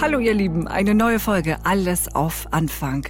Hallo 0.00 0.18
ihr 0.18 0.34
Lieben, 0.34 0.66
eine 0.66 0.92
neue 0.92 1.20
Folge 1.20 1.58
Alles 1.62 2.12
auf 2.14 2.48
Anfang. 2.50 3.06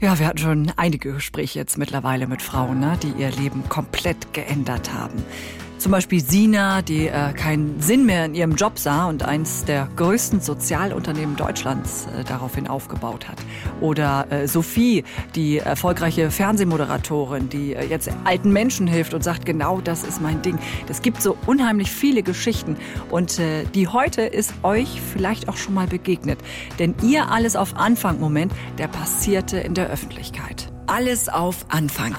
Ja, 0.00 0.18
wir 0.18 0.26
hatten 0.26 0.38
schon 0.38 0.72
einige 0.76 1.12
Gespräche 1.12 1.58
jetzt 1.58 1.78
mittlerweile 1.78 2.28
mit 2.28 2.42
Frauen, 2.42 2.78
ne, 2.78 2.96
die 3.02 3.20
ihr 3.20 3.30
Leben 3.30 3.68
komplett 3.68 4.32
geändert 4.32 4.92
haben. 4.92 5.24
Zum 5.86 5.92
Beispiel 5.92 6.20
Sina, 6.20 6.82
die 6.82 7.06
äh, 7.06 7.32
keinen 7.32 7.80
Sinn 7.80 8.06
mehr 8.06 8.24
in 8.24 8.34
ihrem 8.34 8.56
Job 8.56 8.76
sah 8.76 9.06
und 9.06 9.22
eins 9.22 9.64
der 9.66 9.88
größten 9.94 10.40
Sozialunternehmen 10.40 11.36
Deutschlands 11.36 12.06
äh, 12.06 12.24
daraufhin 12.24 12.66
aufgebaut 12.66 13.28
hat. 13.28 13.38
Oder 13.80 14.26
äh, 14.32 14.48
Sophie, 14.48 15.04
die 15.36 15.58
erfolgreiche 15.58 16.32
Fernsehmoderatorin, 16.32 17.50
die 17.50 17.76
äh, 17.76 17.86
jetzt 17.86 18.10
alten 18.24 18.52
Menschen 18.52 18.88
hilft 18.88 19.14
und 19.14 19.22
sagt, 19.22 19.46
genau 19.46 19.80
das 19.80 20.02
ist 20.02 20.20
mein 20.20 20.42
Ding. 20.42 20.58
Es 20.88 21.02
gibt 21.02 21.22
so 21.22 21.38
unheimlich 21.46 21.92
viele 21.92 22.24
Geschichten 22.24 22.76
und 23.12 23.38
äh, 23.38 23.62
die 23.72 23.86
heute 23.86 24.22
ist 24.22 24.54
euch 24.64 25.00
vielleicht 25.00 25.48
auch 25.48 25.56
schon 25.56 25.74
mal 25.74 25.86
begegnet. 25.86 26.40
Denn 26.80 26.96
ihr 27.04 27.30
alles 27.30 27.54
auf 27.54 27.76
Anfang 27.76 28.18
Moment, 28.18 28.50
der 28.78 28.88
passierte 28.88 29.58
in 29.58 29.74
der 29.74 29.88
Öffentlichkeit. 29.88 30.68
Alles 30.88 31.28
auf 31.28 31.64
Anfang. 31.68 32.16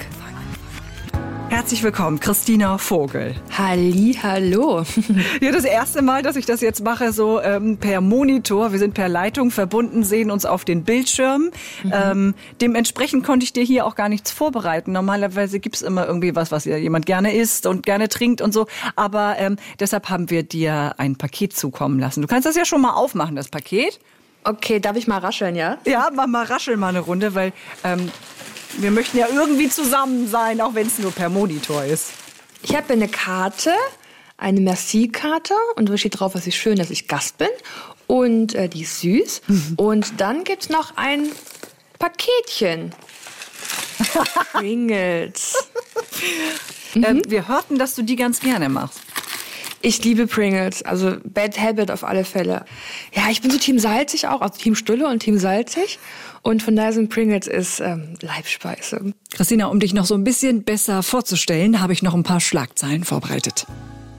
Herzlich 1.49 1.81
willkommen, 1.81 2.19
Christina 2.19 2.77
Vogel. 2.77 3.33
Halli, 3.57 4.19
hallo. 4.21 4.83
Ja, 5.41 5.51
das 5.51 5.63
erste 5.63 6.01
Mal, 6.01 6.21
dass 6.21 6.35
ich 6.35 6.45
das 6.45 6.61
jetzt 6.61 6.83
mache, 6.83 7.13
so 7.13 7.41
ähm, 7.41 7.77
per 7.77 8.01
Monitor. 8.01 8.73
Wir 8.73 8.79
sind 8.79 8.93
per 8.93 9.07
Leitung 9.07 9.49
verbunden, 9.49 10.03
sehen 10.03 10.29
uns 10.29 10.45
auf 10.45 10.65
den 10.65 10.83
Bildschirmen. 10.83 11.51
Mhm. 11.83 11.93
Ähm, 11.93 12.35
dementsprechend 12.59 13.25
konnte 13.25 13.45
ich 13.45 13.53
dir 13.53 13.63
hier 13.63 13.85
auch 13.85 13.95
gar 13.95 14.09
nichts 14.09 14.31
vorbereiten. 14.31 14.91
Normalerweise 14.91 15.59
gibt's 15.59 15.81
immer 15.81 16.05
irgendwie 16.05 16.35
was, 16.35 16.51
was 16.51 16.65
jemand 16.65 17.05
gerne 17.05 17.33
isst 17.33 17.65
und 17.65 17.85
gerne 17.85 18.09
trinkt 18.09 18.41
und 18.41 18.53
so. 18.53 18.67
Aber 18.95 19.35
ähm, 19.37 19.55
deshalb 19.79 20.09
haben 20.09 20.29
wir 20.29 20.43
dir 20.43 20.95
ein 20.98 21.15
Paket 21.15 21.55
zukommen 21.55 21.99
lassen. 21.99 22.21
Du 22.21 22.27
kannst 22.27 22.45
das 22.45 22.55
ja 22.57 22.65
schon 22.65 22.81
mal 22.81 22.93
aufmachen, 22.93 23.35
das 23.37 23.48
Paket. 23.48 23.99
Okay, 24.43 24.79
darf 24.79 24.95
ich 24.98 25.07
mal 25.07 25.20
rascheln, 25.20 25.55
ja? 25.55 25.77
Ja, 25.85 26.09
mach 26.13 26.27
mal 26.27 26.45
rascheln 26.45 26.79
mal 26.79 26.89
eine 26.89 26.99
Runde, 26.99 27.35
weil 27.35 27.51
ähm, 27.84 28.09
wir 28.77 28.91
möchten 28.91 29.18
ja 29.18 29.27
irgendwie 29.34 29.70
zusammen 29.70 30.27
sein, 30.27 30.62
auch 30.62 30.76
wenn 30.76 30.87
es 30.87 30.99
nur 30.99 31.12
per 31.12 31.29
Monitor 31.29 31.84
ist. 31.84 32.12
Ich 32.62 32.76
habe 32.76 32.93
eine 32.93 33.07
Karte, 33.07 33.73
eine 34.37 34.60
Merci-Karte 34.62 35.54
und 35.76 35.90
da 35.90 35.98
steht 35.98 36.20
drauf, 36.20 36.35
was 36.35 36.48
ich 36.48 36.57
schön, 36.57 36.77
dass 36.77 36.90
ich 36.90 37.07
Gast 37.07 37.38
bin. 37.38 37.49
Und 38.07 38.55
äh, 38.55 38.70
die 38.70 38.82
ist 38.82 39.01
süß. 39.01 39.41
und 39.77 40.20
dann 40.20 40.43
gibt 40.43 40.63
es 40.63 40.70
noch 40.70 40.95
ein 40.95 41.32
Paketchen. 41.99 42.93
Pringles. 44.54 45.55
mhm. 46.93 47.04
äh, 47.04 47.21
wir 47.27 47.48
hörten, 47.48 47.77
dass 47.77 47.95
du 47.95 48.04
die 48.04 48.15
ganz 48.15 48.40
gerne 48.40 48.70
machst. 48.70 48.99
Ich 49.81 50.03
liebe 50.03 50.27
Pringles, 50.27 50.81
also 50.81 51.17
Bad 51.23 51.59
Habit 51.59 51.91
auf 51.91 52.03
alle 52.03 52.23
Fälle. 52.23 52.65
Ja, 53.13 53.29
ich 53.29 53.41
bin 53.41 53.51
so 53.51 53.57
Team 53.57 53.77
salzig 53.79 54.27
auch, 54.27 54.41
also 54.41 54.59
Team 54.59 54.75
Stulle 54.75 55.07
und 55.07 55.20
Team 55.20 55.37
salzig. 55.37 55.99
Und 56.41 56.63
von 56.63 56.75
daher 56.75 56.93
sind 56.93 57.09
Pringles 57.09 57.47
ist 57.47 57.79
ähm, 57.79 58.15
Leibspeise. 58.21 59.13
Christina, 59.33 59.67
um 59.67 59.79
dich 59.79 59.93
noch 59.93 60.05
so 60.05 60.15
ein 60.15 60.23
bisschen 60.23 60.63
besser 60.63 61.03
vorzustellen, 61.03 61.81
habe 61.81 61.93
ich 61.93 62.01
noch 62.01 62.13
ein 62.13 62.23
paar 62.23 62.39
Schlagzeilen 62.39 63.03
vorbereitet. 63.03 63.67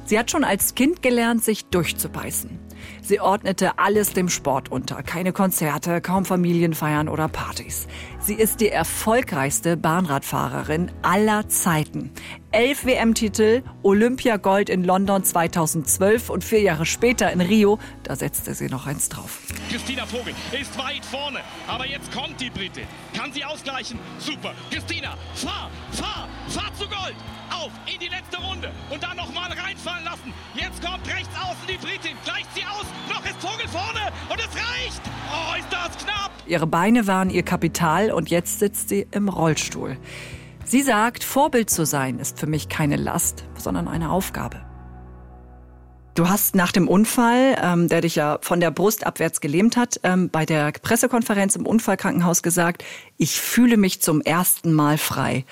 Sie 0.04 0.18
hat 0.18 0.30
schon 0.30 0.44
als 0.44 0.74
Kind 0.74 1.02
gelernt, 1.02 1.44
sich 1.44 1.64
durchzubeißen. 1.66 2.67
Sie 3.02 3.20
ordnete 3.20 3.78
alles 3.78 4.12
dem 4.12 4.28
Sport 4.28 4.70
unter. 4.70 5.02
Keine 5.02 5.32
Konzerte, 5.32 6.00
kaum 6.00 6.24
Familienfeiern 6.24 7.08
oder 7.08 7.28
Partys. 7.28 7.86
Sie 8.20 8.34
ist 8.34 8.60
die 8.60 8.68
erfolgreichste 8.68 9.76
Bahnradfahrerin 9.76 10.90
aller 11.02 11.48
Zeiten. 11.48 12.10
Elf 12.50 12.86
WM-Titel, 12.86 13.62
Olympiagold 13.82 14.70
in 14.70 14.82
London 14.82 15.22
2012 15.22 16.30
und 16.30 16.42
vier 16.42 16.62
Jahre 16.62 16.86
später 16.86 17.30
in 17.30 17.42
Rio, 17.42 17.78
da 18.04 18.16
setzte 18.16 18.54
sie 18.54 18.68
noch 18.68 18.86
eins 18.86 19.10
drauf. 19.10 19.42
Christina 19.70 20.06
Vogel 20.06 20.32
ist 20.58 20.78
weit 20.78 21.04
vorne, 21.04 21.40
aber 21.66 21.86
jetzt 21.86 22.10
kommt 22.10 22.40
die 22.40 22.48
Brite. 22.48 22.82
Kann 23.14 23.32
sie 23.32 23.44
ausgleichen? 23.44 23.98
Super. 24.18 24.54
Christina, 24.70 25.14
fahr, 25.34 25.70
fahr, 25.92 26.26
fahr 26.48 26.74
zu 26.78 26.88
Gold. 26.88 27.16
Auf 27.50 27.72
in 27.92 28.00
die 28.00 28.08
letzte 28.08 28.38
Runde 28.38 28.70
und 28.90 29.02
dann 29.02 29.16
nochmal 29.16 29.52
reinfallen 29.52 30.04
lassen. 30.04 30.32
Jetzt 30.54 30.82
kommt 30.82 31.06
rechts 31.06 31.34
außen 31.36 31.66
die 31.68 31.76
Britin, 31.76 32.16
gleicht 32.24 32.47
ist 35.58 35.72
das 35.72 35.96
knapp. 35.98 36.30
Ihre 36.46 36.66
Beine 36.66 37.06
waren 37.06 37.30
ihr 37.30 37.42
Kapital 37.42 38.10
und 38.10 38.30
jetzt 38.30 38.58
sitzt 38.58 38.88
sie 38.88 39.06
im 39.10 39.28
Rollstuhl. 39.28 39.96
Sie 40.64 40.82
sagt, 40.82 41.24
Vorbild 41.24 41.70
zu 41.70 41.86
sein 41.86 42.18
ist 42.18 42.38
für 42.38 42.46
mich 42.46 42.68
keine 42.68 42.96
Last, 42.96 43.44
sondern 43.56 43.88
eine 43.88 44.10
Aufgabe. 44.10 44.60
Du 46.14 46.28
hast 46.28 46.56
nach 46.56 46.72
dem 46.72 46.88
Unfall, 46.88 47.56
ähm, 47.62 47.86
der 47.86 48.00
dich 48.00 48.16
ja 48.16 48.38
von 48.42 48.58
der 48.58 48.72
Brust 48.72 49.06
abwärts 49.06 49.40
gelähmt 49.40 49.76
hat, 49.76 50.00
ähm, 50.02 50.30
bei 50.30 50.44
der 50.44 50.72
Pressekonferenz 50.72 51.54
im 51.54 51.64
Unfallkrankenhaus 51.64 52.42
gesagt, 52.42 52.84
ich 53.18 53.40
fühle 53.40 53.76
mich 53.76 54.02
zum 54.02 54.20
ersten 54.20 54.72
Mal 54.72 54.98
frei. 54.98 55.44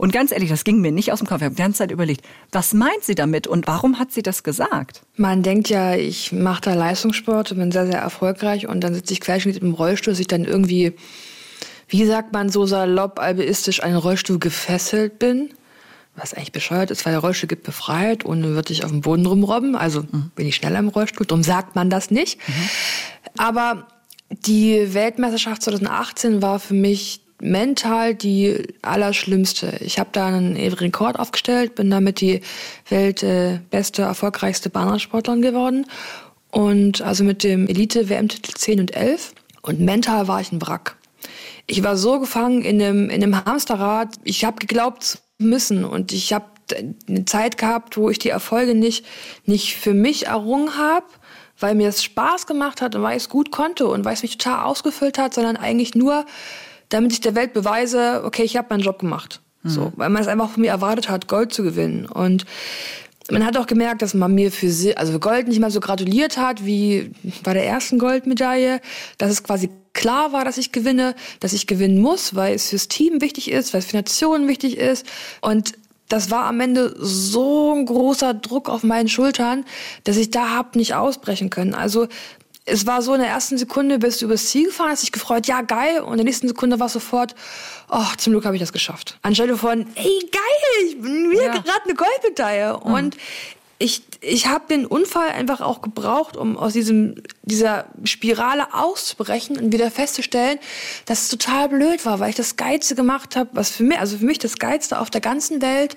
Und 0.00 0.14
ganz 0.14 0.32
ehrlich, 0.32 0.48
das 0.48 0.64
ging 0.64 0.80
mir 0.80 0.92
nicht 0.92 1.12
aus 1.12 1.18
dem 1.18 1.28
Kopf. 1.28 1.42
Ich 1.42 1.44
habe 1.44 1.54
die 1.54 1.60
ganze 1.60 1.80
Zeit 1.80 1.90
überlegt, 1.90 2.24
was 2.52 2.72
meint 2.72 3.04
sie 3.04 3.14
damit 3.14 3.46
und 3.46 3.66
warum 3.66 3.98
hat 3.98 4.12
sie 4.12 4.22
das 4.22 4.42
gesagt? 4.42 5.02
Man 5.16 5.42
denkt 5.42 5.68
ja, 5.68 5.94
ich 5.94 6.32
mache 6.32 6.62
da 6.62 6.72
Leistungssport 6.72 7.52
und 7.52 7.58
bin 7.58 7.70
sehr, 7.70 7.84
sehr 7.84 8.00
erfolgreich 8.00 8.66
und 8.66 8.80
dann 8.80 8.94
sitze 8.94 9.12
ich 9.12 9.20
querschnitt 9.20 9.58
im 9.58 9.74
Rollstuhl, 9.74 10.14
dass 10.14 10.18
ich 10.18 10.26
dann 10.26 10.46
irgendwie, 10.46 10.94
wie 11.88 12.06
sagt 12.06 12.32
man 12.32 12.48
so 12.48 12.64
salopp, 12.64 13.18
albeistisch, 13.18 13.82
an 13.82 13.90
den 13.90 13.98
Rollstuhl 13.98 14.38
gefesselt 14.38 15.18
bin. 15.18 15.50
Was 16.16 16.32
eigentlich 16.32 16.52
bescheuert 16.52 16.90
ist, 16.90 17.04
weil 17.04 17.12
der 17.12 17.20
Rollstuhl 17.20 17.48
gibt 17.48 17.64
befreit 17.64 18.24
und 18.24 18.40
dann 18.40 18.54
würde 18.54 18.72
ich 18.72 18.84
auf 18.84 18.90
dem 18.90 19.02
Boden 19.02 19.26
rumrobben. 19.26 19.76
Also 19.76 20.04
mhm. 20.10 20.30
bin 20.34 20.46
ich 20.46 20.56
schneller 20.56 20.78
im 20.78 20.88
Rollstuhl, 20.88 21.26
darum 21.26 21.42
sagt 21.42 21.74
man 21.74 21.90
das 21.90 22.10
nicht. 22.10 22.38
Mhm. 22.48 22.70
Aber 23.36 23.86
die 24.30 24.94
Weltmeisterschaft 24.94 25.60
2018 25.60 26.40
war 26.40 26.58
für 26.58 26.72
mich 26.72 27.20
mental 27.40 28.14
die 28.14 28.62
allerschlimmste. 28.82 29.78
Ich 29.80 29.98
habe 29.98 30.10
da 30.12 30.26
einen 30.26 30.56
Rekord 30.56 31.18
aufgestellt, 31.18 31.74
bin 31.74 31.90
damit 31.90 32.20
die 32.20 32.40
weltbeste, 32.88 34.02
äh, 34.02 34.04
erfolgreichste 34.04 34.70
Bahnradsportlerin 34.70 35.42
geworden. 35.42 35.86
Und 36.50 37.02
also 37.02 37.24
mit 37.24 37.44
dem 37.44 37.68
Elite-WM-Titel 37.68 38.52
10 38.52 38.80
und 38.80 38.96
11. 38.96 39.34
Und 39.62 39.80
mental 39.80 40.28
war 40.28 40.40
ich 40.40 40.52
ein 40.52 40.60
Wrack. 40.62 40.96
Ich 41.66 41.82
war 41.84 41.96
so 41.96 42.18
gefangen 42.18 42.62
in 42.62 42.78
dem, 42.78 43.10
in 43.10 43.20
dem 43.20 43.44
Hamsterrad. 43.44 44.16
Ich 44.24 44.44
habe 44.44 44.58
geglaubt 44.58 45.04
zu 45.04 45.18
müssen. 45.38 45.84
Und 45.84 46.12
ich 46.12 46.32
habe 46.32 46.46
eine 47.08 47.24
Zeit 47.24 47.58
gehabt, 47.58 47.96
wo 47.96 48.10
ich 48.10 48.18
die 48.18 48.30
Erfolge 48.30 48.74
nicht, 48.74 49.04
nicht 49.44 49.76
für 49.76 49.94
mich 49.94 50.26
errungen 50.26 50.76
habe, 50.76 51.06
weil 51.58 51.74
mir 51.74 51.88
es 51.88 52.02
Spaß 52.02 52.46
gemacht 52.46 52.80
hat 52.80 52.94
und 52.94 53.02
weil 53.02 53.16
ich 53.16 53.24
es 53.24 53.28
gut 53.28 53.50
konnte 53.50 53.86
und 53.86 54.04
weil 54.04 54.14
es 54.14 54.22
mich 54.22 54.38
total 54.38 54.64
ausgefüllt 54.64 55.18
hat, 55.18 55.34
sondern 55.34 55.56
eigentlich 55.56 55.94
nur, 55.94 56.24
damit 56.90 57.12
ich 57.12 57.20
der 57.20 57.34
Welt 57.34 57.54
beweise, 57.54 58.22
okay, 58.24 58.42
ich 58.42 58.56
habe 58.56 58.68
meinen 58.70 58.82
Job 58.82 58.98
gemacht. 58.98 59.40
Mhm. 59.62 59.70
So, 59.70 59.92
weil 59.96 60.10
man 60.10 60.22
es 60.22 60.28
einfach 60.28 60.50
von 60.50 60.60
mir 60.60 60.70
erwartet 60.70 61.08
hat, 61.08 61.28
Gold 61.28 61.52
zu 61.52 61.62
gewinnen. 61.62 62.06
Und 62.06 62.44
man 63.30 63.44
hat 63.44 63.56
auch 63.56 63.66
gemerkt, 63.66 64.02
dass 64.02 64.14
man 64.14 64.34
mir 64.34 64.50
für, 64.50 64.66
also 64.96 65.12
für 65.12 65.20
Gold 65.20 65.48
nicht 65.48 65.60
mal 65.60 65.70
so 65.70 65.80
gratuliert 65.80 66.36
hat 66.36 66.64
wie 66.64 67.12
bei 67.42 67.54
der 67.54 67.64
ersten 67.66 67.98
Goldmedaille, 67.98 68.80
dass 69.18 69.30
es 69.30 69.42
quasi 69.42 69.70
klar 69.92 70.32
war, 70.32 70.44
dass 70.44 70.58
ich 70.58 70.72
gewinne, 70.72 71.14
dass 71.40 71.52
ich 71.52 71.66
gewinnen 71.66 72.00
muss, 72.00 72.34
weil 72.34 72.54
es 72.54 72.70
fürs 72.70 72.88
Team 72.88 73.20
wichtig 73.20 73.50
ist, 73.50 73.72
weil 73.72 73.80
es 73.80 73.86
für 73.86 73.96
Nationen 73.96 74.48
wichtig 74.48 74.78
ist. 74.78 75.06
Und 75.40 75.74
das 76.08 76.30
war 76.30 76.44
am 76.44 76.58
Ende 76.60 76.94
so 76.98 77.72
ein 77.72 77.86
großer 77.86 78.34
Druck 78.34 78.68
auf 78.68 78.82
meinen 78.82 79.08
Schultern, 79.08 79.64
dass 80.04 80.16
ich 80.16 80.30
da 80.30 80.50
hab 80.50 80.74
nicht 80.74 80.94
ausbrechen 80.94 81.50
können. 81.50 81.74
Also 81.74 82.08
es 82.70 82.86
war 82.86 83.02
so 83.02 83.14
in 83.14 83.20
der 83.20 83.28
ersten 83.28 83.58
Sekunde 83.58 83.98
bist 83.98 84.20
du 84.20 84.26
übers 84.26 84.46
Ziel 84.46 84.66
gefahren, 84.66 84.90
hast 84.90 85.02
dich 85.02 85.12
gefreut, 85.12 85.46
ja 85.46 85.62
geil. 85.62 86.00
Und 86.00 86.12
in 86.12 86.18
der 86.18 86.24
nächsten 86.24 86.48
Sekunde 86.48 86.78
war 86.78 86.86
es 86.86 86.92
sofort, 86.92 87.34
oh, 87.90 88.04
zum 88.16 88.32
Glück 88.32 88.44
habe 88.44 88.56
ich 88.56 88.60
das 88.60 88.72
geschafft. 88.72 89.18
Anstelle 89.22 89.56
von, 89.56 89.86
ey 89.94 90.28
geil, 90.30 90.86
ich 90.86 91.00
bin 91.00 91.30
wieder 91.30 91.46
ja. 91.46 91.52
gerade 91.52 91.84
eine 91.84 91.94
Goldmedaille. 91.94 92.80
Mhm. 92.84 92.92
Und 92.92 93.16
ich, 93.78 94.02
ich 94.20 94.46
habe 94.46 94.64
den 94.68 94.84
Unfall 94.84 95.30
einfach 95.30 95.62
auch 95.62 95.80
gebraucht, 95.80 96.36
um 96.36 96.58
aus 96.58 96.74
diesem, 96.74 97.14
dieser 97.42 97.86
Spirale 98.04 98.74
auszubrechen 98.74 99.56
und 99.56 99.72
wieder 99.72 99.90
festzustellen, 99.90 100.58
dass 101.06 101.22
es 101.22 101.28
total 101.30 101.70
blöd 101.70 102.04
war, 102.04 102.20
weil 102.20 102.30
ich 102.30 102.36
das 102.36 102.56
Geilste 102.56 102.94
gemacht 102.94 103.36
habe, 103.36 103.50
was 103.54 103.70
für 103.70 103.82
mich, 103.82 103.98
also 103.98 104.18
für 104.18 104.26
mich 104.26 104.38
das 104.38 104.58
Geilste 104.58 105.00
auf 105.00 105.08
der 105.08 105.22
ganzen 105.22 105.62
Welt. 105.62 105.96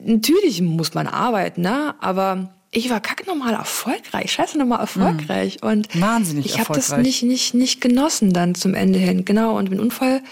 Natürlich 0.00 0.60
muss 0.60 0.94
man 0.94 1.06
arbeiten, 1.06 1.62
ne? 1.62 1.94
aber 2.00 2.52
ich 2.74 2.90
war 2.90 3.00
kacknormal 3.00 3.54
erfolgreich, 3.54 4.32
scheiße 4.32 4.58
nochmal 4.58 4.80
erfolgreich. 4.80 5.58
Mhm. 5.62 5.68
Und 5.68 6.00
Wahnsinnig 6.00 6.46
ich 6.46 6.58
habe 6.58 6.74
das 6.74 6.96
nicht, 6.96 7.22
nicht, 7.22 7.54
nicht 7.54 7.80
genossen 7.80 8.32
dann 8.32 8.54
zum 8.54 8.74
Ende 8.74 8.98
hin. 8.98 9.24
Genau, 9.24 9.56
und 9.56 9.72
im 9.72 9.78
Unfall 9.78 10.22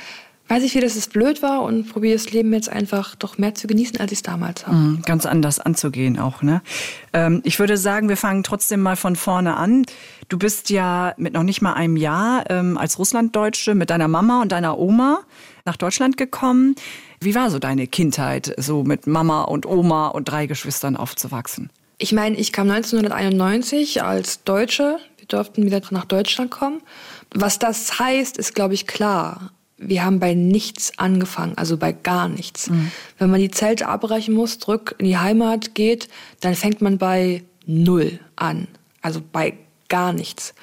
weiß 0.49 0.65
ich 0.65 0.75
wieder, 0.75 0.87
dass 0.87 0.97
es 0.97 1.07
blöd 1.07 1.41
war 1.41 1.63
und 1.63 1.89
probiere 1.89 2.15
das 2.15 2.31
Leben 2.33 2.53
jetzt 2.53 2.69
einfach 2.69 3.15
doch 3.15 3.39
mehr 3.39 3.55
zu 3.55 3.67
genießen, 3.69 3.99
als 4.01 4.13
ich 4.13 4.19
es 4.19 4.23
damals 4.23 4.67
habe. 4.67 4.77
Mhm, 4.77 5.03
ganz 5.07 5.25
anders 5.25 5.61
anzugehen 5.61 6.19
auch, 6.19 6.43
ne? 6.43 6.63
Ähm, 7.13 7.41
ich 7.45 7.59
würde 7.59 7.77
sagen, 7.77 8.09
wir 8.09 8.17
fangen 8.17 8.43
trotzdem 8.43 8.81
mal 8.81 8.97
von 8.97 9.17
vorne 9.17 9.57
an. 9.57 9.87
Du 10.29 10.37
bist 10.37 10.69
ja 10.69 11.15
mit 11.17 11.33
noch 11.33 11.45
nicht 11.45 11.63
mal 11.63 11.75
einem 11.75 11.97
Jahr 11.97 12.51
ähm, 12.51 12.77
als 12.77 12.99
Russlanddeutsche 12.99 13.75
mit 13.75 13.91
deiner 13.91 14.09
Mama 14.09 14.43
und 14.43 14.53
deiner 14.53 14.79
Oma 14.79 15.21
nach 15.65 15.77
Deutschland 15.77 16.17
gekommen. 16.17 16.75
Wie 17.21 17.35
war 17.35 17.51
so 17.51 17.61
deine 17.61 17.87
Kindheit, 17.87 18.53
so 18.59 18.83
mit 18.83 19.07
Mama 19.07 19.43
und 19.43 19.65
Oma 19.65 20.09
und 20.09 20.29
drei 20.29 20.47
Geschwistern 20.47 20.97
aufzuwachsen? 20.97 21.71
Ich 22.03 22.13
meine, 22.13 22.37
ich 22.37 22.53
kam 22.53 22.69
1991 22.69 24.03
als 24.03 24.43
Deutsche, 24.43 24.99
durften 25.29 25.65
wieder 25.65 25.81
nach 25.91 26.05
Deutschland 26.05 26.51
kommen. 26.51 26.83
Was 27.33 27.61
das 27.61 28.01
heißt, 28.01 28.39
ist, 28.39 28.57
glaube 28.57 28.75
ich, 28.75 28.89
klar. 28.89 29.53
Wir 29.77 30.05
haben 30.05 30.19
bei 30.19 30.35
nichts 30.35 30.99
angefangen, 30.99 31.57
also 31.57 31.77
bei 31.77 31.93
gar 31.93 32.29
nichts. 32.29 32.71
Mhm. 32.71 32.91
Wenn 33.19 33.31
man 33.31 33.39
die 33.39 33.53
Zelte 33.53 33.87
abbrechen 33.87 34.35
muss, 34.35 34.59
zurück 34.59 34.97
in 34.99 35.07
die 35.07 35.17
Heimat 35.17 35.77
geht, 35.77 36.09
dann 36.41 36.57
fängt 36.57 36.83
man 36.83 36.99
bei 36.99 37.45
Null 37.67 38.19
an. 38.35 38.67
Also 39.01 39.23
bei 39.33 39.55
gar 39.89 40.13
nichts. 40.13 40.55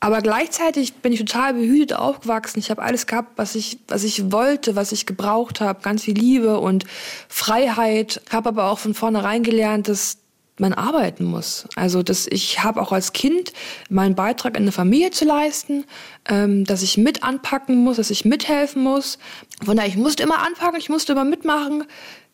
Aber 0.00 0.22
gleichzeitig 0.22 0.94
bin 0.94 1.12
ich 1.12 1.20
total 1.20 1.54
behütet 1.54 1.96
aufgewachsen. 1.96 2.58
Ich 2.58 2.70
habe 2.70 2.82
alles 2.82 3.06
gehabt, 3.06 3.32
was 3.36 3.54
ich, 3.54 3.78
was 3.86 4.02
ich 4.02 4.32
wollte, 4.32 4.74
was 4.74 4.90
ich 4.90 5.06
gebraucht 5.06 5.60
habe. 5.60 5.82
Ganz 5.82 6.02
viel 6.02 6.14
Liebe 6.14 6.58
und 6.58 6.84
Freiheit. 7.28 8.22
Habe 8.30 8.48
aber 8.48 8.64
auch 8.70 8.80
von 8.80 8.94
vornherein 8.94 9.44
gelernt, 9.44 9.86
dass 9.88 10.19
man 10.60 10.72
arbeiten 10.72 11.24
muss. 11.24 11.66
Also 11.74 12.02
dass 12.02 12.26
ich 12.26 12.62
habe 12.62 12.80
auch 12.80 12.92
als 12.92 13.12
Kind 13.12 13.52
meinen 13.88 14.14
Beitrag 14.14 14.56
in 14.56 14.64
der 14.64 14.72
Familie 14.72 15.10
zu 15.10 15.24
leisten, 15.24 15.84
ähm, 16.28 16.64
dass 16.64 16.82
ich 16.82 16.96
mit 16.96 17.22
anpacken 17.22 17.82
muss, 17.82 17.96
dass 17.96 18.10
ich 18.10 18.24
mithelfen 18.24 18.82
muss. 18.82 19.18
Von 19.64 19.76
daher, 19.76 19.88
ich 19.88 19.96
musste 19.96 20.22
immer 20.22 20.38
anpacken, 20.38 20.78
ich 20.78 20.88
musste 20.88 21.12
immer 21.12 21.24
mitmachen. 21.24 21.84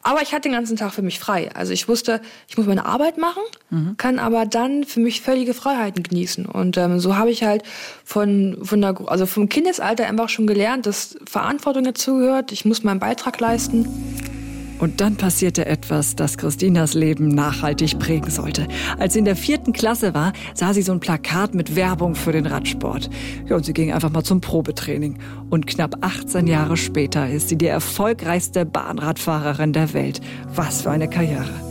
Aber 0.03 0.23
ich 0.23 0.33
hatte 0.33 0.43
den 0.43 0.53
ganzen 0.53 0.77
Tag 0.77 0.93
für 0.93 1.03
mich 1.03 1.19
frei. 1.19 1.51
Also 1.55 1.73
ich 1.73 1.89
wusste, 1.89 2.21
ich 2.47 2.57
muss 2.57 2.67
meine 2.67 2.87
Arbeit 2.87 3.19
machen, 3.19 3.43
mhm. 3.71 3.97
kann 3.97 4.21
aber 4.21 4.47
dann 4.47 4.85
für 4.85 5.01
mich 5.01 5.21
völlige 5.21 5.53
Freiheiten 5.53 6.05
genießen. 6.05 6.47
Und 6.47 6.77
ähm, 6.77 7.01
so 7.01 7.17
habe 7.17 7.31
ich 7.31 7.43
halt 7.43 7.65
von, 8.05 8.59
von 8.63 8.81
der, 8.81 8.95
also 9.07 9.27
vom 9.27 9.49
Kindesalter 9.49 10.07
einfach 10.07 10.29
schon 10.29 10.47
gelernt, 10.47 10.87
dass 10.87 11.19
Verantwortung 11.27 11.83
dazugehört. 11.83 12.53
Ich 12.53 12.65
muss 12.65 12.85
meinen 12.85 13.01
Beitrag 13.01 13.41
leisten. 13.41 14.36
Und 14.79 15.01
dann 15.01 15.17
passierte 15.17 15.67
etwas, 15.67 16.17
das 16.17 16.37
Christinas 16.37 16.95
Leben 16.95 17.29
nachhaltig 17.29 17.99
prägen 17.99 18.31
sollte. 18.31 18.69
Als 18.99 19.15
sie 19.15 19.21
in 19.21 19.25
der 19.25 19.37
vierten 19.37 19.73
Klasse 19.73 20.15
war, 20.15 20.33
sah 20.55 20.75
sie 20.75 20.83
so 20.83 20.93
ein 20.93 21.01
Plakat 21.01 21.55
mit 21.55 21.77
Werbung 21.77 22.15
für 22.15 22.33
den 22.33 22.47
Radsport. 22.47 23.09
Ja, 23.49 23.57
und 23.57 23.65
sie 23.65 23.73
ging 23.73 23.93
einfach 23.93 24.11
mal 24.11 24.23
zum 24.23 24.41
Probetraining. 24.41 25.19
Und 25.51 25.67
knapp 25.67 25.97
18 26.03 26.47
Jahre 26.47 26.77
später 26.77 27.29
ist 27.29 27.49
sie 27.49 27.57
die 27.57 27.67
erfolgreichste 27.67 28.67
Bahnradfahrerin 28.67 29.73
der 29.73 29.95
Welt. 29.95 30.21
Was 30.55 30.83
für 30.83 30.91
eine 30.91 31.09
Karriere. 31.09 31.66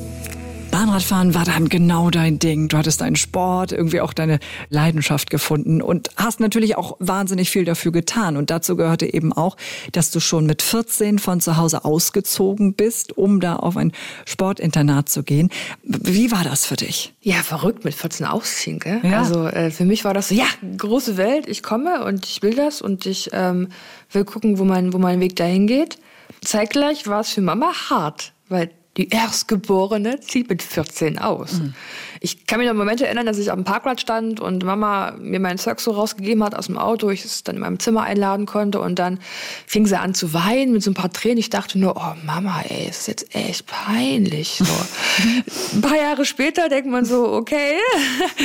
Bahnradfahren 0.75 1.33
war 1.33 1.45
dann 1.45 1.69
genau 1.69 2.09
dein 2.09 2.37
Ding. 2.37 2.67
Du 2.67 2.75
hattest 2.75 2.99
deinen 2.99 3.15
Sport, 3.15 3.71
irgendwie 3.71 4.01
auch 4.01 4.11
deine 4.11 4.39
Leidenschaft 4.67 5.29
gefunden 5.29 5.81
und 5.81 6.09
hast 6.17 6.41
natürlich 6.41 6.75
auch 6.75 6.97
wahnsinnig 6.99 7.49
viel 7.49 7.63
dafür 7.63 7.93
getan. 7.93 8.35
Und 8.35 8.49
dazu 8.49 8.75
gehörte 8.75 9.05
eben 9.13 9.31
auch, 9.31 9.55
dass 9.93 10.11
du 10.11 10.19
schon 10.19 10.45
mit 10.45 10.61
14 10.61 11.17
von 11.17 11.39
zu 11.39 11.55
Hause 11.55 11.85
ausgezogen 11.85 12.73
bist, 12.73 13.17
um 13.17 13.39
da 13.39 13.55
auf 13.55 13.77
ein 13.77 13.93
Sportinternat 14.25 15.07
zu 15.07 15.23
gehen. 15.23 15.49
Wie 15.81 16.29
war 16.33 16.43
das 16.43 16.65
für 16.65 16.75
dich? 16.75 17.13
Ja, 17.21 17.35
verrückt 17.35 17.85
mit 17.85 17.93
14 17.93 18.25
ausziehen. 18.25 18.79
Gell? 18.79 18.99
Ja. 19.01 19.19
Also 19.19 19.47
äh, 19.47 19.71
für 19.71 19.85
mich 19.85 20.03
war 20.03 20.13
das 20.13 20.27
so, 20.27 20.35
ja, 20.35 20.47
große 20.77 21.15
Welt, 21.15 21.47
ich 21.47 21.63
komme 21.63 22.03
und 22.03 22.25
ich 22.25 22.41
will 22.41 22.53
das 22.53 22.81
und 22.81 23.05
ich 23.05 23.29
ähm, 23.31 23.69
will 24.11 24.25
gucken, 24.25 24.59
wo 24.59 24.65
mein, 24.65 24.91
wo 24.91 24.97
mein 24.97 25.21
Weg 25.21 25.37
dahin 25.37 25.67
geht. 25.67 25.99
Zeitgleich 26.43 27.07
war 27.07 27.21
es 27.21 27.29
für 27.29 27.39
Mama 27.39 27.71
hart, 27.89 28.33
weil 28.49 28.71
die 28.97 29.09
Erstgeborene 29.09 30.19
zieht 30.21 30.49
mit 30.49 30.63
14 30.63 31.19
aus. 31.19 31.53
Mhm. 31.53 31.73
Ich 32.19 32.45
kann 32.47 32.59
mich 32.59 32.67
noch 32.67 32.75
Momente 32.75 33.05
erinnern, 33.05 33.25
dass 33.25 33.37
ich 33.37 33.51
am 33.51 33.63
Parkplatz 33.63 34.01
stand 34.01 34.39
und 34.39 34.63
Mama 34.63 35.13
mir 35.19 35.39
meinen 35.39 35.57
Zeug 35.57 35.79
so 35.79 35.91
rausgegeben 35.91 36.43
hat 36.43 36.55
aus 36.55 36.67
dem 36.67 36.77
Auto, 36.77 37.09
ich 37.09 37.25
es 37.25 37.43
dann 37.43 37.55
in 37.55 37.61
meinem 37.61 37.79
Zimmer 37.79 38.03
einladen 38.03 38.45
konnte 38.45 38.79
und 38.79 38.99
dann 38.99 39.19
fing 39.67 39.85
sie 39.85 39.97
an 39.97 40.13
zu 40.13 40.33
weinen 40.33 40.73
mit 40.73 40.83
so 40.83 40.91
ein 40.91 40.93
paar 40.93 41.11
Tränen. 41.11 41.37
Ich 41.37 41.49
dachte 41.49 41.79
nur, 41.79 41.95
oh 41.97 42.15
Mama, 42.25 42.63
ey, 42.67 42.89
ist 42.89 43.07
jetzt 43.07 43.35
echt 43.35 43.65
peinlich. 43.65 44.61
So. 44.63 44.65
ein 45.75 45.81
paar 45.81 45.97
Jahre 45.97 46.25
später 46.25 46.69
denkt 46.69 46.89
man 46.89 47.05
so, 47.05 47.31
okay, 47.33 47.75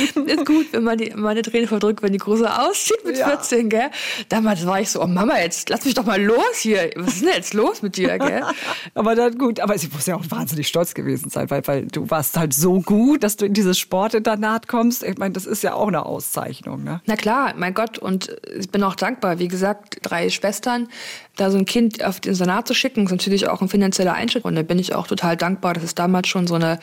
ist 0.25 0.45
gut, 0.45 0.67
wenn 0.71 0.83
man 0.83 0.97
die, 0.97 1.11
meine 1.15 1.41
Tränen 1.41 1.67
verdrückt, 1.67 2.01
wenn 2.01 2.13
die 2.13 2.19
Große 2.19 2.59
auszieht 2.59 3.05
mit 3.05 3.17
ja. 3.17 3.27
14, 3.29 3.69
gell? 3.69 3.89
Damals 4.29 4.65
war 4.65 4.81
ich 4.81 4.89
so, 4.89 5.01
oh 5.01 5.07
Mama, 5.07 5.39
jetzt 5.39 5.69
lass 5.69 5.85
mich 5.85 5.93
doch 5.93 6.05
mal 6.05 6.21
los 6.21 6.57
hier. 6.59 6.89
Was 6.95 7.15
ist 7.15 7.21
denn 7.21 7.33
jetzt 7.35 7.53
los 7.53 7.81
mit 7.81 7.97
dir, 7.97 8.17
gell? 8.17 8.43
aber 8.95 9.15
dann 9.15 9.37
gut, 9.37 9.59
aber 9.59 9.77
sie 9.77 9.87
muss 9.93 10.05
ja 10.05 10.15
auch 10.15 10.25
wahnsinnig 10.29 10.67
stolz 10.67 10.93
gewesen 10.93 11.29
sein, 11.29 11.49
weil, 11.49 11.65
weil 11.67 11.85
du 11.87 12.09
warst 12.09 12.37
halt 12.37 12.53
so 12.53 12.81
gut, 12.81 13.23
dass 13.23 13.37
du 13.37 13.45
in 13.45 13.53
dieses 13.61 13.77
Sportinternat 13.77 14.67
kommst. 14.67 15.03
Ich 15.03 15.17
meine, 15.17 15.33
das 15.33 15.45
ist 15.45 15.63
ja 15.63 15.73
auch 15.73 15.87
eine 15.87 16.05
Auszeichnung. 16.05 16.83
Ne? 16.83 17.01
Na 17.05 17.15
klar, 17.15 17.53
mein 17.55 17.73
Gott, 17.73 17.97
und 17.97 18.35
ich 18.57 18.69
bin 18.69 18.83
auch 18.83 18.95
dankbar. 18.95 19.39
Wie 19.39 19.47
gesagt, 19.47 19.99
drei 20.01 20.29
Schwestern, 20.29 20.87
da 21.35 21.51
so 21.51 21.57
ein 21.57 21.65
Kind 21.65 22.03
auf 22.03 22.19
den 22.19 22.31
Internat 22.33 22.67
zu 22.67 22.73
schicken, 22.73 23.05
ist 23.05 23.11
natürlich 23.11 23.47
auch 23.47 23.61
ein 23.61 23.69
finanzieller 23.69 24.13
Einschnitt. 24.13 24.43
Und 24.45 24.55
da 24.55 24.63
bin 24.63 24.79
ich 24.79 24.95
auch 24.95 25.07
total 25.07 25.37
dankbar, 25.37 25.73
dass 25.73 25.83
es 25.83 25.95
damals 25.95 26.27
schon 26.27 26.47
so 26.47 26.55
eine 26.55 26.79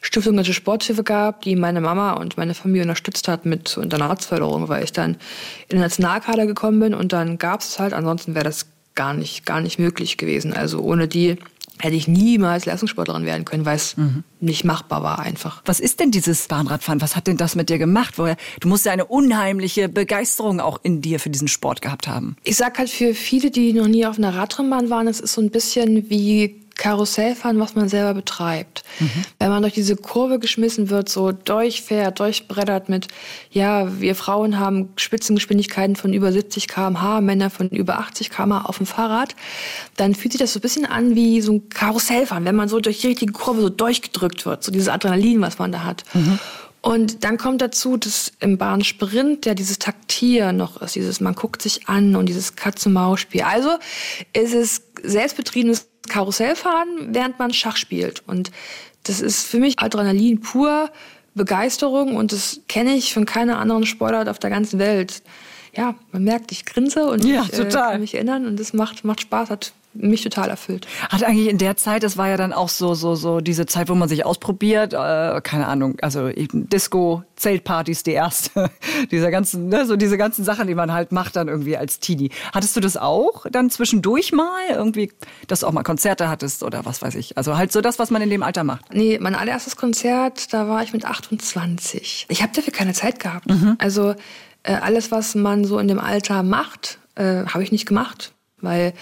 Stiftung 0.00 0.36
Deutsche 0.36 0.54
Sporthilfe 0.54 1.02
gab, 1.02 1.42
die 1.42 1.56
meine 1.56 1.80
Mama 1.80 2.12
und 2.12 2.36
meine 2.36 2.54
Familie 2.54 2.82
unterstützt 2.82 3.28
hat 3.28 3.46
mit 3.46 3.76
Internatsförderung, 3.76 4.68
weil 4.68 4.84
ich 4.84 4.92
dann 4.92 5.12
in 5.68 5.76
den 5.76 5.80
Nationalkader 5.80 6.46
gekommen 6.46 6.80
bin 6.80 6.94
und 6.94 7.12
dann 7.12 7.38
gab 7.38 7.60
es 7.60 7.78
halt, 7.78 7.92
ansonsten 7.92 8.34
wäre 8.34 8.44
das 8.44 8.66
gar 8.94 9.14
nicht, 9.14 9.46
gar 9.46 9.60
nicht 9.60 9.78
möglich 9.78 10.16
gewesen. 10.16 10.52
Also 10.52 10.80
ohne 10.80 11.08
die 11.08 11.36
hätte 11.80 11.96
ich 11.96 12.08
niemals 12.08 12.66
Leistungssportlerin 12.66 13.24
werden 13.24 13.44
können, 13.44 13.64
weil 13.64 13.76
es 13.76 13.96
mhm. 13.96 14.24
nicht 14.40 14.64
machbar 14.64 15.02
war 15.02 15.18
einfach. 15.18 15.62
Was 15.64 15.80
ist 15.80 16.00
denn 16.00 16.10
dieses 16.10 16.46
Bahnradfahren? 16.48 17.00
Was 17.00 17.16
hat 17.16 17.26
denn 17.26 17.36
das 17.36 17.54
mit 17.54 17.68
dir 17.68 17.78
gemacht? 17.78 18.18
Woher, 18.18 18.36
du 18.60 18.68
musst 18.68 18.86
ja 18.86 18.92
eine 18.92 19.06
unheimliche 19.06 19.88
Begeisterung 19.88 20.60
auch 20.60 20.80
in 20.82 21.00
dir 21.00 21.20
für 21.20 21.30
diesen 21.30 21.48
Sport 21.48 21.82
gehabt 21.82 22.08
haben. 22.08 22.36
Ich 22.44 22.56
sag 22.56 22.78
halt 22.78 22.90
für 22.90 23.14
viele, 23.14 23.50
die 23.50 23.72
noch 23.72 23.88
nie 23.88 24.06
auf 24.06 24.18
einer 24.18 24.34
Radrennbahn 24.34 24.90
waren, 24.90 25.08
es 25.08 25.20
ist 25.20 25.34
so 25.34 25.40
ein 25.40 25.50
bisschen 25.50 26.10
wie 26.10 26.57
Karussellfahren, 26.78 27.58
was 27.58 27.74
man 27.74 27.88
selber 27.88 28.14
betreibt. 28.14 28.84
Mhm. 29.00 29.10
Wenn 29.38 29.50
man 29.50 29.62
durch 29.62 29.74
diese 29.74 29.96
Kurve 29.96 30.38
geschmissen 30.38 30.88
wird, 30.88 31.08
so 31.08 31.32
durchfährt, 31.32 32.20
durchbrettert 32.20 32.88
mit, 32.88 33.08
ja, 33.50 34.00
wir 34.00 34.14
Frauen 34.14 34.58
haben 34.58 34.88
Spitzengeschwindigkeiten 34.96 35.96
von 35.96 36.14
über 36.14 36.32
70 36.32 36.68
km/h, 36.68 37.20
Männer 37.20 37.50
von 37.50 37.68
über 37.68 37.98
80 37.98 38.30
km/h 38.30 38.64
auf 38.64 38.78
dem 38.78 38.86
Fahrrad, 38.86 39.34
dann 39.96 40.14
fühlt 40.14 40.32
sich 40.32 40.40
das 40.40 40.52
so 40.52 40.60
ein 40.60 40.62
bisschen 40.62 40.86
an 40.86 41.14
wie 41.14 41.40
so 41.42 41.52
ein 41.52 41.68
Karussellfahren, 41.68 42.44
wenn 42.44 42.56
man 42.56 42.68
so 42.68 42.80
durch 42.80 43.00
die 43.00 43.08
richtige 43.08 43.32
Kurve 43.32 43.60
so 43.60 43.68
durchgedrückt 43.68 44.46
wird, 44.46 44.62
so 44.62 44.72
dieses 44.72 44.88
Adrenalin, 44.88 45.40
was 45.40 45.58
man 45.58 45.72
da 45.72 45.84
hat. 45.84 46.04
Mhm. 46.14 46.38
Und 46.80 47.24
dann 47.24 47.38
kommt 47.38 47.60
dazu, 47.60 47.96
dass 47.96 48.32
im 48.40 48.56
Bahnsprint 48.56 49.46
ja 49.46 49.54
dieses 49.54 49.78
Taktieren 49.78 50.56
noch 50.56 50.80
ist, 50.80 50.94
dieses 50.94 51.20
man 51.20 51.34
guckt 51.34 51.60
sich 51.60 51.88
an 51.88 52.14
und 52.14 52.26
dieses 52.26 52.56
Katz-und-Maus-Spiel. 52.56 53.42
Also 53.42 53.70
ist 54.32 54.54
es 54.54 54.82
selbstbetriebenes 55.02 55.88
Karussell 56.08 56.56
fahren, 56.56 57.08
während 57.10 57.38
man 57.38 57.52
Schach 57.52 57.76
spielt. 57.76 58.22
Und 58.26 58.50
das 59.02 59.20
ist 59.20 59.44
für 59.46 59.58
mich 59.58 59.78
Adrenalin 59.78 60.40
pur, 60.40 60.90
Begeisterung 61.34 62.16
und 62.16 62.32
das 62.32 62.60
kenne 62.68 62.94
ich 62.94 63.14
von 63.14 63.24
keiner 63.24 63.58
anderen 63.58 63.86
Sportart 63.86 64.28
auf 64.28 64.38
der 64.38 64.50
ganzen 64.50 64.78
Welt. 64.78 65.22
Ja, 65.74 65.94
man 66.12 66.24
merkt, 66.24 66.52
ich 66.52 66.64
grinse 66.64 67.06
und 67.06 67.24
ja, 67.24 67.46
ich 67.50 67.58
äh, 67.58 67.68
kann 67.68 68.00
mich 68.00 68.14
erinnern 68.14 68.46
und 68.46 68.58
das 68.58 68.72
macht, 68.72 69.04
macht 69.04 69.20
Spaß, 69.20 69.50
hat 69.50 69.72
mich 69.94 70.22
total 70.22 70.48
erfüllt. 70.48 70.86
Hat 71.08 71.24
eigentlich 71.24 71.48
in 71.48 71.58
der 71.58 71.76
Zeit, 71.76 72.02
das 72.02 72.16
war 72.16 72.28
ja 72.28 72.36
dann 72.36 72.52
auch 72.52 72.68
so 72.68 72.94
so 72.94 73.14
so 73.14 73.40
diese 73.40 73.66
Zeit, 73.66 73.88
wo 73.88 73.94
man 73.94 74.08
sich 74.08 74.24
ausprobiert, 74.24 74.92
äh, 74.92 75.40
keine 75.42 75.66
Ahnung, 75.66 75.96
also 76.02 76.28
eben 76.28 76.68
Disco, 76.68 77.24
Zeltpartys, 77.36 78.02
die 78.02 78.12
erste, 78.12 78.70
dieser 79.10 79.30
ganzen, 79.30 79.68
ne, 79.68 79.86
so 79.86 79.96
diese 79.96 80.18
ganzen 80.18 80.44
Sachen, 80.44 80.66
die 80.66 80.74
man 80.74 80.92
halt 80.92 81.12
macht 81.12 81.36
dann 81.36 81.48
irgendwie 81.48 81.76
als 81.76 82.00
Teenie. 82.00 82.30
Hattest 82.52 82.76
du 82.76 82.80
das 82.80 82.96
auch 82.96 83.46
dann 83.50 83.70
zwischendurch 83.70 84.32
mal 84.32 84.60
irgendwie, 84.70 85.12
dass 85.46 85.60
du 85.60 85.66
auch 85.66 85.72
mal 85.72 85.82
Konzerte 85.82 86.28
hattest 86.28 86.62
oder 86.62 86.84
was 86.84 87.02
weiß 87.02 87.14
ich? 87.14 87.36
Also 87.36 87.56
halt 87.56 87.72
so 87.72 87.80
das, 87.80 87.98
was 87.98 88.10
man 88.10 88.22
in 88.22 88.30
dem 88.30 88.42
Alter 88.42 88.64
macht. 88.64 88.92
Nee, 88.92 89.18
mein 89.20 89.34
allererstes 89.34 89.76
Konzert, 89.76 90.52
da 90.52 90.68
war 90.68 90.82
ich 90.82 90.92
mit 90.92 91.04
28. 91.04 92.26
Ich 92.28 92.42
habe 92.42 92.52
dafür 92.54 92.72
keine 92.72 92.92
Zeit 92.92 93.20
gehabt. 93.20 93.48
Mhm. 93.48 93.76
Also 93.78 94.14
äh, 94.62 94.74
alles, 94.74 95.10
was 95.10 95.34
man 95.34 95.64
so 95.64 95.78
in 95.78 95.88
dem 95.88 95.98
Alter 95.98 96.42
macht, 96.42 96.98
äh, 97.14 97.44
habe 97.46 97.62
ich 97.62 97.72
nicht 97.72 97.86
gemacht, 97.86 98.32
weil 98.60 98.92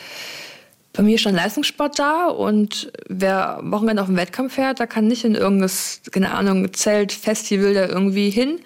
bei 0.97 1.03
mir 1.03 1.19
stand 1.19 1.37
Leistungssport 1.37 1.99
da 1.99 2.27
und 2.27 2.91
wer 3.09 3.61
Wochenende 3.63 4.03
auf 4.03 4.09
dem 4.09 4.17
Wettkampf 4.17 4.55
fährt, 4.55 4.81
da 4.81 4.87
kann 4.87 5.07
nicht 5.07 5.25
in 5.25 5.35
irgendein, 5.35 5.71
keine 6.11 6.33
Ahnung, 6.33 6.73
Zelt, 6.73 7.13
Festival 7.13 7.75
da 7.75 7.87
irgendwie 7.87 8.31
hin. 8.31 8.61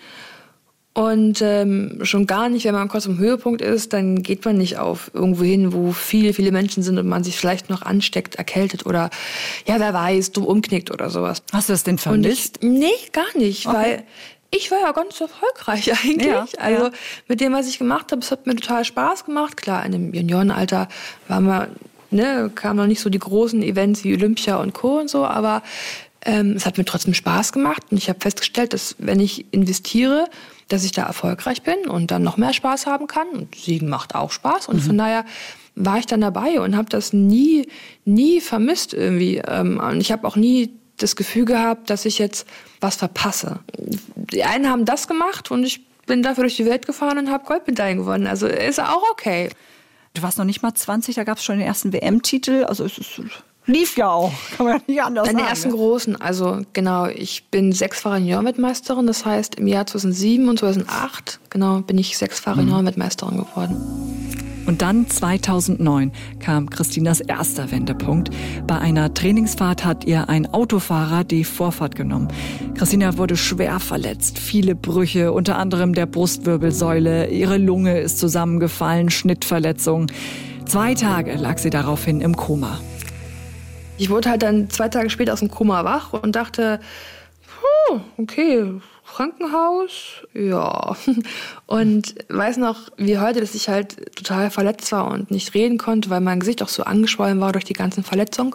Und 0.92 1.40
ähm, 1.40 2.00
schon 2.02 2.26
gar 2.26 2.49
nicht, 2.49 2.64
wenn 2.64 2.75
man 2.75 2.88
kurz 2.88 3.06
am 3.06 3.18
Höhepunkt 3.18 3.62
ist, 3.62 3.92
dann 3.92 4.22
geht 4.22 4.44
man 4.44 4.58
nicht 4.58 4.78
auf 4.78 5.10
irgendwo 5.14 5.44
hin, 5.44 5.72
wo 5.72 5.92
viele, 5.92 6.34
viele 6.34 6.50
Menschen 6.50 6.82
sind 6.82 6.99
und 6.99 7.06
man 7.06 7.22
sich 7.22 7.37
vielleicht 7.37 7.70
noch 7.70 7.82
ansteckt, 7.82 8.34
erkältet 8.34 8.87
oder 8.87 9.08
ja, 9.66 9.78
wer 9.78 9.94
weiß, 9.94 10.32
dumm 10.32 10.46
umknickt 10.46 10.90
oder 10.90 11.08
sowas. 11.08 11.42
Hast 11.52 11.68
du 11.68 11.72
das 11.72 11.84
denn 11.84 11.99
vermisst? 11.99 12.58
Ich, 12.60 12.68
nee, 12.68 12.90
gar 13.12 13.37
nicht, 13.37 13.66
okay. 13.66 13.76
weil 13.76 14.02
ich 14.50 14.70
war 14.72 14.80
ja 14.80 14.90
ganz 14.90 15.20
erfolgreich 15.20 15.92
eigentlich. 16.04 16.26
Ja, 16.26 16.46
also 16.58 16.87
ja. 16.87 16.92
mit 17.28 17.40
dem, 17.40 17.52
was 17.52 17.68
ich 17.68 17.78
gemacht 17.78 18.10
habe, 18.10 18.20
es 18.20 18.32
hat 18.32 18.46
mir 18.46 18.56
total 18.56 18.84
Spaß 18.84 19.25
gemacht. 19.26 19.56
Klar, 19.56 19.87
in 19.87 19.92
dem 19.92 20.12
Juniorenalter 20.12 20.88
war 21.28 21.40
man 21.40 21.68
ne, 22.10 22.50
kamen 22.54 22.76
noch 22.76 22.86
nicht 22.86 23.00
so 23.00 23.10
die 23.10 23.18
großen 23.18 23.62
Events 23.62 24.04
wie 24.04 24.14
Olympia 24.14 24.56
und 24.56 24.72
Co. 24.72 24.98
und 24.98 25.10
so, 25.10 25.24
aber 25.24 25.62
ähm, 26.22 26.52
es 26.56 26.66
hat 26.66 26.78
mir 26.78 26.84
trotzdem 26.84 27.14
Spaß 27.14 27.52
gemacht 27.52 27.82
und 27.90 27.96
ich 27.96 28.08
habe 28.08 28.20
festgestellt, 28.20 28.72
dass 28.72 28.96
wenn 28.98 29.20
ich 29.20 29.46
investiere, 29.52 30.28
dass 30.68 30.84
ich 30.84 30.92
da 30.92 31.02
erfolgreich 31.02 31.62
bin 31.62 31.88
und 31.88 32.10
dann 32.10 32.22
noch 32.22 32.36
mehr 32.36 32.52
Spaß 32.52 32.86
haben 32.86 33.06
kann. 33.06 33.28
Und 33.28 33.54
Siegen 33.54 33.88
macht 33.88 34.14
auch 34.14 34.30
Spaß 34.30 34.68
und 34.68 34.76
mhm. 34.76 34.80
von 34.82 34.98
daher 34.98 35.24
war 35.74 35.98
ich 35.98 36.06
dann 36.06 36.20
dabei 36.20 36.60
und 36.60 36.76
habe 36.76 36.88
das 36.88 37.12
nie, 37.12 37.68
nie 38.04 38.40
vermisst 38.40 38.92
irgendwie. 38.92 39.42
Ähm, 39.46 39.80
und 39.80 40.00
ich 40.00 40.12
habe 40.12 40.26
auch 40.26 40.36
nie 40.36 40.72
das 40.98 41.16
Gefühl 41.16 41.46
gehabt, 41.46 41.90
dass 41.90 42.04
ich 42.04 42.18
jetzt 42.18 42.46
was 42.80 42.96
verpasse. 42.96 43.60
Die 43.78 44.44
einen 44.44 44.68
haben 44.68 44.84
das 44.84 45.08
gemacht 45.08 45.50
und 45.50 45.64
ich 45.64 45.86
bin 46.06 46.22
dafür 46.22 46.44
durch 46.44 46.56
die 46.56 46.66
Welt 46.66 46.86
gefahren 46.86 47.18
und 47.18 47.30
habe 47.30 47.44
Goldmedaillen 47.44 47.98
gewonnen. 47.98 48.26
Also 48.26 48.46
ist 48.46 48.80
auch 48.80 49.02
okay. 49.10 49.50
Du 50.14 50.22
warst 50.22 50.38
noch 50.38 50.44
nicht 50.44 50.62
mal 50.62 50.74
20, 50.74 51.14
da 51.14 51.24
gab 51.24 51.38
es 51.38 51.44
schon 51.44 51.58
den 51.58 51.66
ersten 51.66 51.92
WM-Titel. 51.92 52.64
Also 52.64 52.84
es 52.84 52.98
ist, 52.98 53.20
lief 53.66 53.96
ja 53.96 54.10
auch, 54.10 54.32
kann 54.56 54.66
man 54.66 54.76
ja 54.76 54.82
nicht 54.86 55.02
anders 55.02 55.26
Deine 55.26 55.38
sagen. 55.38 55.50
ersten 55.50 55.70
großen, 55.70 56.20
also 56.20 56.60
genau, 56.72 57.06
ich 57.06 57.48
bin 57.50 57.72
sechsfache 57.72 58.18
Junior-Weltmeisterin. 58.18 59.06
Das 59.06 59.24
heißt, 59.24 59.56
im 59.56 59.66
Jahr 59.66 59.86
2007 59.86 60.48
und 60.48 60.58
2008, 60.58 61.40
genau, 61.50 61.80
bin 61.80 61.98
ich 61.98 62.16
sechsfache 62.16 62.62
mhm. 62.62 62.68
Junior-Weltmeisterin 62.68 63.38
geworden. 63.38 63.76
Und 64.66 64.82
dann 64.82 65.08
2009 65.08 66.12
kam 66.38 66.70
Christinas 66.70 67.20
erster 67.20 67.72
Wendepunkt. 67.72 68.30
Bei 68.66 68.78
einer 68.78 69.12
Trainingsfahrt 69.12 69.84
hat 69.84 70.04
ihr 70.04 70.28
ein 70.28 70.46
Autofahrer 70.52 71.24
die 71.24 71.44
Vorfahrt 71.44 71.96
genommen. 71.96 72.28
Christina 72.74 73.16
wurde 73.16 73.36
schwer 73.36 73.80
verletzt, 73.80 74.38
viele 74.38 74.74
Brüche, 74.74 75.32
unter 75.32 75.56
anderem 75.56 75.94
der 75.94 76.06
Brustwirbelsäule. 76.06 77.30
Ihre 77.30 77.56
Lunge 77.56 77.98
ist 77.98 78.18
zusammengefallen, 78.18 79.10
Schnittverletzung. 79.10 80.06
Zwei 80.66 80.94
Tage 80.94 81.34
lag 81.34 81.58
sie 81.58 81.70
daraufhin 81.70 82.20
im 82.20 82.36
Koma. 82.36 82.78
Ich 84.00 84.09
wurde 84.09 84.30
halt 84.30 84.42
dann 84.42 84.71
zwei 84.71 84.88
Tage 84.88 85.11
später 85.11 85.35
aus 85.35 85.40
dem 85.40 85.50
Koma 85.50 85.85
wach 85.85 86.14
und 86.14 86.35
dachte, 86.35 86.80
okay, 88.16 88.80
Krankenhaus, 89.04 90.23
ja. 90.33 90.97
Und 91.66 92.14
weiß 92.28 92.57
noch, 92.57 92.88
wie 92.97 93.19
heute, 93.19 93.40
dass 93.40 93.54
ich 93.54 93.69
halt 93.69 94.16
total 94.16 94.50
verletzt 94.50 94.90
war 94.92 95.11
und 95.11 95.30
nicht 95.30 95.52
reden 95.54 95.78
konnte, 95.78 96.09
weil 96.09 96.21
mein 96.21 96.40
Gesicht 96.40 96.62
auch 96.62 96.69
so 96.69 96.85
angeschwollen 96.85 97.40
war 97.40 97.52
durch 97.52 97.64
die 97.64 97.75
ganzen 97.75 98.04
Verletzungen. 98.04 98.54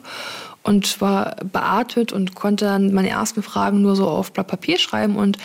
Und 0.64 1.00
war 1.02 1.36
beatmet 1.44 2.12
und 2.12 2.34
konnte 2.34 2.66
dann 2.66 2.94
meine 2.94 3.10
ersten 3.10 3.44
Fragen 3.44 3.82
nur 3.82 3.96
so 3.96 4.08
auf 4.08 4.32
Blatt 4.32 4.48
Papier 4.48 4.80
schreiben. 4.80 5.16
Und 5.16 5.38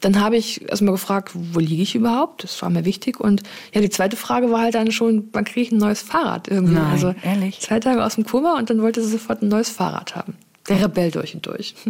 dann 0.00 0.20
habe 0.20 0.36
ich 0.36 0.68
erstmal 0.68 0.92
gefragt, 0.92 1.32
wo 1.34 1.58
liege 1.58 1.82
ich 1.82 1.94
überhaupt? 1.94 2.44
Das 2.44 2.60
war 2.62 2.70
mir 2.70 2.84
wichtig. 2.84 3.20
Und 3.20 3.42
ja, 3.74 3.80
die 3.80 3.90
zweite 3.90 4.16
Frage 4.16 4.50
war 4.50 4.60
halt 4.60 4.74
dann 4.74 4.90
schon, 4.92 5.28
wann 5.32 5.44
kriege 5.44 5.60
ich 5.62 5.72
ein 5.72 5.78
neues 5.78 6.02
Fahrrad 6.02 6.48
irgendwie? 6.48 6.74
Nein, 6.74 6.92
also 6.92 7.14
ehrlich? 7.22 7.60
zwei 7.60 7.80
Tage 7.80 8.04
aus 8.04 8.16
dem 8.16 8.24
Koma 8.24 8.58
und 8.58 8.70
dann 8.70 8.82
wollte 8.82 9.02
sie 9.02 9.10
sofort 9.10 9.42
ein 9.42 9.48
neues 9.48 9.70
Fahrrad 9.70 10.14
haben. 10.14 10.34
Der 10.68 10.82
Rebell 10.82 11.10
durch 11.10 11.34
und 11.34 11.46
durch. 11.46 11.74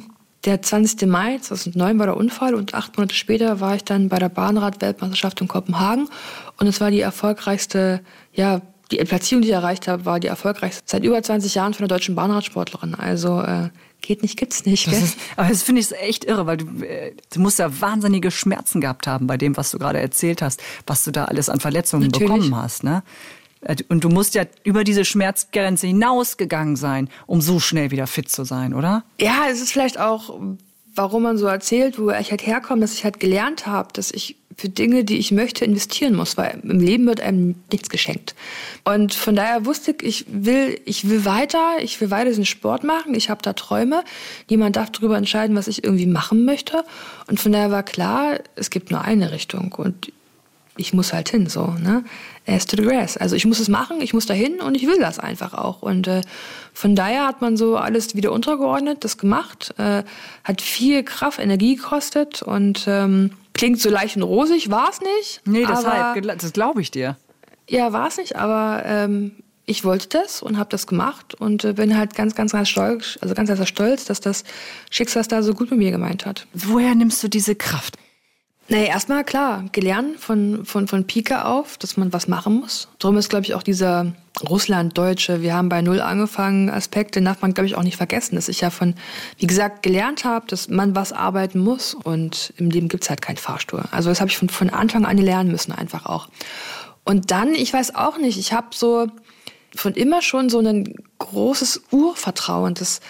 Der 0.44 0.62
20. 0.62 1.08
Mai 1.08 1.38
2009 1.38 1.98
war 1.98 2.06
der 2.06 2.16
Unfall 2.16 2.54
und 2.54 2.72
acht 2.72 2.96
Monate 2.96 3.16
später 3.16 3.58
war 3.58 3.74
ich 3.74 3.82
dann 3.82 4.08
bei 4.08 4.20
der 4.20 4.28
Bahnrad-Weltmeisterschaft 4.28 5.40
in 5.40 5.48
Kopenhagen 5.48 6.08
und 6.58 6.68
es 6.68 6.80
war 6.80 6.92
die 6.92 7.00
erfolgreichste, 7.00 8.00
ja, 8.32 8.60
die 8.92 8.98
Platzierung, 8.98 9.42
die 9.42 9.48
ich 9.48 9.54
erreicht 9.54 9.88
habe, 9.88 10.04
war 10.04 10.20
die 10.20 10.28
erfolgreichste 10.28 10.84
seit 10.86 11.02
über 11.02 11.20
20 11.20 11.52
Jahren 11.56 11.74
von 11.74 11.88
der 11.88 11.96
deutschen 11.96 12.14
Bahnradsportlerin. 12.14 12.94
Also 12.94 13.40
äh, 13.40 13.70
geht 14.06 14.22
nicht, 14.22 14.38
gibt's 14.38 14.64
nicht. 14.64 14.86
Das 14.86 15.02
ist, 15.02 15.18
aber 15.36 15.48
das 15.48 15.62
finde 15.62 15.80
ich 15.80 15.92
echt 15.92 16.24
irre, 16.24 16.46
weil 16.46 16.56
du, 16.56 16.84
äh, 16.84 17.14
du 17.32 17.40
musst 17.40 17.58
ja 17.58 17.80
wahnsinnige 17.80 18.30
Schmerzen 18.30 18.80
gehabt 18.80 19.06
haben 19.06 19.26
bei 19.26 19.36
dem, 19.36 19.56
was 19.56 19.70
du 19.70 19.78
gerade 19.78 20.00
erzählt 20.00 20.42
hast, 20.42 20.62
was 20.86 21.04
du 21.04 21.10
da 21.10 21.26
alles 21.26 21.48
an 21.48 21.60
Verletzungen 21.60 22.04
Natürlich. 22.04 22.28
bekommen 22.28 22.56
hast. 22.56 22.84
Ne? 22.84 23.02
Äh, 23.60 23.76
und 23.88 24.04
du 24.04 24.08
musst 24.08 24.34
ja 24.34 24.44
über 24.64 24.84
diese 24.84 25.04
Schmerzgrenze 25.04 25.86
hinausgegangen 25.86 26.76
sein, 26.76 27.08
um 27.26 27.40
so 27.40 27.60
schnell 27.60 27.90
wieder 27.90 28.06
fit 28.06 28.30
zu 28.30 28.44
sein, 28.44 28.74
oder? 28.74 29.04
Ja, 29.20 29.44
es 29.50 29.60
ist 29.60 29.72
vielleicht 29.72 29.98
auch, 29.98 30.38
warum 30.94 31.22
man 31.24 31.38
so 31.38 31.46
erzählt, 31.46 31.98
wo 31.98 32.10
ich 32.10 32.30
halt 32.30 32.46
herkomme, 32.46 32.80
dass 32.80 32.94
ich 32.94 33.04
halt 33.04 33.20
gelernt 33.20 33.66
habe, 33.66 33.92
dass 33.92 34.10
ich 34.10 34.36
für 34.56 34.70
Dinge, 34.70 35.04
die 35.04 35.18
ich 35.18 35.32
möchte, 35.32 35.64
investieren 35.64 36.14
muss, 36.14 36.36
weil 36.36 36.60
im 36.62 36.80
Leben 36.80 37.06
wird 37.06 37.20
einem 37.20 37.56
nichts 37.70 37.90
geschenkt. 37.90 38.34
Und 38.84 39.12
von 39.12 39.36
daher 39.36 39.66
wusste 39.66 39.90
ich, 39.90 40.02
ich 40.02 40.26
will, 40.28 40.80
ich 40.86 41.08
will 41.08 41.26
weiter, 41.26 41.76
ich 41.82 42.00
will 42.00 42.10
weiter 42.10 42.30
diesen 42.30 42.46
Sport 42.46 42.82
machen, 42.82 43.14
ich 43.14 43.28
habe 43.28 43.42
da 43.42 43.52
Träume. 43.52 44.02
Niemand 44.48 44.76
darf 44.76 44.90
darüber 44.90 45.18
entscheiden, 45.18 45.56
was 45.56 45.68
ich 45.68 45.84
irgendwie 45.84 46.06
machen 46.06 46.46
möchte. 46.46 46.84
Und 47.26 47.38
von 47.38 47.52
daher 47.52 47.70
war 47.70 47.82
klar, 47.82 48.38
es 48.54 48.70
gibt 48.70 48.90
nur 48.90 49.02
eine 49.02 49.30
Richtung 49.30 49.72
und 49.72 50.10
ich 50.78 50.92
muss 50.92 51.12
halt 51.12 51.28
hin, 51.30 51.48
so, 51.48 51.74
ne? 51.80 52.04
As 52.46 52.66
to 52.66 52.76
the 52.76 52.82
grass. 52.82 53.16
Also 53.16 53.34
ich 53.34 53.44
muss 53.44 53.58
es 53.58 53.68
machen, 53.68 54.00
ich 54.00 54.14
muss 54.14 54.26
da 54.26 54.34
hin 54.34 54.60
und 54.60 54.76
ich 54.76 54.86
will 54.86 54.98
das 55.00 55.18
einfach 55.18 55.54
auch. 55.54 55.82
Und 55.82 56.06
äh, 56.06 56.20
von 56.72 56.94
daher 56.94 57.26
hat 57.26 57.40
man 57.40 57.56
so 57.56 57.76
alles 57.76 58.14
wieder 58.14 58.30
untergeordnet, 58.30 59.04
das 59.04 59.18
gemacht, 59.18 59.74
äh, 59.78 60.04
hat 60.44 60.62
viel 60.62 61.02
Kraft, 61.02 61.38
Energie 61.40 61.76
gekostet 61.76 62.42
und 62.42 62.84
ähm, 62.86 63.32
klingt 63.56 63.80
so 63.80 63.90
leicht 63.90 64.16
und 64.16 64.22
rosig, 64.22 64.70
war 64.70 64.90
es 64.90 65.00
nicht. 65.00 65.40
Nee, 65.44 65.66
deshalb, 65.66 66.22
das 66.38 66.52
glaube 66.52 66.80
ich 66.80 66.90
dir. 66.90 67.16
Ja, 67.68 67.92
war 67.92 68.08
es 68.08 68.16
nicht, 68.16 68.36
aber 68.36 68.84
ähm, 68.84 69.32
ich 69.64 69.84
wollte 69.84 70.08
das 70.08 70.42
und 70.42 70.58
habe 70.58 70.70
das 70.70 70.86
gemacht 70.86 71.34
und 71.34 71.64
äh, 71.64 71.72
bin 71.72 71.96
halt 71.96 72.14
ganz, 72.14 72.34
ganz, 72.34 72.52
ganz 72.52 72.68
stolz, 72.68 73.18
also 73.20 73.34
ganz, 73.34 73.48
ganz 73.48 73.66
stolz, 73.68 74.04
dass 74.04 74.20
das 74.20 74.44
Schicksal 74.90 75.24
da 75.24 75.42
so 75.42 75.54
gut 75.54 75.70
mit 75.70 75.80
mir 75.80 75.90
gemeint 75.90 76.24
hat. 76.24 76.46
Woher 76.52 76.94
nimmst 76.94 77.22
du 77.22 77.28
diese 77.28 77.56
Kraft? 77.56 77.98
Nee, 78.68 78.88
erstmal 78.88 79.22
klar, 79.22 79.64
gelernt 79.70 80.18
von, 80.18 80.64
von, 80.64 80.88
von 80.88 81.06
Pike 81.06 81.44
auf, 81.44 81.78
dass 81.78 81.96
man 81.96 82.12
was 82.12 82.26
machen 82.26 82.60
muss. 82.60 82.88
Darum 82.98 83.16
ist, 83.16 83.30
glaube 83.30 83.44
ich, 83.44 83.54
auch 83.54 83.62
dieser 83.62 84.12
Russland-Deutsche, 84.48 85.40
wir 85.40 85.54
haben 85.54 85.68
bei 85.68 85.82
Null 85.82 86.00
angefangen, 86.00 86.68
Aspekt, 86.68 87.14
den 87.14 87.24
darf 87.24 87.42
man, 87.42 87.54
glaube 87.54 87.68
ich, 87.68 87.76
auch 87.76 87.84
nicht 87.84 87.96
vergessen, 87.96 88.34
dass 88.34 88.48
ich 88.48 88.60
ja 88.60 88.70
von, 88.70 88.94
wie 89.38 89.46
gesagt, 89.46 89.84
gelernt 89.84 90.24
habe, 90.24 90.46
dass 90.48 90.68
man 90.68 90.96
was 90.96 91.12
arbeiten 91.12 91.60
muss 91.60 91.94
und 91.94 92.52
im 92.56 92.70
Leben 92.70 92.88
gibt's 92.88 93.08
halt 93.08 93.22
keinen 93.22 93.36
Fahrstuhl. 93.36 93.84
Also 93.92 94.08
das 94.08 94.20
habe 94.20 94.30
ich 94.30 94.36
von, 94.36 94.48
von 94.48 94.68
Anfang 94.70 95.06
an 95.06 95.16
lernen 95.16 95.50
müssen, 95.50 95.70
einfach 95.70 96.04
auch. 96.06 96.28
Und 97.04 97.30
dann, 97.30 97.54
ich 97.54 97.72
weiß 97.72 97.94
auch 97.94 98.18
nicht, 98.18 98.36
ich 98.36 98.52
habe 98.52 98.68
so 98.74 99.06
von 99.76 99.94
immer 99.94 100.22
schon 100.22 100.48
so 100.48 100.58
ein 100.58 100.94
großes 101.18 101.82
Urvertrauen, 101.92 102.74
dass, 102.74 103.00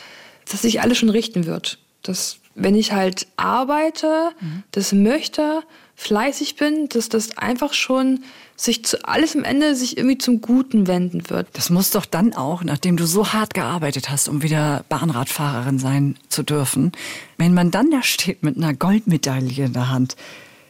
dass 0.51 0.63
sich 0.63 0.83
alles 0.83 0.99
schon 0.99 1.09
richten 1.09 1.47
wird. 1.47 1.79
Das 2.03 2.39
wenn 2.57 2.75
ich 2.75 2.93
halt 2.93 3.27
arbeite, 3.37 4.31
mhm. 4.41 4.65
das 4.73 4.93
möchte, 4.93 5.63
fleißig 5.95 6.57
bin, 6.57 6.89
dass 6.89 7.09
das 7.09 7.39
einfach 7.39 7.73
schon 7.73 8.25
sich 8.57 8.85
zu 8.85 9.07
alles 9.07 9.37
am 9.37 9.45
Ende 9.45 9.77
sich 9.77 9.99
irgendwie 9.99 10.19
zum 10.19 10.41
Guten 10.41 10.87
wenden 10.87 11.29
wird. 11.29 11.49
Das 11.53 11.69
muss 11.69 11.91
doch 11.91 12.07
dann 12.07 12.35
auch, 12.35 12.65
nachdem 12.65 12.97
du 12.97 13.07
so 13.07 13.33
hart 13.33 13.55
gearbeitet 13.55 14.11
hast, 14.11 14.29
um 14.29 14.43
wieder 14.43 14.85
Bahnradfahrerin 14.89 15.79
sein 15.79 16.17
zu 16.29 16.43
dürfen, 16.43 16.93
wenn 17.37 17.55
man 17.55 17.71
dann 17.71 17.91
da 17.91 18.03
steht 18.03 18.43
mit 18.43 18.57
einer 18.57 18.73
Goldmedaille 18.75 19.67
in 19.67 19.75
der 19.75 19.91
Hand, 19.91 20.17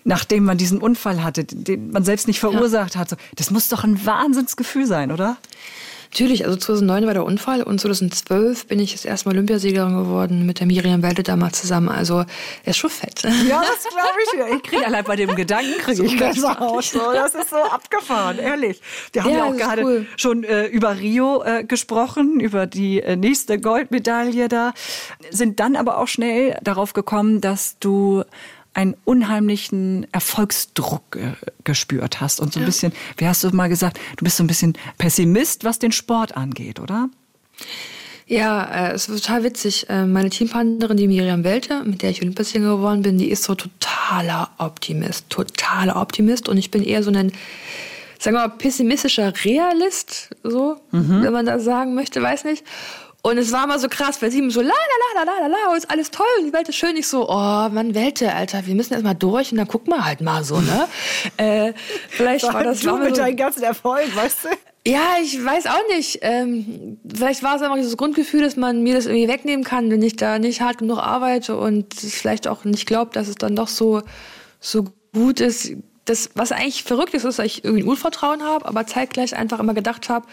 nachdem 0.03 0.45
man 0.45 0.59
diesen 0.59 0.79
Unfall 0.79 1.23
hatte, 1.23 1.45
den 1.45 1.91
man 1.91 2.05
selbst 2.05 2.27
nicht 2.27 2.41
verursacht 2.41 2.95
ja. 2.95 3.01
hat, 3.01 3.17
das 3.37 3.51
muss 3.51 3.69
doch 3.69 3.85
ein 3.85 4.05
Wahnsinnsgefühl 4.05 4.87
sein, 4.87 5.13
oder? 5.13 5.37
Natürlich, 6.17 6.47
also 6.47 6.57
2009 6.57 7.05
war 7.05 7.13
der 7.13 7.27
Unfall 7.27 7.63
und 7.63 7.79
2012 7.79 8.69
bin 8.69 8.81
ich 8.81 8.93
das 8.93 9.05
erste 9.05 9.29
Mal 9.29 9.35
Olympiasiegerin 9.35 9.99
geworden 9.99 10.47
mit 10.47 10.61
der 10.61 10.67
Miriam 10.67 11.03
Welde 11.03 11.23
damals 11.23 11.61
zusammen. 11.61 11.91
Also 11.91 12.21
er 12.65 12.71
ist 12.71 12.79
schon 12.79 12.89
fett. 12.89 13.23
Ja, 13.23 13.61
das 13.61 13.83
glaube 13.83 14.17
ich. 14.25 14.39
Ja. 14.39 14.57
Ich 14.57 14.63
kriege 14.63 14.87
allein 14.87 15.05
bei 15.05 15.15
dem 15.17 15.37
Gedanken 15.37 15.77
kriege 15.77 16.07
ich 16.07 16.17
das 16.17 16.43
auch 16.43 16.81
so. 16.81 17.13
Das 17.13 17.35
ist 17.35 17.51
so 17.51 17.57
abgefahren, 17.57 18.39
ehrlich. 18.39 18.81
Wir 19.13 19.25
haben 19.25 19.31
ja, 19.31 19.37
ja 19.37 19.45
auch 19.45 19.57
gerade 19.59 19.85
cool. 19.85 20.07
schon 20.17 20.43
äh, 20.43 20.65
über 20.69 20.99
Rio 20.99 21.43
äh, 21.43 21.65
gesprochen, 21.65 22.41
über 22.41 22.67
die 22.67 23.03
äh, 23.03 23.17
nächste 23.17 23.61
Goldmedaille 23.61 24.49
da. 24.49 24.73
Sind 25.29 25.61
dann 25.61 25.77
aber 25.77 25.99
auch 25.99 26.09
schnell 26.09 26.57
darauf 26.63 26.95
gekommen, 26.95 27.43
dass 27.43 27.79
du 27.79 28.25
einen 28.77 28.95
unheimlichen 29.07 30.07
Erfolgsdruck 30.13 31.17
äh, 31.17 31.33
gespürt 31.65 32.21
hast 32.21 32.41
und 32.41 32.53
so 32.53 32.61
ein 32.61 32.67
bisschen, 32.67 32.93
wie 33.17 33.27
hast 33.27 33.43
du 33.43 33.51
mal 33.51 33.69
gesagt, 33.69 33.99
du 34.19 34.25
bist 34.25 34.37
so 34.37 34.45
ein 34.45 34.49
bisschen 34.49 34.75
Pessimist, 34.99 35.65
was 35.65 35.79
den 35.79 35.93
Sport 35.93 36.37
angeht, 36.37 36.79
oder? 36.79 37.09
Ja, 38.27 38.65
äh, 38.65 38.93
es 38.93 39.09
ist 39.09 39.25
total 39.25 39.45
witzig. 39.45 39.87
Äh, 39.89 40.05
meine 40.05 40.29
Teampartnerin, 40.29 40.99
die 40.99 41.09
Miriam 41.09 41.43
Welte, 41.43 41.85
mit 41.85 42.03
der 42.03 42.11
ich 42.11 42.21
Olympiasieger 42.21 42.77
geworden 42.77 43.01
bin, 43.01 43.17
die 43.17 43.31
ist 43.31 43.45
so 43.45 43.55
totaler 43.55 44.51
Optimist, 44.59 45.31
totaler 45.31 45.97
Optimist 45.97 46.49
und 46.49 46.59
ich 46.59 46.71
bin 46.71 46.83
eher 46.83 47.03
so 47.03 47.11
ein 47.11 47.33
sagen 48.19 48.37
wir 48.37 48.49
mal, 48.49 48.57
pessimistischer 48.57 49.33
Realist, 49.45 50.31
so, 50.43 50.77
mhm. 50.91 51.23
wenn 51.23 51.33
man 51.33 51.45
das 51.45 51.65
sagen 51.65 51.95
möchte, 51.95 52.23
weiß 52.23 52.45
nicht. 52.45 52.65
Und 53.27 53.39
es 53.39 53.51
war 53.51 53.65
immer 53.65 53.81
so 53.81 53.89
krass, 53.89 54.23
weil 54.23 54.31
sie 54.31 54.49
so, 54.51 54.61
la, 54.61 54.69
la, 54.69 55.25
la, 55.25 55.25
la, 55.25 55.41
la, 55.41 55.47
la, 55.49 55.77
ist 55.77 55.91
alles 55.91 56.13
toll, 56.13 56.25
die 56.47 56.53
Welt 56.53 56.69
ist 56.69 56.77
schön. 56.77 56.97
Ich 56.97 57.09
so, 57.09 57.29
oh, 57.29 57.33
Mann, 57.35 57.93
Welte, 57.93 58.33
Alter, 58.33 58.65
wir 58.67 58.77
müssen 58.77 58.93
erst 58.93 59.03
mal 59.05 59.15
durch 59.15 59.51
und 59.51 59.59
dann 59.59 59.67
gucken 59.67 59.93
wir 59.93 60.05
halt 60.05 60.21
mal 60.21 60.45
so, 60.45 60.61
ne? 60.61 60.87
äh, 61.37 61.73
vielleicht 62.09 62.45
war 62.45 62.63
das 62.63 62.83
du 62.83 62.97
mit 62.97 63.17
so, 63.17 63.23
deinem 63.23 63.37
ganzen 63.37 63.65
Erfolg, 63.65 64.15
weißt 64.15 64.45
du? 64.45 64.49
Ja, 64.87 65.17
ich 65.21 65.45
weiß 65.45 65.67
auch 65.67 65.89
nicht. 65.89 66.21
Ähm, 66.23 66.99
vielleicht 67.13 67.43
war 67.43 67.57
es 67.57 67.63
einfach 67.63 67.75
dieses 67.75 67.97
Grundgefühl, 67.97 68.43
dass 68.43 68.55
man 68.55 68.85
mir 68.85 68.95
das 68.95 69.07
irgendwie 69.07 69.27
wegnehmen 69.27 69.65
kann, 69.65 69.91
wenn 69.91 70.03
ich 70.03 70.15
da 70.15 70.39
nicht 70.39 70.61
hart 70.61 70.79
genug 70.79 70.99
arbeite 70.99 71.57
und 71.57 71.95
vielleicht 71.95 72.47
auch 72.47 72.63
nicht 72.63 72.87
glaubt, 72.87 73.17
dass 73.17 73.27
es 73.27 73.35
dann 73.35 73.57
doch 73.57 73.67
so, 73.67 74.03
so 74.61 74.85
gut 75.13 75.41
ist. 75.41 75.73
Das, 76.05 76.31
was 76.37 76.53
eigentlich 76.53 76.85
verrückt 76.85 77.13
ist, 77.15 77.25
ist, 77.25 77.41
dass 77.41 77.45
ich 77.45 77.65
irgendwie 77.65 77.83
ein 77.83 77.89
Urvertrauen 77.89 78.45
habe, 78.45 78.67
aber 78.67 78.87
zeitgleich 78.87 79.35
einfach 79.35 79.59
immer 79.59 79.75
gedacht 79.75 80.09
habe, 80.09 80.29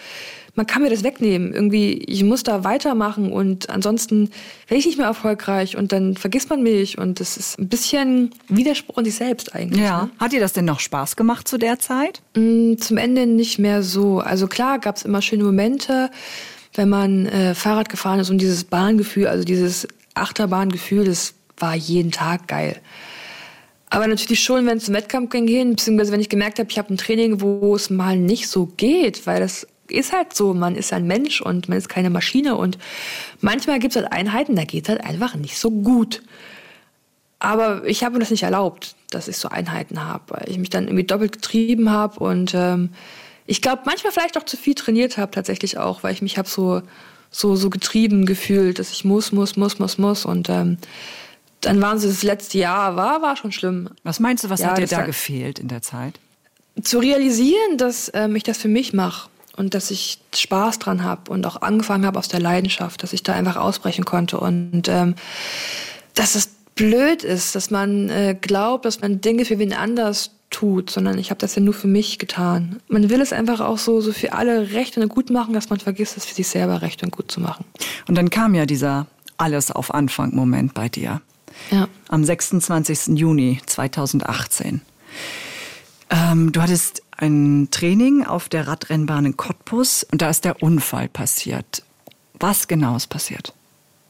man 0.56 0.68
kann 0.68 0.84
mir 0.84 0.90
das 0.90 1.04
wegnehmen. 1.04 1.54
Irgendwie, 1.54 1.94
ich 1.94 2.24
muss 2.24 2.44
da 2.44 2.64
weitermachen 2.64 3.32
und 3.32 3.70
ansonsten 3.70 4.30
werde 4.68 4.80
ich 4.80 4.86
nicht 4.86 4.98
mehr 4.98 5.08
erfolgreich 5.08 5.78
und 5.78 5.92
dann 5.92 6.16
vergisst 6.16 6.50
man 6.50 6.62
mich 6.62 6.98
und 6.98 7.20
das 7.20 7.38
ist 7.38 7.60
ein 7.60 7.70
bisschen 7.70 8.32
Widerspruch 8.50 9.00
in 9.00 9.06
sich 9.06 9.16
selbst 9.16 9.56
eigentlich. 9.56 9.82
Ja. 9.82 10.04
Ne? 10.04 10.12
Hat 10.20 10.32
dir 10.32 10.40
das 10.40 10.54
denn 10.54 10.66
noch 10.66 10.80
Spaß 10.80 11.16
gemacht 11.16 11.48
zu 11.48 11.58
der 11.58 11.80
Zeit? 11.80 12.22
Mm, 12.36 12.76
zum 12.78 12.98
Ende 12.98 13.26
nicht 13.26 13.58
mehr 13.58 13.82
so. 13.82 14.20
Also 14.20 14.48
klar 14.48 14.80
gab 14.80 14.98
es 14.98 15.04
immer 15.04 15.22
schöne 15.22 15.44
Momente, 15.44 16.12
wenn 16.76 16.90
man 16.90 17.26
äh, 17.26 17.56
Fahrrad 17.56 17.90
gefahren 17.90 18.20
ist 18.20 18.30
und 18.30 18.40
dieses 18.40 18.64
Bahngefühl, 18.64 19.28
also 19.28 19.44
dieses 19.44 19.88
Achterbahngefühl, 20.14 21.06
das 21.06 21.34
war 21.58 21.76
jeden 21.76 22.12
Tag 22.12 22.48
geil. 22.48 22.80
Aber 23.90 24.08
natürlich 24.08 24.44
schon, 24.44 24.66
wenn 24.66 24.78
es 24.78 24.86
zum 24.86 24.96
Wettkampf 24.96 25.30
ging, 25.30 25.46
beziehungsweise 25.72 26.12
wenn 26.12 26.20
ich 26.20 26.30
gemerkt 26.30 26.58
habe, 26.58 26.68
ich 26.70 26.80
habe 26.80 26.92
ein 26.92 26.98
Training, 26.98 27.42
wo 27.42 27.76
es 27.76 27.92
mal 27.92 28.18
nicht 28.18 28.48
so 28.48 28.66
geht, 28.66 29.28
weil 29.28 29.40
das 29.40 29.68
ist 29.94 30.12
halt 30.12 30.36
so, 30.36 30.54
man 30.54 30.76
ist 30.76 30.92
ein 30.92 31.06
Mensch 31.06 31.42
und 31.42 31.70
man 31.70 31.78
ist 31.78 31.90
keine 31.90 32.10
Maschine 32.10 32.56
und 32.56 32.78
manchmal 33.42 33.80
gibt 33.80 33.96
es 33.96 34.02
halt 34.02 34.12
Einheiten, 34.12 34.56
da 34.56 34.64
geht 34.64 34.84
es 34.84 34.90
halt 34.90 35.04
einfach 35.04 35.36
nicht 35.36 35.58
so 35.58 35.70
gut. 35.72 36.24
Aber 37.40 37.86
ich 37.86 38.04
habe 38.04 38.14
mir 38.14 38.20
das 38.20 38.32
nicht 38.32 38.44
erlaubt, 38.44 38.96
dass 39.10 39.28
ich 39.28 39.38
so 39.38 39.50
Einheiten 39.50 40.04
habe, 40.04 40.24
weil 40.28 40.50
ich 40.50 40.58
mich 40.58 40.70
dann 40.70 40.86
irgendwie 40.86 41.04
doppelt 41.04 41.34
getrieben 41.34 41.92
habe 41.92 42.20
und 42.20 42.54
ähm, 42.56 42.90
ich 43.46 43.62
glaube, 43.62 43.82
manchmal 43.86 44.14
vielleicht 44.14 44.38
auch 44.38 44.46
zu 44.46 44.56
viel 44.56 44.74
trainiert 44.74 45.18
habe, 45.18 45.32
tatsächlich 45.32 45.78
auch, 45.78 46.04
weil 46.04 46.14
ich 46.14 46.22
mich 46.22 46.38
habe 46.38 46.48
so, 46.48 46.82
so, 47.30 47.56
so 47.56 47.70
getrieben 47.70 48.26
gefühlt, 48.26 48.80
dass 48.80 48.92
ich 48.92 49.04
muss, 49.04 49.32
muss, 49.34 49.58
muss, 49.58 49.80
muss, 49.80 49.98
muss 49.98 50.26
und 50.26 50.50
ähm, 50.50 50.78
dann 51.60 51.82
waren 51.82 52.00
sie 52.00 52.08
das 52.08 52.24
letzte 52.24 52.58
Jahr, 52.58 52.96
war, 52.96 53.22
war 53.22 53.36
schon 53.38 53.52
schlimm. 53.52 53.90
Was 54.04 54.20
meinst 54.20 54.44
du, 54.44 54.50
was 54.50 54.62
ja, 54.62 54.70
hat 54.70 54.78
dir 54.78 54.88
da 54.88 55.02
gefehlt 55.04 55.60
in 55.60 55.68
der 55.68 55.82
Zeit? 55.82 56.20
Zu 56.82 57.00
realisieren, 57.00 57.78
dass 57.78 58.12
ähm, 58.14 58.36
ich 58.36 58.44
das 58.44 58.58
für 58.58 58.68
mich 58.68 58.94
mache 58.94 59.30
und 59.56 59.74
dass 59.74 59.92
ich 59.92 60.20
Spaß 60.36 60.80
dran 60.80 61.04
habe 61.04 61.32
und 61.32 61.46
auch 61.46 61.62
angefangen 61.62 62.06
habe 62.06 62.20
aus 62.20 62.28
der 62.28 62.40
Leidenschaft, 62.40 63.04
dass 63.04 63.14
ich 63.14 63.24
da 63.24 63.34
einfach 63.34 63.56
ausbrechen 63.56 64.06
konnte 64.06 64.40
und 64.40 64.88
ähm, 64.88 65.16
dass 66.16 66.36
es 66.36 66.50
blöd 66.76 67.24
ist, 67.24 67.56
dass 67.56 67.70
man 67.70 68.10
äh, 68.10 68.36
glaubt, 68.40 68.86
dass 68.86 69.02
man 69.02 69.22
Dinge 69.22 69.46
für 69.46 69.60
wen 69.60 69.74
anders 69.74 70.32
tut, 70.50 70.90
sondern 70.90 71.18
ich 71.18 71.30
habe 71.30 71.40
das 71.40 71.56
ja 71.56 71.62
nur 71.62 71.74
für 71.74 71.88
mich 71.88 72.20
getan. 72.20 72.80
Man 72.88 73.10
will 73.10 73.22
es 73.22 73.34
einfach 73.34 73.60
auch 73.60 73.78
so, 73.78 74.02
so 74.02 74.12
für 74.12 74.34
alle 74.34 74.72
recht 74.72 74.98
und 74.98 75.10
gut 75.10 75.30
machen, 75.30 75.54
dass 75.54 75.70
man 75.70 75.80
vergisst, 75.80 76.18
es 76.18 76.26
für 76.26 76.36
sich 76.36 76.48
selber 76.48 76.82
recht 76.82 77.04
und 77.04 77.12
gut 77.12 77.32
zu 77.32 77.42
machen. 77.42 77.66
Und 78.08 78.16
dann 78.16 78.30
kam 78.30 78.54
ja 78.54 78.66
dieser 78.66 79.08
alles 79.38 79.72
auf 79.72 79.94
Anfang 79.94 80.36
Moment 80.36 80.74
bei 80.74 80.90
dir. 80.90 81.22
Ja. 81.72 81.88
Am 82.08 82.24
26. 82.24 83.18
Juni 83.18 83.62
2018. 83.66 84.82
Ähm, 86.10 86.52
du 86.52 86.62
hattest 86.62 87.03
ein 87.18 87.70
Training 87.72 88.26
auf 88.26 88.50
der 88.50 88.68
Radrennbahn 88.68 89.26
in 89.26 89.38
Cottbus 89.38 90.06
und 90.12 90.22
da 90.22 90.30
ist 90.30 90.46
der 90.46 90.62
Unfall 90.62 91.10
passiert. 91.10 91.84
Was 92.40 92.68
genau 92.68 92.96
ist 92.96 93.08
passiert? 93.08 93.54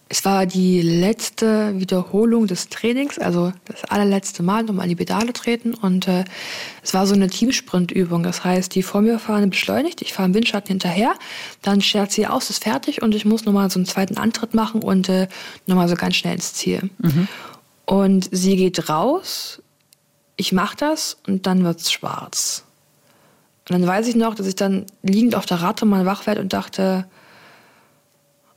Es 0.10 0.25
war 0.25 0.45
die 0.45 0.81
letzte 0.83 1.79
Wiederholung 1.79 2.45
des 2.45 2.69
Trainings, 2.69 3.17
also 3.17 3.51
das 3.65 3.83
allerletzte 3.86 4.43
Mal 4.43 4.63
nochmal 4.63 4.83
an 4.83 4.89
die 4.89 4.95
Pedale 4.95 5.33
treten. 5.33 5.74
Und 5.74 6.07
äh, 6.07 6.24
es 6.83 6.93
war 6.93 7.07
so 7.07 7.15
eine 7.15 7.29
Teamsprintübung. 7.29 8.22
Das 8.22 8.43
heißt, 8.43 8.75
die 8.75 8.83
vor 8.83 9.01
mir 9.01 9.17
fahrende 9.17 9.48
beschleunigt, 9.48 10.03
ich 10.03 10.13
fahre 10.13 10.29
im 10.29 10.36
Windschatten 10.36 10.67
hinterher, 10.67 11.15
dann 11.63 11.81
schert 11.81 12.12
sie 12.12 12.27
aus, 12.27 12.51
ist 12.51 12.63
fertig 12.63 13.01
und 13.01 13.15
ich 13.15 13.25
muss 13.25 13.45
nochmal 13.45 13.72
so 13.72 13.79
einen 13.79 13.88
zweiten 13.88 14.17
Antritt 14.17 14.53
machen 14.53 14.83
und 14.83 15.10
äh, 15.10 15.27
nochmal 15.65 15.89
so 15.89 15.95
ganz 15.95 16.15
schnell 16.15 16.36
ins 16.36 16.53
Ziel. 16.53 16.91
Mhm. 17.00 17.27
Und 17.86 18.29
sie 18.31 18.55
geht 18.55 18.89
raus, 18.89 19.63
ich 20.36 20.51
mache 20.51 20.77
das 20.77 21.17
und 21.25 21.48
dann 21.48 21.63
wird's 21.63 21.91
schwarz. 21.91 22.65
Und 23.70 23.79
dann 23.79 23.88
weiß 23.88 24.08
ich 24.08 24.15
noch, 24.15 24.36
dass 24.36 24.48
ich 24.48 24.55
dann 24.55 24.86
liegend 25.03 25.36
auf 25.36 25.46
der 25.46 25.62
Rate 25.62 25.86
mal 25.86 26.05
wach 26.05 26.27
werde 26.27 26.41
und 26.41 26.51
dachte, 26.51 27.08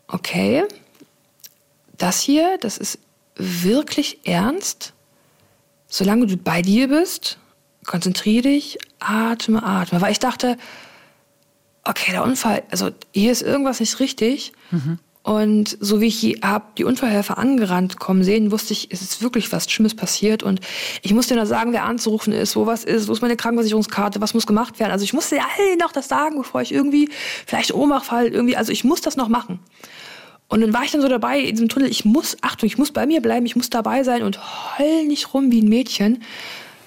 okay, 0.08 0.64
das 1.96 2.20
hier, 2.20 2.58
das 2.58 2.76
ist 2.78 2.98
wirklich 3.36 4.26
ernst. 4.26 4.92
Solange 5.88 6.26
du 6.26 6.36
bei 6.36 6.62
dir 6.62 6.88
bist, 6.88 7.38
konzentriere 7.86 8.42
dich, 8.42 8.78
atme, 8.98 9.62
atme. 9.62 10.00
Weil 10.00 10.12
ich 10.12 10.18
dachte, 10.18 10.56
okay, 11.84 12.10
der 12.10 12.24
Unfall, 12.24 12.64
also 12.70 12.90
hier 13.12 13.30
ist 13.30 13.42
irgendwas 13.42 13.80
nicht 13.80 14.00
richtig. 14.00 14.52
Mhm. 14.70 14.98
Und 15.26 15.76
so 15.80 16.00
wie 16.00 16.06
ich 16.06 16.38
habe 16.44 16.66
die 16.78 16.84
Unfallhelfer 16.84 17.36
angerannt 17.36 17.98
kommen 17.98 18.22
sehen, 18.22 18.52
wusste 18.52 18.72
ich, 18.72 18.92
es 18.92 19.02
ist 19.02 19.22
wirklich 19.22 19.50
was 19.50 19.68
Schlimmes 19.68 19.96
passiert. 19.96 20.44
Und 20.44 20.60
ich 21.02 21.12
musste 21.14 21.34
nur 21.34 21.46
sagen, 21.46 21.72
wer 21.72 21.82
anzurufen 21.82 22.32
ist, 22.32 22.54
wo 22.54 22.66
was 22.66 22.84
ist, 22.84 23.08
wo 23.08 23.12
ist 23.12 23.22
meine 23.22 23.34
Krankenversicherungskarte, 23.34 24.20
was 24.20 24.34
muss 24.34 24.46
gemacht 24.46 24.78
werden. 24.78 24.92
Also 24.92 25.02
ich 25.02 25.12
musste 25.12 25.40
allen 25.40 25.78
noch 25.80 25.90
das 25.90 26.06
sagen, 26.06 26.36
bevor 26.36 26.62
ich 26.62 26.72
irgendwie 26.72 27.08
vielleicht 27.44 27.74
Ohnmacht 27.74 28.06
fall, 28.06 28.28
irgendwie. 28.28 28.56
Also 28.56 28.70
ich 28.70 28.84
muss 28.84 29.00
das 29.00 29.16
noch 29.16 29.26
machen. 29.26 29.58
Und 30.46 30.60
dann 30.60 30.72
war 30.72 30.84
ich 30.84 30.92
dann 30.92 31.00
so 31.02 31.08
dabei 31.08 31.40
in 31.40 31.56
diesem 31.56 31.68
Tunnel, 31.68 31.90
ich 31.90 32.04
muss, 32.04 32.36
Achtung, 32.42 32.68
ich 32.68 32.78
muss 32.78 32.92
bei 32.92 33.04
mir 33.04 33.20
bleiben, 33.20 33.46
ich 33.46 33.56
muss 33.56 33.68
dabei 33.68 34.04
sein 34.04 34.22
und 34.22 34.38
heul 34.78 35.06
nicht 35.08 35.34
rum 35.34 35.50
wie 35.50 35.60
ein 35.60 35.68
Mädchen. 35.68 36.22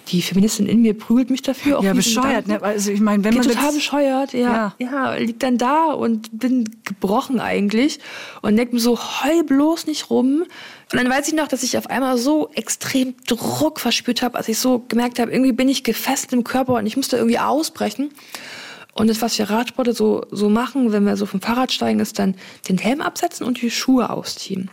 Die 0.10 0.22
Feministin 0.22 0.66
in 0.66 0.82
mir 0.82 0.98
prügelt 0.98 1.30
mich 1.30 1.42
dafür. 1.42 1.82
ja, 1.84 1.94
bescheuert, 1.94 2.48
ne? 2.48 2.62
Also 2.62 2.92
ich 2.92 3.00
meine, 3.00 3.24
wenn 3.24 3.36
man 3.36 3.44
total 3.44 3.74
bescheuert, 3.74 4.34
ja, 4.34 4.74
ja, 4.80 4.88
ja, 4.92 5.14
liegt 5.16 5.44
dann 5.44 5.58
da 5.58 5.92
und 5.92 6.30
bin 6.40 6.70
gebrochen 6.84 7.40
eigentlich 7.40 8.00
und 8.42 8.56
denke 8.56 8.76
mir 8.76 8.82
so, 8.82 8.98
heul 8.98 9.44
bloß 9.44 9.88
nicht 9.88 10.10
rum. 10.10 10.46
Und 10.92 10.98
dann 10.98 11.10
weiß 11.10 11.28
ich 11.28 11.36
noch, 11.36 11.48
dass 11.48 11.62
ich 11.62 11.78
auf 11.78 11.88
einmal 11.88 12.18
so 12.18 12.50
extrem 12.56 13.14
Druck 13.28 13.80
verspürt 13.80 14.24
habe, 14.24 14.38
als 14.38 14.48
ich 14.48 14.58
so 14.58 14.84
gemerkt 14.88 15.20
habe, 15.20 15.32
irgendwie 15.32 15.52
bin 15.52 15.70
ich 15.70 15.84
gefesselt 15.84 16.34
im 16.34 16.44
Körper 16.44 16.74
und 16.74 16.86
ich 16.88 16.98
musste 16.98 17.18
irgendwie 17.18 17.40
ausbrechen. 17.40 18.10
Und 18.94 19.08
das, 19.08 19.22
was 19.22 19.38
wir 19.38 19.50
Radsportler 19.50 19.94
so, 19.94 20.26
so 20.32 20.50
machen, 20.50 20.92
wenn 20.92 21.06
wir 21.06 21.16
so 21.16 21.26
vom 21.26 21.42
Fahrrad 21.42 21.72
steigen, 21.72 22.00
ist 22.00 22.20
dann 22.20 22.36
den 22.68 22.78
Helm 22.78 23.02
absetzen 23.02 23.46
und 23.46 23.62
die 23.62 23.70
Schuhe 23.70 24.10
ausziehen. 24.10 24.72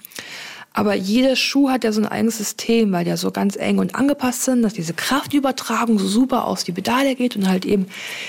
Aber 0.76 0.94
jeder 0.94 1.36
Schuh 1.36 1.70
hat 1.70 1.84
ja 1.84 1.92
so 1.92 2.02
ein 2.02 2.06
eigenes 2.06 2.36
System, 2.36 2.92
weil 2.92 3.06
der 3.06 3.16
so 3.16 3.30
ganz 3.30 3.56
eng 3.56 3.78
und 3.78 3.94
angepasst 3.94 4.42
sind, 4.42 4.60
dass 4.60 4.74
diese 4.74 4.92
Kraftübertragung 4.92 5.98
so 5.98 6.06
super 6.06 6.44
aus 6.44 6.64
die 6.64 6.72
Pedale 6.72 7.14
geht 7.14 7.34
und 7.34 7.48
halt 7.48 7.64
eben 7.64 7.86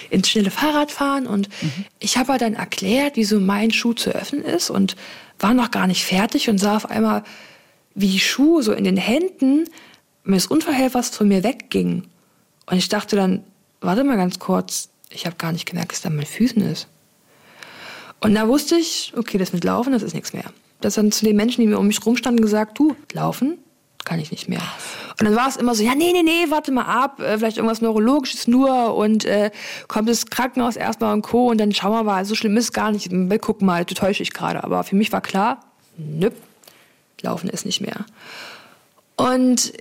ins 0.09 0.29
schnelle 0.29 0.49
Fahrrad 0.49 0.89
fahren. 0.89 1.27
Und 1.27 1.49
mhm. 1.61 1.83
ich 1.99 2.15
habe 2.15 2.31
halt 2.31 2.41
dann 2.41 2.53
erklärt, 2.53 3.17
wie 3.17 3.25
so 3.25 3.41
mein 3.41 3.71
Schuh 3.71 3.91
zu 3.91 4.11
öffnen 4.11 4.45
ist 4.45 4.69
und 4.69 4.95
war 5.39 5.53
noch 5.53 5.71
gar 5.71 5.87
nicht 5.87 6.05
fertig 6.05 6.49
und 6.49 6.57
sah 6.57 6.77
auf 6.77 6.89
einmal, 6.89 7.25
wie 7.95 8.07
die 8.07 8.21
Schuhe 8.21 8.63
so 8.63 8.71
in 8.71 8.85
den 8.85 8.95
Händen 8.95 9.65
meines 10.23 10.47
Unfallhelfers 10.47 11.09
von 11.09 11.27
mir 11.27 11.43
weggingen. 11.43 12.07
Und 12.65 12.77
ich 12.77 12.87
dachte 12.87 13.17
dann, 13.17 13.43
warte 13.81 14.05
mal 14.05 14.15
ganz 14.15 14.39
kurz, 14.39 14.87
ich 15.09 15.25
habe 15.25 15.35
gar 15.35 15.51
nicht 15.51 15.65
gemerkt, 15.65 15.91
dass 15.91 16.01
da 16.01 16.09
mit 16.09 16.29
Füßen 16.29 16.61
ist. 16.61 16.87
Und 18.21 18.35
da 18.35 18.47
wusste 18.47 18.77
ich, 18.77 19.11
okay, 19.17 19.37
das 19.37 19.51
mit 19.51 19.65
Laufen, 19.65 19.91
das 19.91 20.01
ist 20.01 20.13
nichts 20.13 20.31
mehr. 20.31 20.45
Das 20.81 20.95
dann 20.95 21.11
zu 21.11 21.25
den 21.25 21.35
Menschen, 21.35 21.61
die 21.61 21.67
mir 21.67 21.79
um 21.79 21.87
mich 21.87 22.05
rumstanden, 22.05 22.41
gesagt, 22.41 22.77
du, 22.77 22.95
laufen 23.13 23.59
kann 24.07 24.19
ich 24.19 24.31
nicht 24.31 24.47
mehr. 24.47 24.61
Und 25.19 25.27
dann 25.27 25.35
war 25.35 25.49
es 25.49 25.57
immer 25.57 25.75
so, 25.75 25.83
ja, 25.83 25.93
nee, 25.93 26.13
nee, 26.13 26.23
nee, 26.23 26.45
warte 26.49 26.71
mal 26.71 26.85
ab, 26.85 27.19
äh, 27.19 27.37
vielleicht 27.37 27.57
irgendwas 27.57 27.81
Neurologisches 27.81 28.47
nur 28.47 28.95
und 28.95 29.25
äh, 29.25 29.51
kommt 29.89 30.07
das 30.07 30.27
Krankenhaus 30.27 30.77
erstmal 30.77 31.13
und 31.13 31.23
Co. 31.23 31.49
Und 31.49 31.57
dann 31.57 31.73
schauen 31.73 31.91
wir 31.91 32.03
mal, 32.03 32.23
so 32.23 32.33
schlimm 32.33 32.55
ist 32.55 32.65
es 32.65 32.71
gar 32.71 32.91
nicht. 32.91 33.09
Guck 33.41 33.61
mal, 33.61 33.83
du 33.83 33.93
täusche 33.95 34.23
ich 34.23 34.31
gerade. 34.31 34.63
Aber 34.63 34.85
für 34.85 34.95
mich 34.95 35.11
war 35.11 35.19
klar, 35.19 35.59
nö, 35.97 36.29
laufen 37.21 37.49
ist 37.49 37.65
nicht 37.65 37.81
mehr. 37.81 38.05
Und 39.17 39.73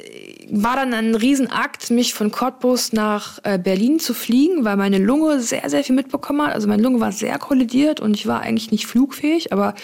war 0.51 0.77
dann 0.77 0.95
ein 0.95 1.15
Riesenakt, 1.15 1.91
mich 1.91 2.15
von 2.15 2.31
Cottbus 2.31 2.93
nach 2.93 3.39
äh, 3.43 3.59
Berlin 3.59 3.99
zu 3.99 4.15
fliegen, 4.15 4.65
weil 4.65 4.77
meine 4.77 4.99
Lunge 4.99 5.41
sehr, 5.41 5.69
sehr 5.69 5.83
viel 5.85 5.95
mitbekommen 5.95 6.43
hat. 6.43 6.55
Also 6.55 6.69
meine 6.69 6.83
Lunge 6.83 7.01
war 7.01 7.13
sehr 7.13 7.39
kollidiert 7.39 8.01
und 8.01 8.15
ich 8.15 8.27
war 8.27 8.41
eigentlich 8.41 8.71
nicht 8.71 8.87
flugfähig, 8.87 9.53
aber 9.53 9.75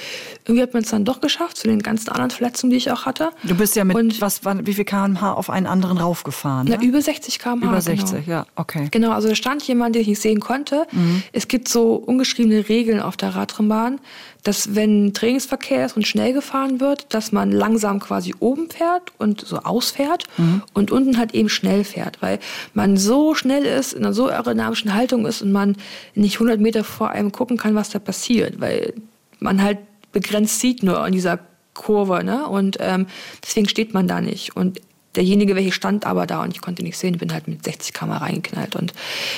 irgendwie 0.45 0.63
hat 0.63 0.75
man 0.75 0.83
es 0.83 0.91
dann 0.91 1.05
doch 1.05 1.21
geschafft, 1.21 1.57
zu 1.57 1.69
den 1.69 1.83
ganzen 1.83 2.11
anderen 2.11 2.31
Verletzungen, 2.31 2.71
die 2.71 2.77
ich 2.77 2.91
auch 2.91 3.07
hatte. 3.07 3.31
Du 3.43 3.55
bist 3.55 3.77
ja 3.77 3.85
mit 3.85 3.97
und, 3.97 4.21
was, 4.21 4.43
wie 4.45 4.75
viel 4.75 4.85
kmh 4.85 5.33
auf 5.33 5.51
einen 5.51 5.67
anderen 5.67 5.99
raufgefahren? 5.99 6.69
Ne? 6.69 6.79
über 6.83 7.01
60 7.01 7.39
kmh. 7.39 7.67
Über 7.67 7.81
60, 7.81 8.25
genau. 8.25 8.39
ja, 8.39 8.47
okay. 8.57 8.89
Genau, 8.91 9.13
also 9.13 9.29
da 9.29 9.35
stand 9.35 9.63
jemand, 9.67 9.95
den 9.95 10.03
ich 10.03 10.09
nicht 10.09 10.23
sehen 10.23 10.41
konnte. 10.41 10.87
Mhm. 10.93 11.23
Es 11.33 11.49
gibt 11.49 11.69
so 11.69 11.95
ungeschriebene 11.95 12.69
Regeln 12.69 13.01
auf 13.01 13.17
der 13.17 13.35
Radrennbahn 13.35 14.01
dass 14.43 14.75
wenn 14.75 15.15
Trainingsverkehr 15.15 15.87
ist 15.87 15.97
und 15.97 16.07
schnell 16.07 16.33
gefahren 16.33 16.81
wird, 16.81 17.15
dass 17.15 17.33
man 17.33 17.53
langsam 17.53 18.01
quasi 18.01 18.35
oben 18.41 18.69
fährt 18.71 19.13
und 19.19 19.41
so 19.41 19.59
ausfährt 19.59 20.25
mhm. 20.37 20.63
und 20.75 20.91
unten 20.91 21.19
halt 21.19 21.35
eben 21.35 21.49
schnell 21.49 21.85
fährt, 21.85 22.21
weil 22.21 22.39
man 22.75 22.97
so 22.97 23.35
schnell 23.35 23.65
ist, 23.65 23.93
in 23.93 24.05
einer 24.05 24.13
so 24.13 24.29
aerodynamischen 24.29 24.95
Haltung 24.95 25.27
ist 25.27 25.43
und 25.43 25.53
man 25.53 25.77
nicht 26.15 26.35
100 26.35 26.61
Meter 26.61 26.83
vor 26.85 27.11
einem 27.11 27.31
gucken 27.31 27.57
kann, 27.57 27.75
was 27.75 27.91
da 27.91 27.99
passiert, 27.99 28.61
weil 28.61 28.95
man 29.39 29.63
halt 29.63 29.79
begrenzt 30.13 30.61
sieht 30.61 30.83
nur 30.83 31.07
in 31.07 31.13
dieser 31.13 31.39
Kurve, 31.75 32.23
ne? 32.23 32.47
Und 32.47 32.77
ähm, 32.81 33.07
deswegen 33.43 33.69
steht 33.69 33.95
man 33.95 34.07
da 34.07 34.21
nicht. 34.21 34.57
Und 34.57 34.81
derjenige, 35.17 35.57
welche 35.57 35.73
stand 35.73 36.07
aber 36.07 36.27
da 36.27 36.43
und 36.43 36.55
ich 36.55 36.61
konnte 36.61 36.83
nicht 36.83 36.99
sehen, 36.99 37.19
bin 37.19 37.33
halt 37.33 37.49
mit 37.49 37.65
60 37.65 37.95
km 37.95 38.13
reingeknallt. 38.13 38.77
Und 38.77 38.93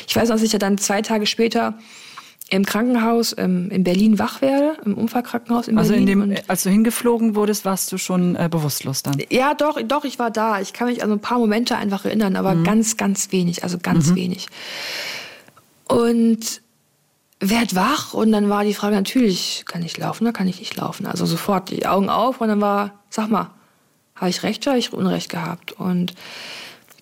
ich 0.07 0.17
weiß 0.17 0.29
noch, 0.29 0.37
dass 0.37 0.43
ich 0.43 0.53
ja 0.53 0.59
dann 0.59 0.79
zwei 0.79 1.03
Tage 1.03 1.27
später 1.27 1.79
im 2.51 2.65
Krankenhaus 2.65 3.35
ähm, 3.39 3.71
in 3.71 3.85
Berlin 3.85 4.19
wach 4.19 4.43
werde, 4.43 4.77
im 4.85 4.95
Unfallkrankenhaus 4.95 5.67
in 5.67 5.79
also 5.79 5.95
Berlin. 5.95 6.33
Also 6.33 6.43
als 6.47 6.63
du 6.65 6.71
hingeflogen 6.71 7.35
wurdest, 7.35 7.65
warst 7.65 7.91
du 7.91 7.99
schon 7.99 8.37
äh, 8.37 8.49
bewusstlos 8.51 9.03
dann? 9.03 9.17
Ja, 9.31 9.55
doch, 9.55 9.81
doch, 9.83 10.05
ich 10.05 10.19
war 10.19 10.31
da. 10.31 10.61
Ich 10.61 10.73
kann 10.73 10.89
mich 10.89 11.03
an 11.03 11.11
ein 11.11 11.21
paar 11.21 11.39
Momente 11.39 11.77
einfach 11.77 12.05
erinnern, 12.05 12.37
aber 12.37 12.55
mhm. 12.55 12.65
ganz, 12.65 12.97
ganz 12.97 13.33
wenig, 13.33 13.63
also 13.65 13.79
ganz 13.79 14.11
mhm. 14.11 14.17
wenig. 14.17 14.49
Und 15.89 16.61
werd 17.41 17.75
wach 17.75 18.15
und 18.15 18.33
dann 18.33 18.49
war 18.49 18.65
die 18.65 18.75
Frage 18.75 18.95
natürlich, 18.95 19.65
kann 19.67 19.83
ich 19.83 19.97
laufen 19.99 20.25
oder 20.25 20.33
kann 20.33 20.49
ich 20.49 20.59
nicht 20.59 20.77
laufen? 20.77 21.07
Also 21.07 21.27
sofort 21.27 21.71
die 21.71 21.87
Augen 21.87 22.09
auf 22.09 22.41
und 22.41 22.49
dann 22.49 22.61
war, 22.61 23.01
sag 23.11 23.31
mal, 23.31 23.51
habe 24.15 24.31
ich 24.31 24.43
recht 24.43 24.63
oder 24.63 24.73
habe 24.73 24.79
ich 24.79 24.93
Unrecht 24.93 25.31
gehabt? 25.31 25.73
Und 25.73 26.15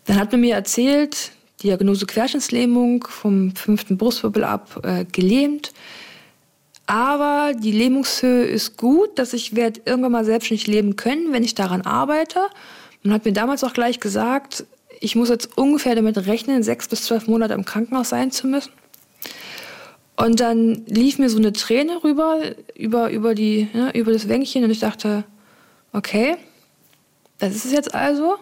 dann 0.07 0.18
hat 0.18 0.33
man 0.33 0.40
mir 0.40 0.55
erzählt, 0.55 1.33
Diagnose 1.62 2.07
Querschnittslähmung 2.07 3.05
vom 3.09 3.55
fünften 3.55 3.96
Brustwirbel 3.96 4.44
ab 4.44 4.81
äh, 4.83 5.05
gelähmt. 5.05 5.72
Aber 6.87 7.53
die 7.55 7.72
Lähmungshöhe 7.72 8.44
ist 8.44 8.77
gut, 8.77 9.18
dass 9.18 9.33
ich 9.33 9.55
werde 9.55 9.81
irgendwann 9.85 10.12
mal 10.12 10.25
selbstständig 10.25 10.66
leben 10.66 10.96
können, 10.96 11.33
wenn 11.33 11.44
ich 11.44 11.55
daran 11.55 11.83
arbeite. 11.83 12.40
Man 13.03 13.14
hat 13.14 13.25
mir 13.25 13.33
damals 13.33 13.64
auch 13.64 13.72
gleich 13.72 14.01
gesagt, 14.01 14.64
ich 15.01 15.16
muss 15.16 15.29
jetzt 15.29 15.57
ungefähr 15.57 15.94
damit 15.94 16.27
rechnen, 16.27 16.62
sechs 16.62 16.88
bis 16.88 17.03
zwölf 17.03 17.27
Monate 17.27 17.55
im 17.55 17.64
Krankenhaus 17.64 18.09
sein 18.09 18.31
zu 18.31 18.46
müssen. 18.46 18.72
Und 20.16 20.40
dann 20.40 20.85
lief 20.87 21.18
mir 21.18 21.31
so 21.31 21.38
eine 21.38 21.53
Träne 21.53 22.05
rüber, 22.05 22.40
über, 22.75 23.11
über, 23.11 23.35
die, 23.35 23.68
ne, 23.72 23.90
über 23.94 24.12
das 24.12 24.29
Wänkchen 24.29 24.62
und 24.62 24.70
ich 24.70 24.79
dachte, 24.79 25.25
okay, 25.92 26.37
das 27.38 27.55
ist 27.57 27.64
es 27.64 27.72
jetzt 27.72 27.94
also. 27.94 28.37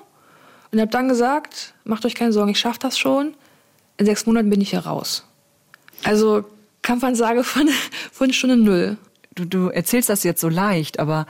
Und 0.72 0.80
habe 0.80 0.90
dann 0.90 1.08
gesagt, 1.08 1.74
macht 1.84 2.04
euch 2.04 2.14
keine 2.14 2.32
Sorgen, 2.32 2.50
ich 2.50 2.60
schaffe 2.60 2.78
das 2.80 2.98
schon. 2.98 3.34
In 3.96 4.06
sechs 4.06 4.26
Monaten 4.26 4.50
bin 4.50 4.60
ich 4.60 4.70
hier 4.70 4.80
raus. 4.80 5.24
Also 6.04 6.44
Kampfansage 6.82 7.44
von, 7.44 7.68
von 8.12 8.32
Stunde 8.32 8.56
Null. 8.56 8.96
Du, 9.34 9.44
du 9.44 9.68
erzählst 9.68 10.08
das 10.08 10.24
jetzt 10.24 10.40
so 10.40 10.48
leicht, 10.48 10.98
aber 10.98 11.26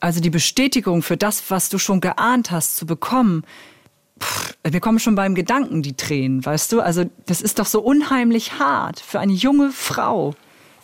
also 0.00 0.20
die 0.20 0.30
Bestätigung 0.30 1.02
für 1.02 1.16
das, 1.16 1.50
was 1.50 1.68
du 1.68 1.78
schon 1.78 2.00
geahnt 2.00 2.50
hast, 2.50 2.76
zu 2.76 2.86
bekommen, 2.86 3.44
pff, 4.20 4.54
mir 4.70 4.80
kommen 4.80 4.98
schon 4.98 5.14
beim 5.14 5.34
Gedanken 5.34 5.82
die 5.82 5.96
Tränen, 5.96 6.44
weißt 6.44 6.72
du? 6.72 6.80
Also 6.80 7.04
das 7.26 7.40
ist 7.40 7.58
doch 7.58 7.66
so 7.66 7.80
unheimlich 7.80 8.58
hart 8.58 9.00
für 9.00 9.20
eine 9.20 9.32
junge 9.32 9.70
Frau, 9.70 10.34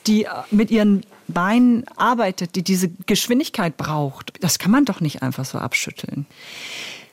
die 0.07 0.25
äh, 0.25 0.29
mit 0.51 0.71
ihren 0.71 1.05
Beinen 1.29 1.85
arbeitet, 1.97 2.57
die 2.57 2.63
diese 2.63 2.91
Geschwindigkeit 3.07 3.77
braucht. 3.77 4.33
Das 4.41 4.59
kann 4.59 4.71
man 4.71 4.85
doch 4.85 5.01
nicht 5.01 5.23
einfach 5.23 5.45
so 5.45 5.59
abschütteln. 5.59 6.27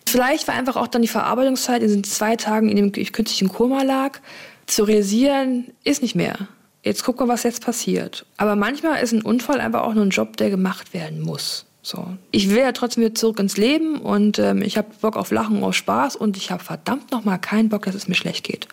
Vielleicht 0.09 0.47
war 0.47 0.55
einfach 0.55 0.75
auch 0.75 0.87
dann 0.87 1.01
die 1.01 1.07
Verarbeitungszeit 1.07 1.81
in 1.81 1.87
diesen 1.87 2.03
zwei 2.03 2.35
Tagen, 2.35 2.69
in 2.69 2.75
dem 2.75 2.91
ich 2.95 3.13
künstlichen 3.13 3.49
Koma 3.49 3.83
lag, 3.83 4.19
zu 4.65 4.83
realisieren, 4.83 5.71
ist 5.83 6.01
nicht 6.01 6.15
mehr. 6.15 6.47
Jetzt 6.83 7.03
gucken 7.03 7.27
wir, 7.27 7.33
was 7.33 7.43
jetzt 7.43 7.63
passiert. 7.63 8.25
Aber 8.37 8.55
manchmal 8.55 9.03
ist 9.03 9.11
ein 9.11 9.21
Unfall 9.21 9.59
einfach 9.59 9.83
auch 9.83 9.93
nur 9.93 10.05
ein 10.05 10.09
Job, 10.09 10.37
der 10.37 10.49
gemacht 10.49 10.93
werden 10.93 11.21
muss. 11.21 11.65
So. 11.81 12.07
Ich 12.31 12.49
will 12.49 12.57
ja 12.57 12.71
trotzdem 12.71 13.03
wieder 13.03 13.15
zurück 13.15 13.39
ins 13.39 13.57
Leben 13.57 13.97
und 14.01 14.39
ähm, 14.39 14.61
ich 14.61 14.77
habe 14.77 14.87
Bock 15.01 15.15
auf 15.15 15.31
Lachen 15.31 15.63
auf 15.63 15.75
Spaß 15.75 16.15
und 16.15 16.37
ich 16.37 16.51
habe 16.51 16.63
verdammt 16.63 17.11
nochmal 17.11 17.39
keinen 17.39 17.69
Bock, 17.69 17.85
dass 17.85 17.95
es 17.95 18.07
mir 18.07 18.15
schlecht 18.15 18.43
geht. 18.43 18.67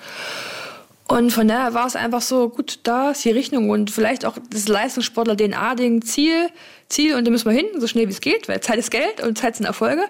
Und 1.09 1.33
von 1.33 1.47
daher 1.47 1.73
war 1.73 1.87
es 1.87 1.95
einfach 1.95 2.21
so, 2.21 2.49
gut, 2.49 2.81
da 2.83 3.13
ist 3.13 3.25
die 3.25 3.31
Richtung 3.31 3.71
und 3.71 3.93
vielleicht 3.93 4.25
auch 4.25 4.37
das 4.51 4.67
Leistungssportler-DNA-Ding, 4.67 6.03
Ziel, 6.03 6.49
Ziel 6.89 7.15
und 7.15 7.25
da 7.25 7.31
müssen 7.31 7.49
wir 7.49 7.57
hin, 7.57 7.67
so 7.79 7.87
schnell 7.87 8.09
wie 8.09 8.13
es 8.13 8.21
geht, 8.21 8.49
weil 8.49 8.61
Zeit 8.61 8.79
ist 8.79 8.91
Geld 8.91 9.23
und 9.23 9.39
Zeit 9.39 9.57
sind 9.57 9.67
Erfolge. 9.67 10.03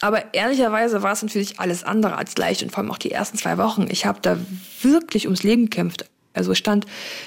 Aber 0.00 0.34
ehrlicherweise 0.34 1.02
war 1.02 1.12
es 1.12 1.22
natürlich 1.22 1.60
alles 1.60 1.84
andere 1.84 2.16
als 2.16 2.36
leicht 2.36 2.62
und 2.62 2.70
vor 2.70 2.78
allem 2.78 2.90
auch 2.90 2.98
die 2.98 3.10
ersten 3.10 3.36
zwei 3.36 3.58
Wochen. 3.58 3.86
Ich 3.90 4.06
habe 4.06 4.20
da 4.22 4.38
wirklich 4.82 5.26
ums 5.26 5.42
Leben 5.42 5.64
gekämpft. 5.64 6.06
Also 6.32 6.54
stand 6.54 6.86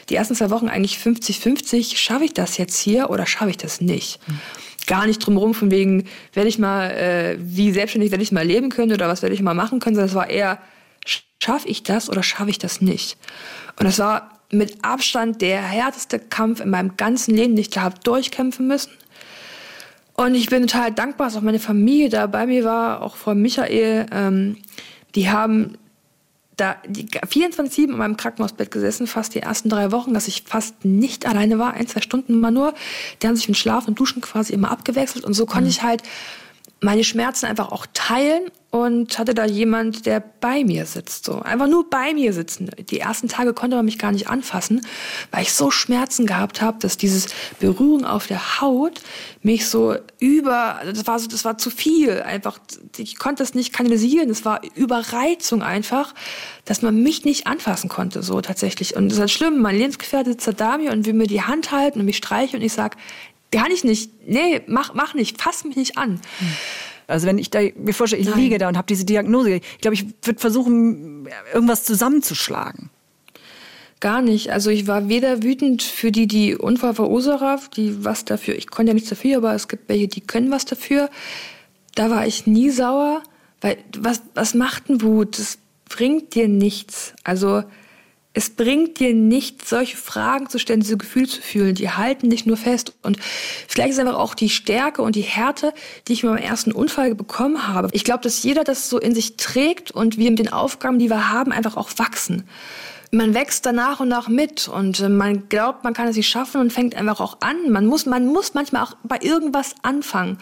die 0.09 0.15
ersten 0.15 0.33
zwei 0.33 0.49
Wochen 0.49 0.69
eigentlich 0.69 0.97
50-50, 0.97 1.97
schaffe 1.97 2.23
ich 2.23 2.33
das 2.33 2.57
jetzt 2.57 2.79
hier 2.79 3.09
oder 3.09 3.25
schaffe 3.25 3.49
ich 3.49 3.57
das 3.57 3.81
nicht? 3.81 4.19
Mhm 4.27 4.39
gar 4.85 5.05
nicht 5.05 5.19
drumherum 5.19 5.53
von 5.53 5.71
wegen, 5.71 6.05
werde 6.33 6.49
ich 6.49 6.59
mal, 6.59 6.91
äh, 6.91 7.37
wie 7.39 7.71
selbstständig 7.71 8.11
werde 8.11 8.23
ich 8.23 8.31
mal 8.31 8.45
leben 8.45 8.69
können 8.69 8.91
oder 8.91 9.07
was 9.07 9.21
werde 9.21 9.35
ich 9.35 9.41
mal 9.41 9.53
machen 9.53 9.79
können, 9.79 9.95
sondern 9.95 10.09
es 10.09 10.15
war 10.15 10.29
eher, 10.29 10.59
schaffe 11.41 11.67
ich 11.67 11.83
das 11.83 12.09
oder 12.09 12.23
schaffe 12.23 12.49
ich 12.49 12.57
das 12.57 12.81
nicht? 12.81 13.17
Und 13.79 13.85
es 13.85 13.99
war 13.99 14.39
mit 14.51 14.83
Abstand 14.83 15.41
der 15.41 15.61
härteste 15.61 16.19
Kampf 16.19 16.59
in 16.59 16.69
meinem 16.69 16.95
ganzen 16.95 17.35
Leben, 17.35 17.55
den 17.55 17.61
ich 17.61 17.69
da 17.69 17.81
habe 17.81 17.95
durchkämpfen 18.03 18.67
müssen. 18.67 18.91
Und 20.15 20.35
ich 20.35 20.47
bin 20.47 20.67
total 20.67 20.91
dankbar, 20.91 21.27
dass 21.27 21.37
auch 21.37 21.41
meine 21.41 21.59
Familie 21.59 22.09
da 22.09 22.27
bei 22.27 22.45
mir 22.45 22.63
war, 22.63 23.01
auch 23.01 23.15
Frau 23.15 23.33
Michael. 23.33 24.05
Ähm, 24.11 24.57
die 25.15 25.29
haben 25.29 25.77
da 26.55 26.75
24-7 26.85 27.85
in 27.85 27.97
meinem 27.97 28.17
Krankenhausbett 28.17 28.69
gesessen, 28.69 29.07
fast 29.07 29.33
die 29.33 29.39
ersten 29.39 29.69
drei 29.69 29.91
Wochen, 29.91 30.13
dass 30.13 30.27
ich 30.27 30.43
fast 30.45 30.85
nicht 30.85 31.25
alleine 31.25 31.57
war, 31.57 31.73
ein, 31.73 31.87
zwei 31.87 32.01
Stunden 32.01 32.33
immer 32.33 32.51
nur. 32.51 32.73
Die 33.21 33.27
haben 33.27 33.35
sich 33.35 33.47
mit 33.47 33.57
Schlaf 33.57 33.87
und 33.87 33.99
Duschen 33.99 34.21
quasi 34.21 34.53
immer 34.53 34.69
abgewechselt 34.69 35.25
und 35.25 35.33
so 35.33 35.45
konnte 35.45 35.65
mhm. 35.65 35.69
ich 35.69 35.83
halt 35.83 36.03
meine 36.83 37.03
Schmerzen 37.03 37.45
einfach 37.45 37.71
auch 37.71 37.85
teilen 37.93 38.51
und 38.69 39.19
hatte 39.19 39.35
da 39.35 39.45
jemand, 39.45 40.07
der 40.07 40.19
bei 40.19 40.63
mir 40.63 40.87
sitzt, 40.87 41.25
so 41.25 41.41
einfach 41.41 41.67
nur 41.67 41.89
bei 41.91 42.13
mir 42.13 42.33
sitzen. 42.33 42.71
Die 42.89 42.99
ersten 42.99 43.29
Tage 43.29 43.53
konnte 43.53 43.75
man 43.75 43.85
mich 43.85 43.99
gar 43.99 44.11
nicht 44.11 44.29
anfassen, 44.29 44.85
weil 45.29 45.43
ich 45.43 45.53
so 45.53 45.69
Schmerzen 45.69 46.25
gehabt 46.25 46.59
habe, 46.59 46.79
dass 46.79 46.97
dieses 46.97 47.27
Berührung 47.59 48.03
auf 48.03 48.25
der 48.25 48.59
Haut 48.59 48.99
mich 49.43 49.67
so 49.67 49.95
über, 50.19 50.81
das 50.85 51.05
war 51.05 51.19
so, 51.19 51.27
das 51.27 51.45
war 51.45 51.59
zu 51.59 51.69
viel, 51.69 52.23
einfach. 52.23 52.57
Ich 52.97 53.19
konnte 53.19 53.43
das 53.43 53.53
nicht 53.53 53.73
kanalisieren. 53.73 54.29
Das 54.29 54.43
war 54.43 54.61
Überreizung 54.73 55.61
einfach, 55.61 56.15
dass 56.65 56.81
man 56.81 57.01
mich 57.01 57.25
nicht 57.25 57.45
anfassen 57.45 57.89
konnte, 57.89 58.23
so 58.23 58.41
tatsächlich. 58.41 58.95
Und 58.95 59.09
das 59.09 59.13
ist 59.13 59.19
halt 59.19 59.31
schlimm. 59.31 59.61
Mein 59.61 59.77
Lebensgefährte 59.77 60.31
sitzt 60.31 60.49
da 60.59 60.77
mir 60.79 60.91
und 60.91 61.05
will 61.05 61.13
mir 61.13 61.27
die 61.27 61.43
Hand 61.43 61.71
halten 61.71 61.99
und 61.99 62.05
mich 62.05 62.17
streichen 62.17 62.59
und 62.59 62.65
ich 62.65 62.73
sag, 62.73 62.97
kann 63.53 63.71
ich 63.71 63.83
nicht. 63.83 64.11
Nee, 64.27 64.61
mach, 64.67 64.93
mach 64.93 65.13
nicht. 65.13 65.41
Fass 65.41 65.63
mich 65.63 65.75
nicht 65.75 65.97
an. 65.97 66.19
Also 67.07 67.27
wenn 67.27 67.37
ich 67.37 67.49
da 67.49 67.59
mir 67.75 67.93
vorstelle, 67.93 68.21
ich 68.21 68.29
Nein. 68.29 68.39
liege 68.39 68.57
da 68.57 68.67
und 68.67 68.77
habe 68.77 68.87
diese 68.87 69.05
Diagnose, 69.05 69.55
ich 69.55 69.77
glaube, 69.79 69.95
ich 69.95 70.05
würde 70.23 70.39
versuchen, 70.39 71.27
irgendwas 71.53 71.83
zusammenzuschlagen. 71.83 72.89
Gar 73.99 74.21
nicht. 74.21 74.51
Also 74.51 74.69
ich 74.69 74.87
war 74.87 75.07
weder 75.07 75.43
wütend 75.43 75.83
für 75.83 76.11
die, 76.11 76.27
die 76.27 76.55
Unfallverursacher, 76.55 77.59
die 77.75 78.03
was 78.03 78.25
dafür, 78.25 78.55
ich 78.55 78.67
konnte 78.67 78.89
ja 78.89 78.93
nichts 78.93 79.09
dafür, 79.09 79.37
aber 79.37 79.53
es 79.53 79.67
gibt 79.67 79.87
welche, 79.87 80.07
die 80.07 80.21
können 80.21 80.51
was 80.51 80.65
dafür. 80.65 81.09
Da 81.95 82.09
war 82.09 82.25
ich 82.25 82.47
nie 82.47 82.69
sauer, 82.69 83.21
weil 83.61 83.77
was, 83.97 84.21
was 84.33 84.55
macht 84.55 84.89
ein 84.89 85.01
Wut? 85.01 85.37
Das 85.39 85.57
bringt 85.87 86.35
dir 86.35 86.47
nichts. 86.47 87.13
Also 87.23 87.63
es 88.35 88.49
bringt 88.49 88.99
dir 88.99 89.13
nicht, 89.13 89.67
solche 89.67 89.95
Fragen 89.95 90.49
zu 90.49 90.57
stellen, 90.57 90.79
diese 90.79 90.97
Gefühle 90.97 91.27
zu 91.27 91.41
fühlen. 91.41 91.75
Die 91.75 91.91
halten 91.91 92.31
dich 92.31 92.47
nur 92.47 92.57
fest. 92.57 92.93
Und 93.03 93.19
vielleicht 93.67 93.91
ist 93.91 93.99
einfach 93.99 94.17
auch 94.17 94.33
die 94.33 94.49
Stärke 94.49 95.03
und 95.03 95.15
die 95.15 95.21
Härte, 95.21 95.71
die 96.07 96.13
ich 96.13 96.23
mit 96.23 96.33
meinem 96.33 96.43
ersten 96.43 96.71
Unfall 96.71 97.13
bekommen 97.13 97.67
habe. 97.67 97.89
Ich 97.91 98.03
glaube, 98.03 98.23
dass 98.23 98.41
jeder 98.41 98.63
das 98.63 98.89
so 98.89 98.99
in 98.99 99.13
sich 99.13 99.37
trägt 99.37 99.91
und 99.91 100.17
wir 100.17 100.31
mit 100.31 100.39
den 100.39 100.51
Aufgaben, 100.51 100.97
die 100.97 101.09
wir 101.09 101.31
haben, 101.31 101.51
einfach 101.51 101.77
auch 101.77 101.89
wachsen. 101.97 102.43
Man 103.11 103.35
wächst 103.35 103.67
da 103.67 103.71
nach 103.71 103.99
und 103.99 104.07
nach 104.07 104.27
mit 104.27 104.67
und 104.67 104.99
äh, 104.99 105.09
man 105.09 105.47
glaubt, 105.47 105.83
man 105.83 105.93
kann 105.93 106.07
es 106.07 106.15
sich 106.15 106.27
schaffen 106.27 106.59
und 106.59 106.73
fängt 106.73 106.95
einfach 106.95 107.19
auch 107.19 107.37
an. 107.41 107.69
Man 107.69 107.85
muss, 107.85 108.07
man 108.07 108.25
muss 108.25 108.55
manchmal 108.55 108.81
auch 108.81 108.95
bei 109.03 109.19
irgendwas 109.21 109.75
anfangen. 109.83 110.39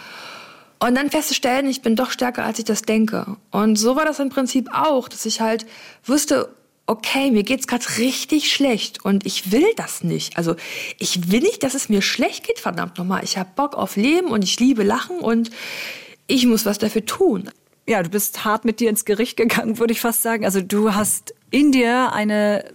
Und 0.80 0.96
dann 0.96 1.12
festzustellen, 1.12 1.68
ich 1.68 1.82
bin 1.82 1.98
doch 1.98 2.10
stärker, 2.12 2.46
als 2.46 2.58
ich 2.58 2.66
das 2.66 2.84
denke. 2.84 3.36
Und 3.52 3.76
so 3.76 3.98
war 3.98 4.06
das 4.06 4.20
im 4.20 4.30
Prinzip 4.30 4.70
auch, 4.74 5.10
dass 5.10 5.26
ich 5.26 5.42
halt 5.42 5.66
wusste, 6.06 6.50
okay, 6.92 7.32
mir 7.32 7.44
geht's 7.44 7.68
gerade 7.68 7.86
richtig 8.00 8.52
schlecht 8.52 9.06
und 9.06 9.26
ich 9.26 9.54
will 9.54 9.74
das 9.78 10.04
nicht. 10.04 10.36
Also 10.36 10.58
ich 11.00 11.32
will 11.32 11.40
nicht, 11.40 11.64
dass 11.64 11.74
es 11.74 11.88
mir 11.88 12.02
schlecht 12.02 12.46
geht, 12.46 12.60
verdammt 12.60 12.98
nochmal. 12.98 13.24
Ich 13.24 13.38
habe 13.38 13.50
Bock 13.56 13.76
auf 13.76 13.96
Leben 13.96 14.28
und 14.28 14.44
ich 14.44 14.60
liebe 14.60 14.84
Lachen 14.84 15.20
und 15.20 15.52
ich 16.28 16.46
muss 16.46 16.66
was 16.66 16.80
dafür 16.80 17.06
tun. 17.06 17.50
Ja, 17.88 18.04
du 18.04 18.10
bist 18.10 18.44
hart 18.44 18.66
mit 18.66 18.82
dir 18.82 18.90
ins 18.90 19.06
Gericht 19.06 19.38
gegangen, 19.38 19.80
würde 19.80 19.94
ich 19.94 20.02
fast 20.02 20.22
sagen. 20.22 20.44
Also 20.44 20.60
du 20.60 20.94
hast 20.94 21.34
in 21.50 21.72
dir 21.72 22.12
eine 22.12 22.66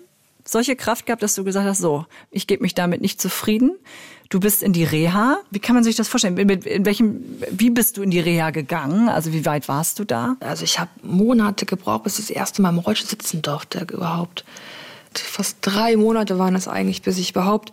solche 0.45 0.77
Kraft 0.77 1.05
gehabt, 1.05 1.23
dass 1.23 1.35
du 1.35 1.45
gesagt 1.45 1.67
hast, 1.67 1.83
so, 1.83 2.07
ich 2.31 2.47
gebe 2.47 2.63
mich 2.63 2.75
damit 2.75 3.03
nicht 3.03 3.21
zufrieden. 3.21 3.73
Du 4.29 4.41
bist 4.41 4.62
in 4.62 4.73
die 4.73 4.85
Reha. 4.85 5.39
Wie 5.51 5.59
kann 5.59 5.75
man 5.75 5.85
sich 5.85 5.97
das 5.97 6.09
vorstellen? 6.09 6.37
In, 6.37 6.49
in 6.49 6.85
welchem, 6.85 7.23
wie 7.51 7.71
bist 7.71 7.97
du 7.97 8.03
in 8.03 8.11
die 8.11 8.21
Reha 8.21 8.51
gegangen? 8.51 9.09
Also 9.09 9.33
wie 9.33 9.45
weit 9.47 9.69
warst 9.69 9.99
du 9.99 10.05
da? 10.05 10.37
Also 10.41 10.65
ich 10.65 10.79
habe 10.79 10.91
Monate 11.03 11.67
gebraucht, 11.67 12.05
bis 12.05 12.19
ich 12.19 12.27
das 12.27 12.37
erste 12.37 12.62
Mal 12.62 12.71
im 12.71 12.79
Rollstuhl 12.79 13.09
sitzen 13.09 13.43
durfte 13.43 13.87
überhaupt. 13.93 14.45
Fast 15.15 15.59
drei 15.62 15.97
Monate 15.97 16.39
waren 16.39 16.55
es 16.55 16.69
eigentlich, 16.69 17.03
bis 17.03 17.19
ich 17.19 17.31
überhaupt 17.31 17.73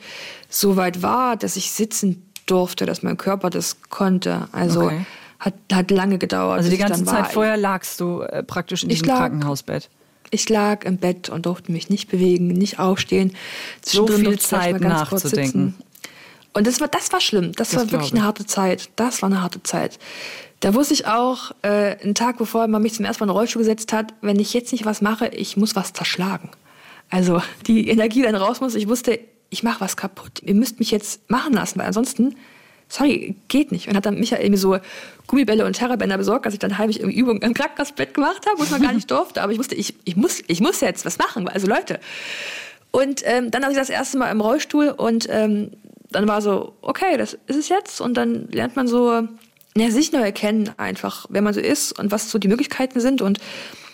so 0.49 0.77
weit 0.77 1.01
war, 1.01 1.35
dass 1.35 1.55
ich 1.55 1.71
sitzen 1.71 2.23
durfte, 2.45 2.85
dass 2.85 3.03
mein 3.03 3.17
Körper 3.17 3.49
das 3.49 3.77
konnte. 3.89 4.47
Also 4.51 4.85
okay. 4.85 5.05
hat, 5.39 5.53
hat 5.71 5.91
lange 5.91 6.17
gedauert. 6.19 6.59
Also 6.59 6.69
die 6.69 6.77
ganze 6.77 7.03
Zeit 7.03 7.27
vorher 7.27 7.57
lagst 7.57 7.99
du 7.99 8.21
äh, 8.21 8.43
praktisch 8.43 8.83
in 8.83 8.89
diesem 8.89 9.07
lag, 9.07 9.17
Krankenhausbett. 9.17 9.89
Ich 10.29 10.47
lag 10.49 10.85
im 10.85 10.97
Bett 10.97 11.29
und 11.29 11.45
durfte 11.45 11.71
mich 11.71 11.89
nicht 11.89 12.09
bewegen, 12.09 12.47
nicht 12.47 12.79
aufstehen. 12.79 13.35
So 13.83 14.07
viel 14.07 14.39
Zeit 14.39 14.79
nachzudenken. 14.79 15.75
Und 16.53 16.67
das 16.67 16.79
war, 16.79 16.87
das 16.87 17.11
war 17.11 17.19
schlimm. 17.19 17.51
Das, 17.53 17.71
das 17.71 17.79
war 17.79 17.91
wirklich 17.91 18.13
eine 18.13 18.23
harte 18.23 18.45
Zeit. 18.45 18.89
Das 18.95 19.21
war 19.21 19.29
eine 19.29 19.41
harte 19.41 19.63
Zeit. 19.63 19.99
Da 20.59 20.73
wusste 20.73 20.93
ich 20.93 21.07
auch, 21.07 21.51
äh, 21.61 21.97
einen 22.01 22.15
Tag 22.15 22.37
bevor 22.37 22.67
man 22.67 22.81
mich 22.81 22.93
zum 22.93 23.05
ersten 23.05 23.21
Mal 23.21 23.25
in 23.25 23.29
den 23.31 23.37
Rollstuhl 23.37 23.61
gesetzt 23.61 23.91
hat, 23.91 24.13
wenn 24.21 24.39
ich 24.39 24.53
jetzt 24.53 24.71
nicht 24.71 24.85
was 24.85 25.01
mache, 25.01 25.27
ich 25.27 25.57
muss 25.57 25.75
was 25.75 25.91
zerschlagen. 25.93 26.51
Also 27.09 27.41
die 27.67 27.89
Energie 27.89 28.21
dann 28.21 28.35
raus 28.35 28.61
muss. 28.61 28.75
Ich 28.75 28.87
wusste, 28.87 29.19
ich 29.49 29.63
mache 29.63 29.81
was 29.81 29.97
kaputt. 29.97 30.41
Ihr 30.41 30.55
müsst 30.55 30.79
mich 30.79 30.89
jetzt 30.89 31.29
machen 31.29 31.53
lassen, 31.53 31.79
weil 31.79 31.87
ansonsten, 31.87 32.35
sorry, 32.87 33.35
geht 33.49 33.71
nicht. 33.71 33.87
Und 33.87 33.95
hat 33.95 34.05
dann 34.05 34.19
Michael 34.19 34.49
mir 34.49 34.57
so 34.57 34.77
Gummibälle 35.27 35.65
und 35.65 35.73
Terrabänder 35.73 36.17
besorgt, 36.17 36.45
dass 36.45 36.53
ich 36.53 36.59
dann 36.59 36.77
heimlich 36.77 36.99
irgendwie 36.99 37.19
Übungen 37.19 37.41
im 37.41 37.53
Krankenhausbett 37.53 38.13
gemacht 38.13 38.45
habe, 38.47 38.59
was 38.59 38.71
man 38.71 38.81
gar 38.81 38.93
nicht 38.93 39.11
durfte. 39.11 39.41
Aber 39.41 39.51
ich 39.51 39.59
wusste, 39.59 39.75
ich, 39.75 39.95
ich, 40.05 40.15
muss, 40.15 40.41
ich 40.47 40.61
muss 40.61 40.79
jetzt 40.81 41.05
was 41.05 41.17
machen. 41.17 41.47
Also 41.47 41.67
Leute. 41.67 41.99
Und 42.91 43.21
ähm, 43.25 43.51
dann 43.51 43.63
hatte 43.63 43.73
ich 43.73 43.79
das 43.79 43.89
erste 43.89 44.17
Mal 44.17 44.31
im 44.31 44.39
Rollstuhl 44.39 44.89
und 44.89 45.27
ähm, 45.29 45.71
dann 46.15 46.27
war 46.27 46.41
so, 46.41 46.73
okay, 46.81 47.17
das 47.17 47.37
ist 47.47 47.57
es 47.57 47.69
jetzt. 47.69 48.01
Und 48.01 48.15
dann 48.15 48.47
lernt 48.49 48.75
man 48.75 48.87
so, 48.87 49.27
ja, 49.75 49.91
sich 49.91 50.11
neu 50.11 50.21
erkennen 50.21 50.71
einfach, 50.77 51.25
wer 51.29 51.41
man 51.41 51.53
so 51.53 51.59
ist 51.59 51.97
und 51.97 52.11
was 52.11 52.29
so 52.29 52.39
die 52.39 52.47
Möglichkeiten 52.47 52.99
sind. 52.99 53.21
Und 53.21 53.39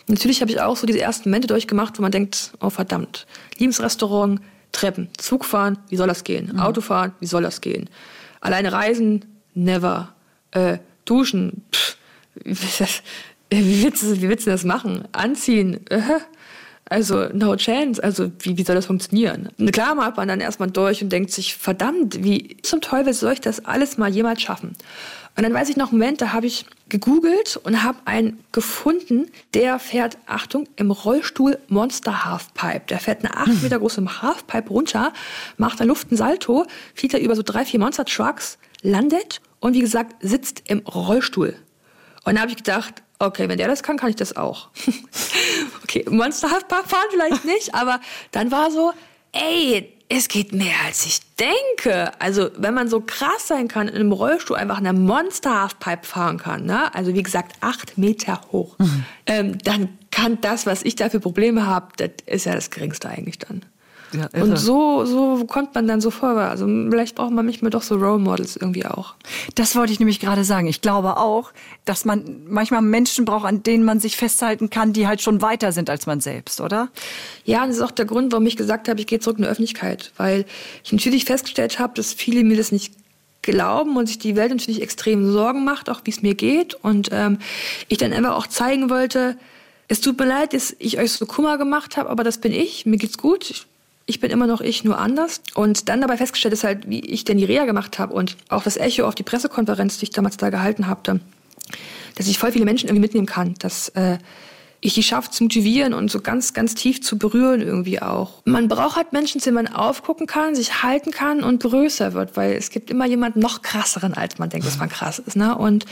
natürlich 0.08 0.42
habe 0.42 0.52
ich 0.52 0.62
auch 0.62 0.76
so 0.76 0.86
diese 0.86 1.00
ersten 1.00 1.30
Momente 1.30 1.48
durchgemacht, 1.48 1.98
wo 1.98 2.02
man 2.02 2.12
denkt, 2.12 2.52
oh 2.60 2.70
verdammt, 2.70 3.26
Liebensrestaurant, 3.58 4.42
Treppen, 4.72 5.10
Zug 5.18 5.46
fahren, 5.46 5.80
wie 5.90 5.96
soll 5.96 6.08
das 6.08 6.24
gehen? 6.24 6.52
Mhm. 6.54 6.60
Autofahren, 6.60 7.14
wie 7.20 7.26
soll 7.26 7.42
das 7.42 7.62
gehen? 7.62 7.90
Alleine 8.42 8.72
reisen, 8.72 9.26
never. 9.54 10.14
Äh, 10.52 10.80
duschen, 11.06 11.64
pff, 11.74 11.98
wie 13.50 13.84
willst 13.84 14.04
du, 14.04 14.22
wie 14.22 14.30
willst 14.30 14.46
du 14.46 14.52
das 14.52 14.64
machen? 14.64 15.08
Anziehen? 15.12 15.86
Äh, 15.90 16.02
also, 16.90 17.30
no 17.34 17.56
chance. 17.56 18.04
Also, 18.04 18.32
wie, 18.40 18.58
wie 18.58 18.64
soll 18.64 18.76
das 18.76 18.88
funktionieren? 18.88 19.50
Klar 19.72 19.94
macht 19.96 20.18
man 20.18 20.28
dann 20.28 20.42
erstmal 20.42 20.72
durch 20.72 21.04
und 21.04 21.10
denkt 21.10 21.32
sich, 21.32 21.56
verdammt, 21.56 22.24
wie 22.24 22.58
zum 22.64 22.82
Teufel 22.82 23.14
soll 23.14 23.34
ich 23.34 23.42
das 23.42 23.64
alles 23.66 23.98
mal 23.98 24.10
jemals 24.10 24.42
schaffen? 24.42 24.76
Und 25.38 25.44
dann 25.44 25.54
weiß 25.54 25.70
ich 25.70 25.78
noch 25.78 25.92
einen 25.92 26.00
Moment, 26.00 26.22
da 26.22 26.34
habe 26.34 26.48
ich 26.48 26.66
gegoogelt 26.90 27.58
und 27.64 27.84
habe 27.84 28.00
einen 28.06 28.44
gefunden, 28.52 29.28
der 29.54 29.80
fährt, 29.80 30.18
Achtung, 30.26 30.68
im 30.76 30.92
Rollstuhl 30.92 31.60
Monster 31.70 32.26
Halfpipe. 32.26 32.82
Der 32.90 33.00
fährt 33.00 33.24
eine 33.24 33.38
8 33.38 33.64
Meter 33.64 33.80
große 33.80 34.04
Halfpipe 34.22 34.70
runter, 34.70 35.14
macht 35.58 35.80
Luft 35.86 36.08
einen 36.10 36.18
Salto, 36.18 36.66
fliegt 36.96 37.14
da 37.14 37.20
über 37.20 37.36
so 37.36 37.44
drei, 37.44 37.64
vier 37.64 37.80
Monster 37.80 38.04
Trucks, 38.04 38.58
landet 38.82 39.40
und 39.60 39.76
wie 39.76 39.82
gesagt, 39.82 40.16
sitzt 40.22 40.64
im 40.66 40.80
Rollstuhl. 40.80 41.56
Und 42.26 42.36
da 42.36 42.42
habe 42.42 42.52
ich 42.52 42.58
gedacht, 42.58 43.04
okay, 43.20 43.50
wenn 43.50 43.58
der 43.58 43.68
das 43.68 43.84
kann, 43.84 43.98
kann 43.98 44.10
ich 44.10 44.16
das 44.16 44.36
auch. 44.36 44.70
okay, 45.84 46.06
Monster 46.10 46.50
Halfpipe 46.50 46.88
fahren 46.88 47.08
vielleicht 47.12 47.46
nicht, 47.46 47.74
aber 47.76 48.00
dann 48.32 48.52
war 48.52 48.72
so, 48.72 48.94
ey, 49.34 49.94
es 50.12 50.28
geht 50.28 50.54
mehr 50.54 50.74
als 50.86 51.06
ich 51.06 51.20
denke. 51.36 52.12
Also, 52.20 52.50
wenn 52.58 52.74
man 52.74 52.88
so 52.88 53.02
krass 53.02 53.48
sein 53.48 53.68
kann, 53.68 53.88
in 53.88 53.96
einem 53.96 54.12
Rollstuhl 54.12 54.58
einfach 54.58 54.78
eine 54.78 54.94
Monster 54.94 55.62
Halfpipe 55.62 56.06
fahren 56.06 56.38
kann, 56.38 56.66
ne? 56.66 56.94
also 56.96 57.14
wie 57.14 57.22
gesagt, 57.22 57.58
acht 57.62 57.98
Meter 57.98 58.42
hoch, 58.52 58.80
mhm. 58.80 59.06
ähm, 59.28 59.58
dann 59.60 60.00
kann 60.10 60.42
das, 60.42 60.66
was 60.66 60.82
ich 60.84 60.96
da 60.96 61.10
für 61.10 61.20
Probleme 61.20 61.68
habe, 61.68 61.90
das 61.98 62.10
ist 62.26 62.46
ja 62.46 62.56
das 62.56 62.72
Geringste 62.72 63.10
eigentlich 63.10 63.38
dann. 63.38 63.64
Ja, 64.12 64.42
und 64.42 64.58
so, 64.58 65.06
so 65.06 65.46
kommt 65.46 65.76
man 65.76 65.88
dann 65.88 66.02
so 66.02 66.10
vor. 66.10 66.30
Also 66.30 66.66
vielleicht 66.66 67.16
braucht 67.16 67.32
man 67.32 67.46
manchmal 67.46 67.70
doch 67.70 67.84
so 67.84 67.96
Role 67.96 68.20
Models 68.20 68.56
irgendwie 68.56 68.86
auch. 68.86 69.16
Das 69.56 69.76
wollte 69.76 69.94
ich 69.94 70.00
nämlich 70.00 70.20
gerade 70.20 70.44
sagen. 70.44 70.68
Ich 70.68 70.82
glaube 70.82 71.18
auch, 71.18 71.52
dass 71.86 72.06
man 72.06 72.44
manchmal 72.48 72.82
Menschen 72.82 73.26
braucht, 73.26 73.46
an 73.46 73.62
denen 73.62 73.84
man 73.84 74.00
sich 74.00 74.18
festhalten 74.18 74.70
kann, 74.70 74.94
die 74.94 75.08
halt 75.08 75.22
schon 75.22 75.42
weiter 75.42 75.72
sind 75.72 75.90
als 75.90 76.08
man 76.08 76.22
selbst, 76.22 76.60
oder? 76.60 76.90
Ja, 77.46 77.62
und 77.62 77.70
das 77.70 77.78
ist 77.78 77.84
auch 77.84 77.92
der 77.92 78.06
Grund, 78.06 78.32
warum 78.32 78.46
ich 78.48 78.58
gesagt 78.58 78.90
habe, 78.90 79.00
ich 79.00 79.08
gehe 79.08 79.20
zurück 79.20 79.38
in 79.38 79.44
die 79.44 79.50
Öffentlichkeit. 79.50 80.12
Weil 80.18 80.46
ich 80.84 80.92
natürlich 80.92 81.26
festgestellt 81.26 81.80
habe, 81.80 81.94
dass 81.96 82.14
viele 82.14 82.44
mir 82.44 82.58
das 82.58 82.72
nicht 82.72 82.94
glauben 83.42 83.96
und 83.96 84.08
sich 84.08 84.20
die 84.20 84.36
Welt 84.36 84.52
natürlich 84.52 84.82
extrem 84.82 85.32
Sorgen 85.32 85.64
macht, 85.64 85.90
auch 85.90 86.02
wie 86.04 86.12
es 86.12 86.22
mir 86.22 86.36
geht. 86.36 86.74
Und 86.74 87.10
ähm, 87.12 87.38
ich 87.88 87.98
dann 87.98 88.14
einfach 88.14 88.36
auch 88.36 88.48
zeigen 88.48 88.90
wollte, 88.90 89.38
es 89.88 90.02
tut 90.02 90.20
mir 90.20 90.26
leid, 90.26 90.54
dass 90.54 90.76
ich 90.78 91.00
euch 91.00 91.14
so 91.14 91.26
Kummer 91.26 91.58
gemacht 91.58 91.98
habe, 91.98 92.10
aber 92.10 92.24
das 92.24 92.38
bin 92.38 92.52
ich. 92.52 92.86
Mir 92.86 92.98
geht's 92.98 93.18
gut. 93.18 93.50
Ich 93.50 93.66
ich 94.10 94.20
bin 94.20 94.32
immer 94.32 94.48
noch 94.48 94.60
ich, 94.60 94.84
nur 94.84 94.98
anders. 94.98 95.42
Und 95.54 95.88
dann 95.88 96.02
dabei 96.02 96.18
festgestellt 96.18 96.54
ist 96.54 96.64
halt, 96.64 96.90
wie 96.90 97.00
ich 97.00 97.24
denn 97.24 97.38
die 97.38 97.46
Reha 97.46 97.66
gemacht 97.66 98.00
habe 98.00 98.14
und 98.14 98.36
auch 98.50 98.64
das 98.64 98.76
Echo 98.76 99.08
auf 99.08 99.14
die 99.14 99.24
Pressekonferenz, 99.24 100.00
die 100.00 100.06
ich 100.06 100.10
damals 100.10 100.36
da 100.38 100.50
gehalten 100.50 100.88
habe, 100.88 101.20
dass 102.16 102.28
ich 102.28 102.40
voll 102.40 102.52
viele 102.52 102.66
Menschen 102.66 102.90
irgendwie 102.90 103.02
mitnehmen 103.02 103.28
kann, 103.28 103.54
dass 103.60 103.90
äh, 103.90 104.18
ich 104.82 104.96
die 104.96 105.04
schaffe 105.04 105.30
zu 105.30 105.44
motivieren 105.44 105.94
und 105.94 106.10
so 106.10 106.22
ganz, 106.22 106.54
ganz 106.54 106.74
tief 106.74 107.02
zu 107.04 107.20
berühren 107.20 107.62
irgendwie 107.62 108.02
auch. 108.02 108.42
Man 108.46 108.68
braucht 108.68 108.96
halt 108.96 109.14
Menschen, 109.14 109.40
zu 109.40 109.52
denen 109.52 109.64
man 109.64 109.74
aufgucken 109.76 110.26
kann, 110.26 110.56
sich 110.56 110.82
halten 110.82 111.12
kann 111.12 111.44
und 111.44 111.62
größer 111.62 112.14
wird, 112.14 112.36
weil 112.36 112.54
es 112.54 112.72
gibt 112.72 112.90
immer 112.90 113.06
jemanden 113.06 113.40
noch 113.40 113.62
krasseren, 113.62 114.16
als 114.16 114.40
man 114.40 114.50
denkt, 114.50 114.66
dass 114.66 114.80
man 114.80 114.90
krass 114.90 115.20
ist. 115.20 115.36
Ne? 115.36 115.56
Und 115.56 115.86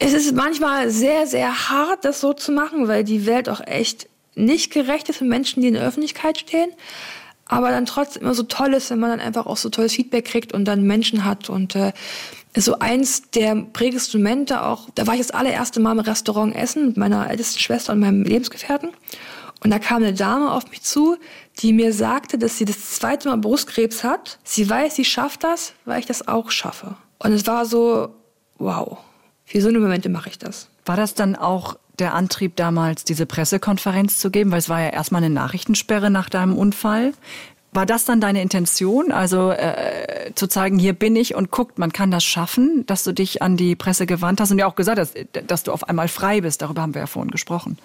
es 0.00 0.14
ist 0.14 0.34
manchmal 0.34 0.90
sehr, 0.90 1.26
sehr 1.28 1.68
hart, 1.68 2.04
das 2.04 2.20
so 2.20 2.32
zu 2.32 2.50
machen, 2.50 2.88
weil 2.88 3.04
die 3.04 3.26
Welt 3.26 3.48
auch 3.48 3.60
echt 3.64 4.08
nicht 4.34 4.72
gerecht 4.72 5.08
ist 5.08 5.18
für 5.18 5.24
Menschen, 5.24 5.62
die 5.62 5.68
in 5.68 5.74
der 5.74 5.84
Öffentlichkeit 5.84 6.38
stehen, 6.38 6.70
aber 7.46 7.70
dann 7.70 7.86
trotzdem 7.86 8.22
immer 8.22 8.34
so 8.34 8.44
toll 8.44 8.74
ist, 8.74 8.90
wenn 8.90 8.98
man 8.98 9.10
dann 9.10 9.20
einfach 9.20 9.46
auch 9.46 9.56
so 9.56 9.68
tolles 9.68 9.94
Feedback 9.94 10.24
kriegt 10.24 10.52
und 10.52 10.64
dann 10.64 10.82
Menschen 10.84 11.24
hat 11.24 11.50
und 11.50 11.76
äh, 11.76 11.92
so 12.56 12.78
eins 12.78 13.30
der 13.30 13.54
prägendsten 13.72 14.22
Momente 14.22 14.62
auch, 14.62 14.88
da 14.94 15.06
war 15.06 15.14
ich 15.14 15.20
das 15.20 15.32
allererste 15.32 15.80
Mal 15.80 15.92
im 15.92 15.98
Restaurant 15.98 16.54
essen 16.54 16.86
mit 16.86 16.96
meiner 16.96 17.28
ältesten 17.28 17.58
Schwester 17.58 17.92
und 17.92 18.00
meinem 18.00 18.22
Lebensgefährten 18.22 18.90
und 19.64 19.70
da 19.70 19.78
kam 19.78 20.02
eine 20.02 20.12
Dame 20.12 20.52
auf 20.52 20.70
mich 20.70 20.82
zu, 20.82 21.16
die 21.60 21.72
mir 21.72 21.94
sagte, 21.94 22.36
dass 22.36 22.58
sie 22.58 22.66
das 22.66 22.96
zweite 22.96 23.30
Mal 23.30 23.38
Brustkrebs 23.38 24.04
hat. 24.04 24.38
Sie 24.44 24.68
weiß, 24.68 24.94
sie 24.94 25.06
schafft 25.06 25.42
das, 25.42 25.72
weil 25.86 26.00
ich 26.00 26.06
das 26.06 26.28
auch 26.28 26.50
schaffe. 26.50 26.96
Und 27.18 27.32
es 27.32 27.46
war 27.46 27.64
so, 27.64 28.14
wow, 28.58 28.98
für 29.46 29.62
so 29.62 29.68
eine 29.68 29.78
Momente 29.78 30.10
mache 30.10 30.28
ich 30.28 30.38
das. 30.38 30.68
War 30.84 30.98
das 30.98 31.14
dann 31.14 31.34
auch 31.34 31.78
der 31.98 32.14
Antrieb 32.14 32.56
damals, 32.56 33.04
diese 33.04 33.26
Pressekonferenz 33.26 34.18
zu 34.18 34.30
geben? 34.30 34.50
Weil 34.50 34.58
es 34.58 34.68
war 34.68 34.80
ja 34.80 34.88
erstmal 34.88 35.22
eine 35.22 35.34
Nachrichtensperre 35.34 36.10
nach 36.10 36.28
deinem 36.28 36.56
Unfall. 36.56 37.12
War 37.72 37.86
das 37.86 38.04
dann 38.04 38.20
deine 38.20 38.40
Intention, 38.40 39.10
also 39.10 39.50
äh, 39.50 40.32
zu 40.36 40.46
zeigen, 40.46 40.78
hier 40.78 40.92
bin 40.92 41.16
ich 41.16 41.34
und 41.34 41.50
guckt, 41.50 41.76
man 41.76 41.92
kann 41.92 42.12
das 42.12 42.22
schaffen, 42.22 42.86
dass 42.86 43.02
du 43.02 43.10
dich 43.10 43.42
an 43.42 43.56
die 43.56 43.74
Presse 43.74 44.06
gewandt 44.06 44.40
hast 44.40 44.52
und 44.52 44.58
ja 44.58 44.66
auch 44.68 44.76
gesagt 44.76 45.00
hast, 45.00 45.16
dass 45.48 45.64
du 45.64 45.72
auf 45.72 45.88
einmal 45.88 46.06
frei 46.06 46.40
bist. 46.40 46.62
Darüber 46.62 46.82
haben 46.82 46.94
wir 46.94 47.00
ja 47.00 47.06
vorhin 47.08 47.32
gesprochen. 47.32 47.76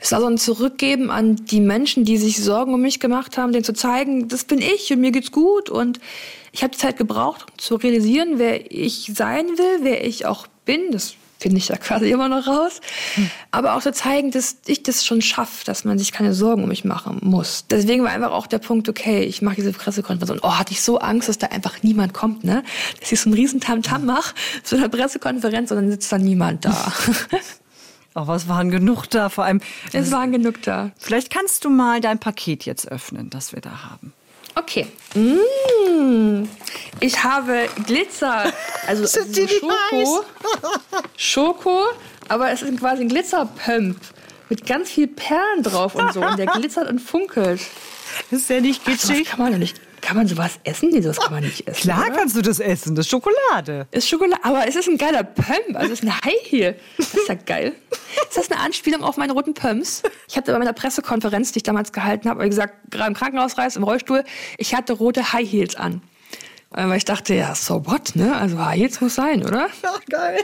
Es 0.00 0.12
war 0.12 0.20
so 0.20 0.28
ein 0.28 0.38
Zurückgeben 0.38 1.10
an 1.10 1.34
die 1.34 1.60
Menschen, 1.60 2.04
die 2.04 2.18
sich 2.18 2.36
Sorgen 2.40 2.72
um 2.72 2.82
mich 2.82 3.00
gemacht 3.00 3.36
haben, 3.36 3.52
denen 3.52 3.64
zu 3.64 3.74
zeigen, 3.74 4.28
das 4.28 4.44
bin 4.44 4.60
ich 4.60 4.92
und 4.92 5.00
mir 5.00 5.10
geht's 5.10 5.32
gut 5.32 5.70
und 5.70 5.98
ich 6.52 6.62
habe 6.62 6.70
die 6.70 6.78
Zeit 6.78 6.96
gebraucht, 6.96 7.46
um 7.50 7.58
zu 7.58 7.74
realisieren, 7.74 8.34
wer 8.36 8.70
ich 8.70 9.10
sein 9.12 9.46
will, 9.46 9.80
wer 9.80 10.06
ich 10.06 10.24
auch 10.24 10.46
bin. 10.64 10.92
Das 10.92 11.16
finde 11.42 11.58
ich 11.58 11.66
da 11.66 11.76
quasi 11.76 12.10
immer 12.10 12.28
noch 12.28 12.46
raus. 12.46 12.80
Hm. 13.14 13.30
Aber 13.50 13.74
auch 13.74 13.82
zu 13.82 13.92
zeigen, 13.92 14.30
dass 14.30 14.56
ich 14.66 14.82
das 14.82 15.04
schon 15.04 15.20
schaffe, 15.20 15.64
dass 15.64 15.84
man 15.84 15.98
sich 15.98 16.12
keine 16.12 16.32
Sorgen 16.34 16.62
um 16.62 16.68
mich 16.68 16.84
machen 16.84 17.18
muss. 17.22 17.66
Deswegen 17.68 18.04
war 18.04 18.12
einfach 18.12 18.30
auch 18.30 18.46
der 18.46 18.58
Punkt, 18.58 18.88
okay, 18.88 19.24
ich 19.24 19.42
mache 19.42 19.56
diese 19.56 19.72
Pressekonferenz 19.72 20.30
und 20.30 20.44
oh, 20.44 20.58
hatte 20.58 20.72
ich 20.72 20.82
so 20.82 20.98
Angst, 20.98 21.28
dass 21.28 21.38
da 21.38 21.48
einfach 21.48 21.82
niemand 21.82 22.14
kommt, 22.14 22.44
ne? 22.44 22.62
Dass 23.00 23.10
ich 23.10 23.20
so 23.20 23.28
einen 23.28 23.34
riesen 23.34 23.60
Tamtam 23.60 24.06
mache 24.06 24.34
zu 24.62 24.76
einer 24.76 24.88
Pressekonferenz 24.88 25.70
und 25.72 25.78
dann 25.78 25.90
sitzt 25.90 26.12
da 26.12 26.18
niemand 26.18 26.64
da. 26.64 26.92
Aber 28.14 28.36
es 28.36 28.46
waren 28.46 28.70
genug 28.70 29.06
da, 29.06 29.28
vor 29.28 29.44
allem. 29.44 29.60
Es 29.92 30.12
waren 30.12 30.32
genug 30.32 30.62
da. 30.62 30.92
Vielleicht 30.98 31.30
kannst 31.30 31.64
du 31.64 31.70
mal 31.70 32.00
dein 32.00 32.18
Paket 32.18 32.66
jetzt 32.66 32.90
öffnen, 32.90 33.30
das 33.30 33.52
wir 33.52 33.60
da 33.60 33.84
haben. 33.90 34.12
Okay. 34.54 34.86
Mmh. 35.14 36.48
Ich 37.00 37.22
habe 37.22 37.68
Glitzer, 37.86 38.52
also 38.86 39.06
Sind 39.06 39.36
die 39.36 39.48
Schoko. 39.48 40.24
Schoko, 41.16 41.84
aber 42.28 42.50
es 42.50 42.62
ist 42.62 42.78
quasi 42.78 43.02
ein 43.02 43.08
Glitzerpump 43.08 43.98
mit 44.48 44.66
ganz 44.66 44.90
viel 44.90 45.08
Perlen 45.08 45.62
drauf 45.62 45.94
und 45.94 46.12
so. 46.12 46.20
Und 46.20 46.38
der 46.38 46.46
glitzert 46.58 46.88
und 46.88 47.00
funkelt. 47.00 47.60
Das 48.30 48.40
ist 48.40 48.50
ja 48.50 48.60
nicht 48.60 48.84
kitschig. 48.84 49.26
Ach, 49.26 49.30
kann 49.30 49.40
man 49.44 49.52
ja 49.52 49.58
nicht 49.58 49.80
kann 50.02 50.16
man 50.16 50.26
sowas 50.26 50.58
essen? 50.64 50.90
Nee, 50.90 51.00
das 51.00 51.18
kann 51.18 51.32
man 51.32 51.44
nicht 51.44 51.66
essen. 51.66 51.82
Klar 51.82 52.06
oder? 52.06 52.16
kannst 52.16 52.36
du 52.36 52.42
das 52.42 52.60
essen. 52.60 52.94
Das 52.94 53.06
ist 53.06 53.10
Schokolade. 53.10 53.86
Ist 53.92 54.08
Schokolade, 54.08 54.44
aber 54.44 54.68
es 54.68 54.76
ist 54.76 54.88
ein 54.88 54.98
geiler 54.98 55.22
Pump. 55.22 55.74
Also 55.74 55.92
es 55.92 56.00
ist 56.00 56.04
ein 56.04 56.14
High 56.24 56.42
Heel. 56.42 56.76
Das 56.98 57.14
ist 57.14 57.28
ja 57.28 57.34
geil. 57.34 57.72
Ist 58.28 58.36
das 58.36 58.50
eine 58.50 58.60
Anspielung 58.60 59.02
auf 59.02 59.16
meine 59.16 59.32
roten 59.32 59.54
Pumps? 59.54 60.02
Ich 60.28 60.36
hatte 60.36 60.52
bei 60.52 60.58
meiner 60.58 60.72
Pressekonferenz, 60.72 61.52
die 61.52 61.58
ich 61.58 61.62
damals 61.62 61.92
gehalten 61.92 62.28
habe, 62.28 62.44
wie 62.44 62.48
gesagt, 62.48 62.90
gerade 62.90 63.08
im 63.08 63.14
Krankenhaus 63.14 63.56
reist, 63.56 63.76
im 63.76 63.84
Rollstuhl, 63.84 64.24
ich 64.58 64.74
hatte 64.74 64.92
rote 64.92 65.32
High 65.32 65.50
Heels 65.50 65.76
an. 65.76 66.02
Weil 66.70 66.96
ich 66.96 67.04
dachte, 67.04 67.34
ja, 67.34 67.54
so 67.54 67.86
what, 67.86 68.16
ne? 68.16 68.36
Also 68.36 68.58
High 68.58 68.78
Heels 68.78 69.00
muss 69.00 69.14
sein, 69.14 69.46
oder? 69.46 69.68
Ach, 69.82 70.00
geil. 70.08 70.38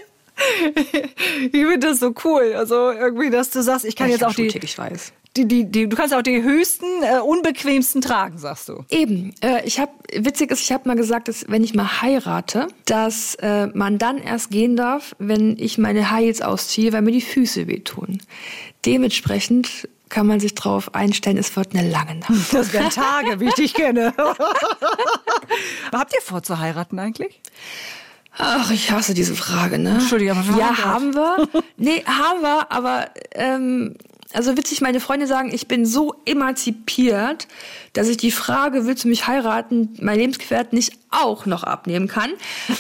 Ich 1.40 1.51
finde 1.51 1.79
das 1.81 1.99
so 1.99 2.14
cool. 2.25 2.55
Also 2.55 2.92
irgendwie, 2.92 3.29
dass 3.29 3.51
du 3.51 3.61
sagst, 3.61 3.85
ich 3.85 3.97
kann 3.97 4.09
ja, 4.09 4.14
ich 4.14 4.21
jetzt 4.21 4.31
auch 4.31 4.35
die. 4.35 4.47
Ich 4.47 4.79
weiß 4.79 5.12
die, 5.37 5.47
die, 5.47 5.64
die, 5.71 5.88
du 5.88 5.97
kannst 5.97 6.14
auch 6.14 6.23
die 6.23 6.43
höchsten, 6.43 6.87
äh, 7.03 7.21
unbequemsten 7.21 8.01
tragen, 8.01 8.38
sagst 8.38 8.69
du. 8.69 8.85
Eben. 8.91 9.35
Äh, 9.41 9.64
ich 9.64 9.79
habe, 9.79 9.93
witzig 10.12 10.51
ist, 10.51 10.62
ich 10.62 10.73
habe 10.73 10.88
mal 10.88 10.97
gesagt, 10.97 11.29
dass 11.29 11.45
wenn 11.49 11.62
ich 11.62 11.75
mal 11.75 12.03
heirate, 12.03 12.69
dass 12.87 13.35
äh, 13.37 13.69
man 13.69 13.99
dann 13.99 14.19
erst 14.19 14.51
gehen 14.51 14.77
darf, 14.77 15.14
wenn 15.19 15.57
ich 15.59 15.79
meine 15.79 16.11
Heils 16.11 16.43
ausziehe, 16.43 16.93
weil 16.93 17.03
mir 17.03 17.12
die 17.12 17.21
Füße 17.21 17.69
wehtun. 17.69 18.19
Dementsprechend 18.85 19.88
kann 20.09 20.27
man 20.27 20.41
sich 20.41 20.55
darauf 20.55 20.95
einstellen, 20.95 21.37
es 21.37 21.55
wird 21.55 21.75
eine 21.75 21.88
lange 21.88 22.17
Nacht. 22.17 22.33
Das 22.53 22.73
werden 22.73 22.91
Tage, 22.91 23.41
wie 23.41 23.47
ich 23.49 23.55
dich 23.55 23.75
kenne. 23.75 24.14
Habt 25.93 26.14
ihr 26.14 26.23
vor 26.23 26.43
zu 26.43 26.59
heiraten 26.59 26.99
eigentlich? 26.99 27.41
Ach, 28.41 28.71
ich 28.71 28.91
hasse 28.93 29.14
diese 29.14 29.35
Frage, 29.35 29.79
ne? 29.79 29.95
Entschuldigung, 29.95 30.38
aber 30.38 30.59
Ja, 30.59 30.79
haben 30.85 31.12
wir. 31.14 31.49
Nee, 31.77 32.05
haben 32.05 32.41
wir, 32.41 32.71
aber 32.71 33.11
ähm, 33.35 33.97
also 34.35 34.57
witzig, 34.57 34.83
meine 34.83 35.01
Freunde 35.01 35.27
sagen, 35.27 35.53
ich 35.55 35.69
bin 35.69 35.87
so 35.87 36.14
emanzipiert, 36.27 37.49
dass 37.95 38.09
ich 38.09 38.19
die 38.19 38.31
Frage, 38.31 38.87
willst 38.87 39.05
du 39.05 39.09
mich 39.09 39.27
heiraten, 39.27 39.95
mein 40.01 40.19
Lebensgefährten 40.19 40.77
nicht 40.77 40.93
auch 41.11 41.47
noch 41.47 41.64
abnehmen 41.64 42.09
kann. 42.09 42.31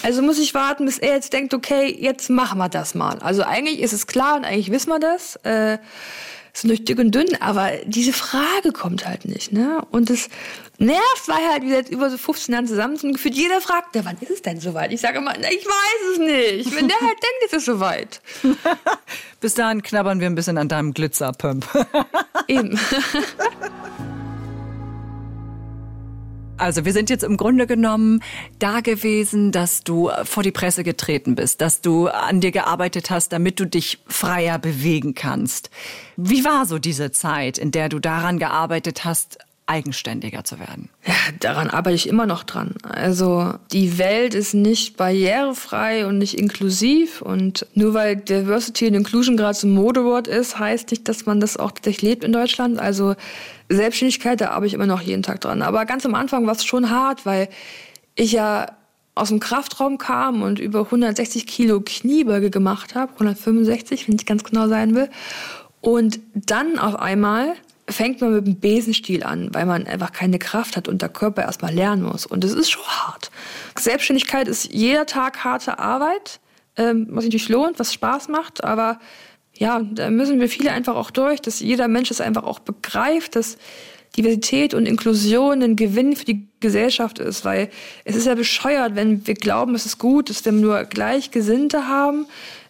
Also 0.02 0.20
muss 0.20 0.38
ich 0.38 0.52
warten, 0.52 0.84
bis 0.84 0.98
er 0.98 1.14
jetzt 1.14 1.32
denkt, 1.32 1.54
okay, 1.54 1.96
jetzt 1.98 2.28
machen 2.28 2.58
wir 2.58 2.68
das 2.68 2.94
mal. 2.94 3.18
Also 3.20 3.44
eigentlich 3.44 3.80
ist 3.80 3.94
es 3.94 4.06
klar 4.06 4.36
und 4.36 4.44
eigentlich 4.44 4.70
wissen 4.70 4.90
wir 4.90 4.98
das. 4.98 5.36
Äh, 5.36 5.78
sind 6.52 6.68
durch 6.68 6.84
dick 6.84 6.98
und 6.98 7.14
dünn, 7.14 7.28
aber 7.40 7.70
diese 7.84 8.12
Frage 8.12 8.72
kommt 8.72 9.06
halt 9.06 9.24
nicht, 9.24 9.52
ne? 9.52 9.82
Und 9.90 10.10
das 10.10 10.28
nervt, 10.78 11.26
weil 11.26 11.50
halt 11.50 11.62
wir 11.64 11.76
jetzt 11.76 11.90
über 11.90 12.08
so 12.08 12.16
15 12.16 12.52
Jahren 12.54 12.66
zusammen 12.66 12.96
sind. 12.96 13.12
Gefühlt 13.12 13.34
jeder 13.34 13.60
fragt, 13.60 13.94
ja, 13.94 14.04
wann 14.04 14.16
ist 14.20 14.30
es 14.30 14.42
denn 14.42 14.60
soweit? 14.60 14.92
Ich 14.92 15.00
sage 15.00 15.18
immer, 15.18 15.36
ich 15.36 15.44
weiß 15.66 16.12
es 16.12 16.18
nicht. 16.18 16.76
Wenn 16.76 16.88
der 16.88 17.00
halt 17.00 17.08
denkt, 17.22 17.44
ist 17.46 17.54
es 17.54 17.64
soweit. 17.64 18.20
Bis 19.40 19.54
dahin 19.54 19.82
knabbern 19.82 20.20
wir 20.20 20.26
ein 20.26 20.34
bisschen 20.34 20.58
an 20.58 20.68
deinem 20.68 20.94
Glitzerpump. 20.94 21.66
Eben. 22.48 22.78
Also 26.58 26.84
wir 26.84 26.92
sind 26.92 27.08
jetzt 27.08 27.22
im 27.22 27.36
Grunde 27.36 27.68
genommen 27.68 28.20
da 28.58 28.80
gewesen, 28.80 29.52
dass 29.52 29.84
du 29.84 30.10
vor 30.24 30.42
die 30.42 30.50
Presse 30.50 30.82
getreten 30.82 31.36
bist, 31.36 31.60
dass 31.60 31.80
du 31.80 32.08
an 32.08 32.40
dir 32.40 32.50
gearbeitet 32.50 33.10
hast, 33.10 33.32
damit 33.32 33.60
du 33.60 33.66
dich 33.66 34.00
freier 34.08 34.58
bewegen 34.58 35.14
kannst. 35.14 35.70
Wie 36.16 36.44
war 36.44 36.66
so 36.66 36.80
diese 36.80 37.12
Zeit, 37.12 37.58
in 37.58 37.70
der 37.70 37.88
du 37.88 38.00
daran 38.00 38.40
gearbeitet 38.40 39.04
hast, 39.04 39.38
eigenständiger 39.68 40.44
zu 40.44 40.58
werden? 40.58 40.88
Ja, 41.06 41.14
daran 41.40 41.68
arbeite 41.68 41.94
ich 41.94 42.08
immer 42.08 42.26
noch 42.26 42.42
dran. 42.42 42.74
Also 42.82 43.54
die 43.72 43.98
Welt 43.98 44.34
ist 44.34 44.54
nicht 44.54 44.96
barrierefrei 44.96 46.06
und 46.06 46.18
nicht 46.18 46.38
inklusiv 46.38 47.22
und 47.22 47.66
nur 47.74 47.94
weil 47.94 48.16
Diversity 48.16 48.86
and 48.86 48.96
Inclusion 48.96 49.36
gerade 49.36 49.56
so 49.56 49.66
ein 49.66 49.72
Modewort 49.72 50.26
ist, 50.26 50.58
heißt 50.58 50.90
nicht, 50.90 51.08
dass 51.08 51.26
man 51.26 51.40
das 51.40 51.56
auch 51.56 51.70
tatsächlich 51.70 52.02
lebt 52.02 52.24
in 52.24 52.32
Deutschland. 52.32 52.78
Also 52.78 53.14
Selbstständigkeit, 53.68 54.40
da 54.40 54.50
arbeite 54.50 54.68
ich 54.68 54.74
immer 54.74 54.86
noch 54.86 55.02
jeden 55.02 55.22
Tag 55.22 55.40
dran. 55.42 55.62
Aber 55.62 55.84
ganz 55.84 56.06
am 56.06 56.14
Anfang 56.14 56.46
war 56.46 56.54
es 56.54 56.64
schon 56.64 56.90
hart, 56.90 57.26
weil 57.26 57.48
ich 58.14 58.32
ja 58.32 58.66
aus 59.14 59.28
dem 59.28 59.40
Kraftraum 59.40 59.98
kam 59.98 60.42
und 60.42 60.58
über 60.58 60.80
160 60.80 61.46
Kilo 61.46 61.82
Kniebeuge 61.84 62.50
gemacht 62.50 62.94
habe, 62.94 63.12
165, 63.14 64.08
wenn 64.08 64.14
ich 64.14 64.26
ganz 64.26 64.44
genau 64.44 64.68
sein 64.68 64.94
will. 64.94 65.10
Und 65.80 66.20
dann 66.34 66.78
auf 66.78 66.96
einmal 66.96 67.54
fängt 67.88 68.20
man 68.20 68.34
mit 68.34 68.46
dem 68.46 68.60
Besenstiel 68.60 69.22
an, 69.22 69.48
weil 69.52 69.66
man 69.66 69.86
einfach 69.86 70.12
keine 70.12 70.38
Kraft 70.38 70.76
hat 70.76 70.88
und 70.88 71.02
der 71.02 71.08
Körper 71.08 71.42
erstmal 71.42 71.72
lernen 71.72 72.02
muss. 72.02 72.26
Und 72.26 72.44
das 72.44 72.52
ist 72.52 72.70
schon 72.70 72.84
hart. 72.84 73.30
Selbstständigkeit 73.78 74.48
ist 74.48 74.72
jeder 74.72 75.06
Tag 75.06 75.44
harte 75.44 75.78
Arbeit, 75.78 76.40
ähm, 76.76 77.06
was 77.10 77.24
sich 77.24 77.32
natürlich 77.32 77.48
lohnt, 77.48 77.78
was 77.78 77.92
Spaß 77.92 78.28
macht, 78.28 78.62
aber 78.64 78.98
ja, 79.54 79.80
da 79.80 80.10
müssen 80.10 80.38
wir 80.38 80.48
viele 80.48 80.70
einfach 80.70 80.94
auch 80.94 81.10
durch, 81.10 81.40
dass 81.40 81.60
jeder 81.60 81.88
Mensch 81.88 82.10
es 82.10 82.20
einfach 82.20 82.44
auch 82.44 82.60
begreift, 82.60 83.34
dass 83.34 83.58
Diversität 84.16 84.72
und 84.72 84.86
Inklusion 84.86 85.62
ein 85.62 85.76
Gewinn 85.76 86.16
für 86.16 86.24
die 86.24 86.48
Gesellschaft 86.60 87.18
ist, 87.18 87.44
weil 87.44 87.70
es 88.04 88.16
ist 88.16 88.26
ja 88.26 88.34
bescheuert, 88.34 88.94
wenn 88.94 89.26
wir 89.26 89.34
glauben, 89.34 89.74
es 89.74 89.86
ist 89.86 89.98
gut, 89.98 90.30
dass 90.30 90.44
wir 90.44 90.52
nur 90.52 90.84
Gleichgesinnte 90.84 91.88
haben. 91.88 92.26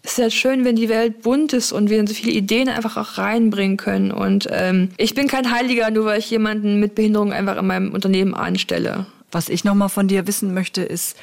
Es 0.09 0.12
ist 0.12 0.18
ja 0.25 0.31
schön, 0.31 0.64
wenn 0.64 0.75
die 0.75 0.88
Welt 0.88 1.21
bunt 1.21 1.53
ist 1.53 1.71
und 1.71 1.90
wir 1.90 2.03
so 2.09 2.14
viele 2.14 2.33
Ideen 2.33 2.71
einfach 2.71 2.97
auch 2.97 3.18
reinbringen 3.18 3.77
können. 3.77 4.11
Und 4.11 4.49
ähm, 4.51 4.88
ich 4.97 5.14
bin 5.14 5.29
kein 5.29 5.53
Heiliger, 5.53 5.90
nur 5.90 6.07
weil 6.07 6.18
ich 6.18 6.31
jemanden 6.31 6.81
mit 6.81 6.94
Behinderung 6.94 7.31
einfach 7.31 7.59
in 7.59 7.66
meinem 7.66 7.92
Unternehmen 7.92 8.33
anstelle. 8.33 9.05
Was 9.31 9.51
ich 9.51 9.64
noch 9.64 9.75
mal 9.75 9.90
von 9.90 10.09
dir 10.09 10.27
wissen 10.27 10.55
möchte, 10.55 10.81
ist, 10.81 11.14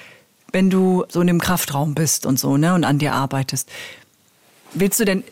wenn 0.52 0.70
du 0.70 1.04
so 1.10 1.20
in 1.22 1.26
dem 1.26 1.42
Kraftraum 1.42 1.96
bist 1.96 2.28
und 2.28 2.40
so, 2.40 2.58
ne, 2.58 2.76
und 2.76 2.84
an 2.84 3.00
dir 3.00 3.14
arbeitest, 3.14 3.72
willst 4.76 5.00
du 5.00 5.06
denn 5.06 5.24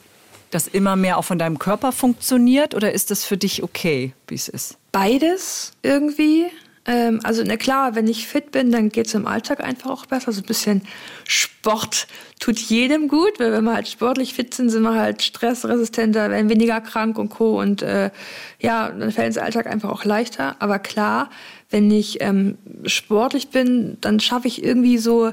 das 0.49 0.67
immer 0.67 0.95
mehr 0.95 1.19
auch 1.19 1.25
von 1.25 1.37
deinem 1.37 1.59
Körper 1.59 1.91
funktioniert 1.91 2.73
oder 2.73 2.91
ist 2.91 3.11
das 3.11 3.23
für 3.23 3.37
dich 3.37 3.61
okay, 3.61 4.13
wie 4.29 4.35
es 4.35 4.47
ist? 4.47 4.77
Beides 4.91 5.73
irgendwie. 5.83 6.47
Ähm, 6.85 7.21
also 7.23 7.43
na 7.45 7.55
klar, 7.55 7.95
wenn 7.95 8.07
ich 8.07 8.27
fit 8.27 8.51
bin, 8.51 8.71
dann 8.71 8.89
geht 8.89 9.07
es 9.07 9.13
im 9.13 9.25
Alltag 9.25 9.63
einfach 9.63 9.89
auch 9.89 10.05
besser. 10.05 10.31
So 10.31 10.41
ein 10.41 10.47
bisschen 10.47 10.81
Sport 11.25 12.07
tut 12.39 12.59
jedem 12.59 13.07
gut, 13.07 13.39
weil 13.39 13.51
wenn 13.53 13.63
wir 13.63 13.73
halt 13.73 13.87
sportlich 13.87 14.33
fit 14.33 14.53
sind, 14.53 14.69
sind 14.69 14.83
wir 14.83 14.95
halt 14.95 15.21
stressresistenter, 15.21 16.29
werden 16.29 16.49
weniger 16.49 16.81
krank 16.81 17.17
und 17.17 17.29
co. 17.29 17.59
Und 17.59 17.81
äh, 17.81 18.11
ja, 18.59 18.89
dann 18.89 19.11
fällt 19.11 19.27
ins 19.27 19.37
Alltag 19.37 19.67
einfach 19.67 19.89
auch 19.89 20.03
leichter. 20.03 20.57
Aber 20.59 20.79
klar, 20.79 21.29
wenn 21.69 21.89
ich 21.89 22.21
ähm, 22.21 22.57
sportlich 22.85 23.49
bin, 23.49 23.97
dann 24.01 24.19
schaffe 24.19 24.47
ich 24.47 24.63
irgendwie 24.63 24.97
so 24.97 25.31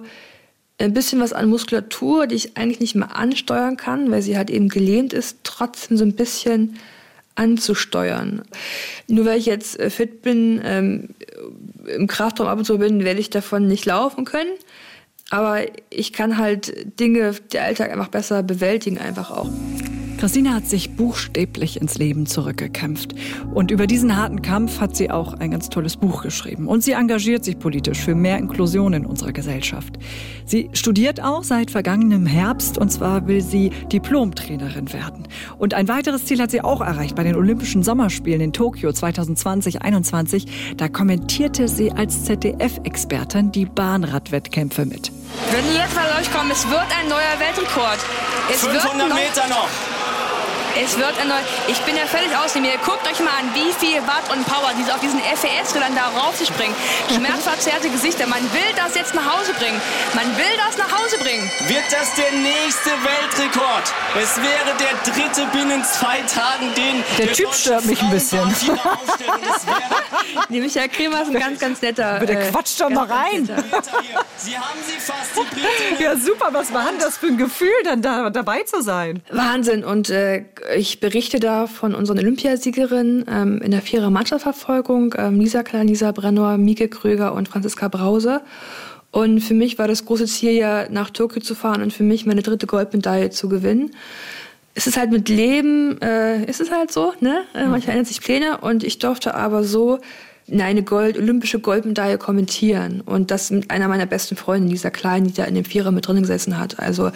ein 0.79 0.95
bisschen 0.95 1.21
was 1.21 1.33
an 1.33 1.49
Muskulatur, 1.49 2.27
die 2.27 2.37
ich 2.37 2.57
eigentlich 2.57 2.81
nicht 2.81 2.95
mehr 2.95 3.15
ansteuern 3.15 3.77
kann, 3.77 4.11
weil 4.11 4.23
sie 4.23 4.37
halt 4.37 4.51
eben 4.51 4.69
gelähmt 4.69 5.13
ist, 5.13 5.39
trotzdem 5.43 5.97
so 5.97 6.05
ein 6.05 6.15
bisschen 6.15 6.79
anzusteuern. 7.35 8.43
Nur 9.07 9.25
weil 9.25 9.39
ich 9.39 9.47
jetzt 9.47 9.79
äh, 9.79 9.91
fit 9.91 10.23
bin, 10.23 10.61
ähm, 10.65 11.09
im 11.87 12.07
Kraftraum 12.07 12.49
ab 12.49 12.59
und 12.59 12.65
zu 12.65 12.79
bin, 12.79 13.05
werde 13.05 13.21
ich 13.21 13.31
davon 13.31 13.67
nicht 13.67 13.87
laufen 13.87 14.25
können. 14.25 14.51
Aber 15.31 15.61
ich 15.91 16.13
kann 16.13 16.39
halt 16.39 16.99
Dinge, 16.99 17.35
der 17.53 17.65
Alltag 17.65 17.93
einfach 17.93 18.09
besser 18.09 18.43
bewältigen, 18.43 18.99
einfach 18.99 19.31
auch. 19.31 19.49
Christina 20.21 20.53
hat 20.53 20.67
sich 20.67 20.97
buchstäblich 20.97 21.81
ins 21.81 21.97
Leben 21.97 22.27
zurückgekämpft. 22.27 23.15
Und 23.55 23.71
über 23.71 23.87
diesen 23.87 24.19
harten 24.19 24.43
Kampf 24.43 24.79
hat 24.79 24.95
sie 24.95 25.11
auch 25.11 25.33
ein 25.33 25.51
ganz 25.51 25.71
tolles 25.71 25.97
Buch 25.97 26.23
geschrieben. 26.23 26.69
Und 26.69 26.85
sie 26.85 26.93
engagiert 26.93 27.43
sich 27.43 27.59
politisch 27.59 28.01
für 28.01 28.15
mehr 28.15 28.37
Inklusion 28.37 28.93
in 28.93 29.07
unserer 29.07 29.33
Gesellschaft. 29.33 29.95
Sie 30.45 30.69
studiert 30.75 31.23
auch 31.23 31.43
seit 31.43 31.71
vergangenem 31.71 32.27
Herbst 32.27 32.77
und 32.77 32.93
zwar 32.93 33.29
will 33.29 33.41
sie 33.41 33.71
Diplomtrainerin 33.91 34.93
werden. 34.93 35.27
Und 35.57 35.73
ein 35.73 35.89
weiteres 35.89 36.27
Ziel 36.27 36.43
hat 36.43 36.51
sie 36.51 36.61
auch 36.61 36.83
erreicht 36.83 37.17
bei 37.17 37.25
den 37.25 37.35
Olympischen 37.35 37.83
Sommerspielen 37.83 38.43
in 38.43 38.53
Tokio 38.53 38.91
2020-21. 38.91 40.47
Da 40.77 40.89
kommentierte 40.89 41.67
sie 41.67 41.93
als 41.93 42.25
ZDF-Expertin 42.25 43.53
die 43.53 43.65
Bahnradwettkämpfe 43.65 44.85
mit. 44.85 45.11
Wenn 45.51 45.65
die 45.65 45.79
jetzt 45.79 45.95
mal 45.95 46.05
durchkommen, 46.15 46.53
es 46.53 46.69
wird 46.69 46.79
ein 46.79 47.09
neuer 47.09 47.39
Weltrekord. 47.39 48.01
Es 48.53 48.67
500 48.67 49.09
Meter 49.15 49.49
noch. 49.49 49.90
Es 50.77 50.97
wird 50.97 51.19
erneut. 51.19 51.45
Ich 51.69 51.79
bin 51.81 51.97
ja 51.97 52.07
völlig 52.07 52.31
außer 52.37 52.61
mir. 52.61 52.77
Guckt 52.85 53.07
euch 53.07 53.19
mal 53.21 53.35
an, 53.41 53.51
wie 53.55 53.73
viel 53.75 53.99
Watt 54.07 54.31
und 54.33 54.47
Power 54.47 54.71
diese 54.79 54.95
auf 54.95 55.01
diesen 55.01 55.21
FES-Rädern 55.21 55.95
da 55.95 56.09
raufzuspringen. 56.19 56.75
Schmerzverzerrte 57.15 57.89
Gesichter. 57.91 58.27
Man 58.27 58.43
will 58.53 58.71
das 58.77 58.95
jetzt 58.95 59.15
nach 59.15 59.39
Hause 59.39 59.53
bringen. 59.55 59.81
Man 60.15 60.27
will 60.37 60.55
das 60.57 60.79
nach 60.79 60.91
Hause 60.91 61.19
bringen. 61.19 61.51
Wird 61.67 61.85
das 61.91 62.15
der 62.15 62.33
nächste 62.33 62.91
Weltrekord? 63.03 63.93
Es 64.21 64.37
wäre 64.37 64.77
der 64.79 65.13
dritte 65.13 65.47
binnen 65.53 65.85
zwei 65.85 66.21
Tagen, 66.23 66.75
den 66.75 67.03
der, 67.19 67.27
der 67.27 67.35
Typ 67.35 67.53
stört 67.53 67.85
mich 67.87 68.01
ein 68.03 68.11
bisschen. 68.11 68.41
Die 70.49 70.61
Michael 70.61 70.89
Kremer 70.89 71.23
ist 71.23 71.29
ein 71.29 71.41
ganz, 71.41 71.61
ganz 71.61 71.83
netter. 71.83 72.19
Bitte 72.21 72.35
äh, 72.35 72.51
quatscht 72.51 72.81
doch 72.81 72.91
mal 72.91 73.07
rein. 73.07 73.47
Sie 74.37 74.57
haben 74.57 74.79
sie 74.87 74.99
fast, 74.99 75.33
die 75.99 76.03
Ja, 76.03 76.17
super. 76.17 76.49
Was 76.53 76.73
war 76.73 76.87
denn 76.87 76.99
das 76.99 77.19
für 77.19 77.27
ein 77.27 77.37
Gefühl, 77.37 77.69
dann 77.85 78.01
da 78.01 78.31
dabei 78.31 78.63
zu 78.63 78.81
sein? 78.83 79.23
Wahnsinn. 79.31 79.85
Und 79.85 80.09
äh, 80.09 80.45
ich 80.77 81.01
berichte 81.01 81.41
da 81.41 81.67
von 81.67 81.95
unseren 81.95 82.19
Olympiasiegerinnen 82.19 83.25
ähm, 83.31 83.63
in 83.63 83.71
der 83.71 83.83
Vierer 83.83 84.11
Mannschaftsverfolgung, 84.11 85.15
ähm, 85.19 85.41
Lisa 85.41 85.63
Klein, 85.63 85.89
Lisa 85.89 86.13
Brennor, 86.13 86.59
Mieke 86.59 86.89
Kröger 86.89 87.35
und 87.35 87.49
Franziska 87.49 87.89
Brause. 87.89 88.43
Und 89.11 89.41
für 89.41 89.55
mich 89.55 89.79
war 89.79 89.89
das 89.89 90.05
große 90.05 90.27
Ziel 90.27 90.53
ja, 90.53 90.89
nach 90.89 91.11
Tokio 91.11 91.41
zu 91.43 91.55
fahren 91.55 91.83
und 91.83 91.93
für 91.93 92.05
mich 92.05 92.27
meine 92.27 92.43
dritte 92.43 92.67
Goldmedaille 92.67 93.31
zu 93.31 93.49
gewinnen. 93.49 93.91
Es 94.75 94.87
ist 94.87 94.97
halt 94.97 95.11
mit 95.11 95.29
Leben, 95.29 96.01
äh, 96.01 96.45
ist 96.45 96.61
es 96.61 96.71
halt 96.71 96.93
so, 96.93 97.13
ne? 97.21 97.43
Äh, 97.55 97.67
manchmal 97.67 97.97
ändern 97.97 98.05
sich 98.05 98.21
Pläne 98.21 98.59
und 98.59 98.85
ich 98.85 98.99
durfte 98.99 99.35
aber 99.35 99.65
so 99.65 99.99
eine 100.59 100.83
Gold, 100.83 101.17
olympische 101.17 101.61
Goldmedaille 101.61 102.19
kommentieren. 102.19 103.01
Und 103.01 103.31
das 103.31 103.51
mit 103.51 103.71
einer 103.71 103.89
meiner 103.89 104.07
besten 104.07 104.37
Freundinnen, 104.37 104.71
dieser 104.71 104.91
Kleinen, 104.91 105.27
die 105.27 105.35
da 105.35 105.45
in 105.45 105.55
dem 105.55 105.65
Vierer 105.65 105.91
mit 105.93 106.07
drin 106.07 106.21
gesessen 106.21 106.59
hat. 106.59 106.79
Also 106.79 107.11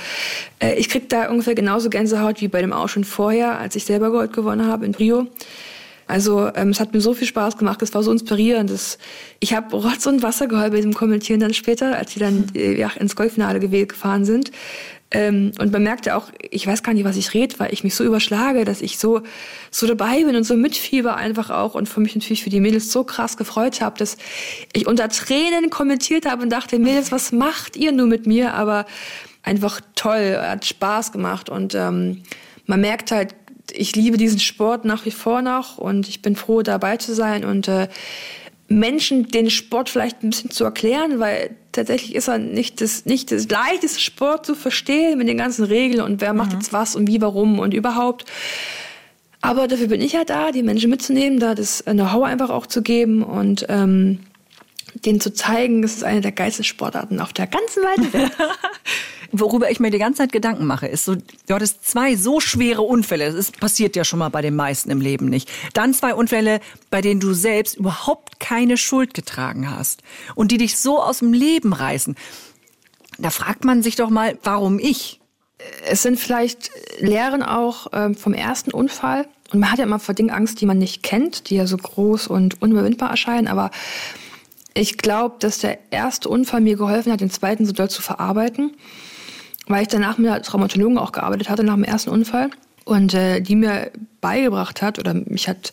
äh, 0.61 0.75
ich 0.75 0.89
krieg 0.89 1.09
da 1.09 1.29
ungefähr 1.29 1.55
genauso 1.55 1.91
Gänsehaut 1.91 2.41
wie 2.41 2.49
bei 2.49 2.61
dem 2.61 2.73
auch 2.73 2.89
schon 2.89 3.05
vorher, 3.05 3.59
als 3.59 3.77
ich 3.77 3.85
selber 3.85 4.11
Gold 4.11 4.33
gewonnen 4.33 4.67
habe 4.67 4.87
in 4.87 4.95
Rio. 4.95 5.27
Also 6.07 6.51
ähm, 6.55 6.71
es 6.71 6.81
hat 6.81 6.93
mir 6.93 7.01
so 7.01 7.15
viel 7.15 7.27
Spaß 7.27 7.57
gemacht, 7.57 7.81
es 7.83 7.95
war 7.95 8.03
so 8.03 8.13
inspirierend. 8.13 8.71
Das, 8.71 8.99
ich 9.41 9.55
habe 9.55 9.77
Rotz 9.77 10.07
und 10.07 10.23
Wasser 10.23 10.47
geheult 10.47 10.73
bei 10.73 10.81
dem 10.81 10.95
Kommentieren 10.95 11.41
dann 11.41 11.55
später, 11.55 11.97
als 11.97 12.15
wir 12.17 12.21
dann 12.21 12.47
äh, 12.55 12.79
ja, 12.79 12.91
ins 12.99 13.17
Golffinale 13.17 13.61
gefahren 13.61 14.25
sind. 14.25 14.51
Ähm, 15.11 15.53
und 15.61 15.73
man 15.73 15.83
merkte 15.83 16.17
auch, 16.17 16.31
ich 16.51 16.67
weiß 16.67 16.83
gar 16.83 16.93
nicht, 16.93 17.05
was 17.05 17.17
ich 17.17 17.35
rede, 17.35 17.59
weil 17.59 17.73
ich 17.73 17.85
mich 17.85 17.95
so 17.95 18.03
überschlage, 18.03 18.65
dass 18.65 18.83
ich 18.83 18.99
so, 18.99 19.23
so 19.71 19.87
dabei 19.87 20.25
bin 20.25 20.35
und 20.35 20.45
so 20.45 20.57
mitfieber 20.57 21.17
einfach 21.17 21.51
auch 21.51 21.75
und 21.75 21.89
für 21.89 22.01
mich 22.01 22.17
natürlich 22.17 22.43
für 22.43 22.51
die 22.51 22.61
Mädels 22.61 22.91
so 22.91 23.05
krass 23.05 23.37
gefreut 23.37 23.81
habe, 23.81 23.97
dass 23.97 24.17
ich 24.73 24.89
unter 24.89 25.09
Tränen 25.09 25.71
kommentiert 25.71 26.27
habe 26.29 26.43
und 26.43 26.51
dachte, 26.51 26.79
Mädels, 26.81 27.13
was 27.13 27.31
macht 27.31 27.77
ihr 27.77 27.93
nur 27.93 28.07
mit 28.07 28.27
mir? 28.27 28.55
Aber 28.55 28.87
einfach 29.45 29.81
toll, 29.95 30.37
hat 30.41 30.65
Spaß 30.65 31.13
gemacht 31.13 31.49
und 31.49 31.75
ähm, 31.77 32.23
man 32.67 32.81
merkt 32.81 33.13
halt, 33.13 33.37
ich 33.73 33.97
liebe 33.97 34.17
diesen 34.17 34.41
Sport 34.41 34.85
nach 34.85 35.05
wie 35.05 35.11
vor 35.11 35.43
noch 35.43 35.79
und 35.79 36.09
ich 36.09 36.23
bin 36.23 36.37
froh, 36.37 36.63
dabei 36.63 36.97
zu 36.97 37.15
sein 37.15 37.45
und 37.45 37.69
äh, 37.69 37.89
Menschen 38.69 39.29
den 39.29 39.51
Sport 39.51 39.91
vielleicht 39.91 40.23
ein 40.23 40.31
bisschen 40.31 40.51
zu 40.51 40.65
erklären, 40.65 41.19
weil 41.21 41.51
tatsächlich 41.73 42.15
ist 42.15 42.29
er 42.29 42.39
nicht 42.39 42.81
das, 42.81 43.05
nicht 43.05 43.31
das 43.31 43.49
leichteste 43.49 44.01
Sport 44.01 44.47
zu 44.47 44.55
verstehen 44.55 45.19
mit 45.19 45.29
den 45.29 45.37
ganzen 45.37 45.65
Regeln 45.65 46.03
und 46.03 46.21
wer 46.21 46.33
macht 46.33 46.53
mhm. 46.53 46.59
jetzt 46.59 46.73
was 46.73 46.97
und 46.97 47.07
wie, 47.07 47.21
warum 47.21 47.59
und 47.59 47.75
überhaupt. 47.75 48.25
Aber 49.43 49.69
dafür 49.69 49.89
bin 49.89 50.01
ich 50.01 50.17
halt 50.17 50.31
da, 50.31 50.53
die 50.53 50.63
Menschen 50.63 50.89
mitzunehmen, 50.89 51.39
da 51.39 51.55
das 51.55 51.85
Know-how 51.85 52.25
einfach 52.25 52.49
auch 52.49 52.67
zu 52.67 52.81
geben 52.81 53.23
und 53.23 53.67
ähm, 53.69 54.21
denen 54.95 55.21
zu 55.21 55.33
zeigen, 55.33 55.83
das 55.83 55.95
ist 55.95 56.05
eine 56.05 56.21
der 56.21 56.33
geilsten 56.33 56.65
Sportarten 56.65 57.21
auf 57.21 57.33
der 57.33 57.47
ganzen 57.47 57.83
weiten 57.83 58.13
Welt. 58.13 58.33
Worüber 59.33 59.71
ich 59.71 59.81
mir 59.81 59.91
die 59.91 59.99
ganze 59.99 60.19
Zeit 60.19 60.33
Gedanken 60.33 60.65
mache, 60.65 60.87
ist 60.87 61.05
so, 61.05 61.17
du 61.17 61.55
hattest 61.55 61.89
zwei 61.89 62.15
so 62.15 62.39
schwere 62.39 62.83
Unfälle. 62.83 63.27
Das 63.27 63.35
ist, 63.35 63.59
passiert 63.59 63.97
ja 63.97 64.05
schon 64.05 64.21
mal 64.21 64.29
bei 64.29 64.43
den 64.43 64.55
meisten 64.55 64.91
im 64.91 65.01
Leben 65.01 65.27
nicht. 65.27 65.51
Dann 65.73 65.93
zwei 65.93 66.15
Unfälle, 66.15 66.61
bei 66.91 67.01
denen 67.01 67.21
du 67.21 67.33
selbst 67.33 67.75
überhaupt 67.75 68.39
keine 68.39 68.77
Schuld 68.77 69.13
getragen 69.13 69.71
hast 69.71 70.03
und 70.37 70.53
die 70.53 70.59
dich 70.59 70.79
so 70.79 71.03
aus 71.03 71.19
dem 71.19 71.33
Leben 71.33 71.73
reißen. 71.73 72.15
Da 73.19 73.31
fragt 73.31 73.65
man 73.65 73.83
sich 73.83 73.97
doch 73.97 74.11
mal, 74.11 74.39
warum 74.43 74.79
ich? 74.79 75.21
Es 75.85 76.03
sind 76.03 76.19
vielleicht 76.19 76.71
Lehren 76.99 77.43
auch 77.43 77.89
ähm, 77.93 78.15
vom 78.15 78.35
ersten 78.35 78.71
Unfall. 78.71 79.27
Und 79.53 79.61
man 79.61 79.71
hat 79.71 79.79
ja 79.79 79.85
immer 79.85 80.01
vor 80.01 80.15
Dingen 80.15 80.31
Angst, 80.31 80.61
die 80.61 80.67
man 80.67 80.79
nicht 80.79 81.03
kennt, 81.03 81.51
die 81.51 81.57
ja 81.57 81.67
so 81.67 81.77
groß 81.77 82.27
und 82.27 82.61
unüberwindbar 82.61 83.11
erscheinen. 83.11 83.47
Aber 83.47 83.71
Ich 84.75 84.99
glaube, 84.99 85.37
dass 85.39 85.59
der 85.59 85.79
erste 85.93 86.29
Unfall 86.29 86.61
mir 86.61 86.77
geholfen 86.77 87.13
hat, 87.13 87.21
den 87.21 87.31
zweiten 87.31 87.65
so 87.65 87.73
doll 87.73 87.89
zu 87.89 88.03
verarbeiten, 88.03 88.77
weil 89.67 89.83
ich 89.83 89.89
danach 89.89 90.19
mit 90.19 90.29
einer 90.29 90.43
Traumatologen 90.43 90.99
auch 90.99 91.13
gearbeitet 91.13 91.49
hatte 91.49 91.63
nach 91.63 91.75
dem 91.75 91.85
ersten 91.85 92.11
Unfall 92.11 92.51
und 92.85 93.15
äh, 93.15 93.41
die 93.41 93.57
mir 93.57 93.93
beigebracht 94.21 94.83
hat 94.83 94.99
oder 94.99 95.15
mich 95.15 95.49
hat 95.49 95.73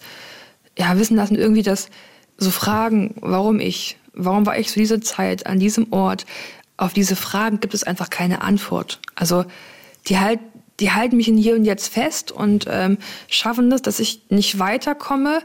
ja 0.78 0.97
wissen 0.97 1.18
lassen 1.18 1.36
irgendwie, 1.36 1.64
dass 1.64 1.89
so 2.38 2.52
Fragen, 2.52 3.16
warum 3.20 3.60
ich, 3.60 3.97
warum 4.14 4.45
war 4.45 4.58
ich 4.58 4.70
zu 4.70 4.80
dieser 4.80 5.02
Zeit 5.02 5.47
an 5.47 5.60
diesem 5.60 5.91
Ort, 5.91 6.26
auf 6.78 6.93
diese 6.93 7.16
Fragen 7.16 7.60
gibt 7.60 7.74
es 7.74 7.84
einfach 7.84 8.10
keine 8.10 8.41
Antwort. 8.41 8.99
Also 9.16 9.45
die 10.08 10.20
halt 10.20 10.39
die 10.82 10.91
halten 10.91 11.16
mich 11.16 11.28
in 11.28 11.38
hier 11.38 11.56
und 11.56 11.64
jetzt 11.64 11.93
fest 11.93 12.32
und 12.32 12.66
ähm, 12.68 12.97
schaffen 13.28 13.70
das, 13.70 13.84
dass 13.84 13.99
ich 13.99 14.24
nicht 14.30 14.58
weiterkomme, 14.58 15.43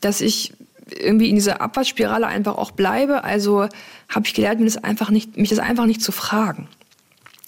dass 0.00 0.20
ich 0.20 0.52
irgendwie 0.90 1.28
in 1.28 1.34
dieser 1.34 1.60
Abwärtsspirale 1.60 2.26
einfach 2.26 2.56
auch 2.56 2.70
bleibe. 2.70 3.24
Also 3.24 3.68
habe 4.08 4.26
ich 4.26 4.34
gelernt, 4.34 4.60
mich 4.60 4.74
das 4.74 4.84
einfach 4.84 5.10
nicht, 5.10 5.36
mich 5.36 5.50
das 5.50 5.58
einfach 5.58 5.86
nicht 5.86 6.02
zu 6.02 6.12
fragen. 6.12 6.68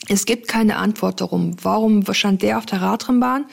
Es 0.09 0.25
gibt 0.25 0.49
keine 0.49 0.77
Antwort 0.77 1.21
darum, 1.21 1.57
warum 1.63 2.03
stand 2.13 2.43
der 2.43 2.59
auf 2.59 2.67
der 2.67 2.81
Radrennbahn, 2.81 3.45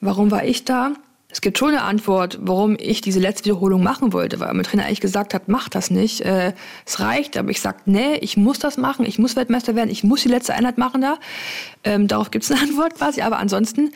warum 0.00 0.30
war 0.30 0.44
ich 0.44 0.64
da. 0.64 0.92
Es 1.30 1.42
gibt 1.42 1.58
schon 1.58 1.68
eine 1.68 1.82
Antwort, 1.82 2.38
warum 2.40 2.76
ich 2.80 3.02
diese 3.02 3.20
letzte 3.20 3.44
Wiederholung 3.44 3.82
machen 3.82 4.14
wollte, 4.14 4.40
weil 4.40 4.52
mein 4.54 4.64
Trainer 4.64 4.86
eigentlich 4.86 5.02
gesagt 5.02 5.34
hat, 5.34 5.46
mach 5.46 5.68
das 5.68 5.90
nicht, 5.90 6.22
äh, 6.22 6.54
es 6.86 7.00
reicht. 7.00 7.36
Aber 7.36 7.50
ich 7.50 7.60
sage, 7.60 7.78
nee, 7.84 8.14
ich 8.14 8.38
muss 8.38 8.58
das 8.58 8.78
machen, 8.78 9.04
ich 9.04 9.18
muss 9.18 9.36
Weltmeister 9.36 9.74
werden, 9.74 9.90
ich 9.90 10.02
muss 10.02 10.22
die 10.22 10.30
letzte 10.30 10.54
Einheit 10.54 10.78
machen 10.78 11.02
da. 11.02 11.18
Ähm, 11.84 12.08
darauf 12.08 12.30
gibt 12.30 12.44
es 12.44 12.50
eine 12.50 12.60
Antwort 12.62 12.94
quasi, 12.94 13.20
aber 13.20 13.38
ansonsten 13.38 13.90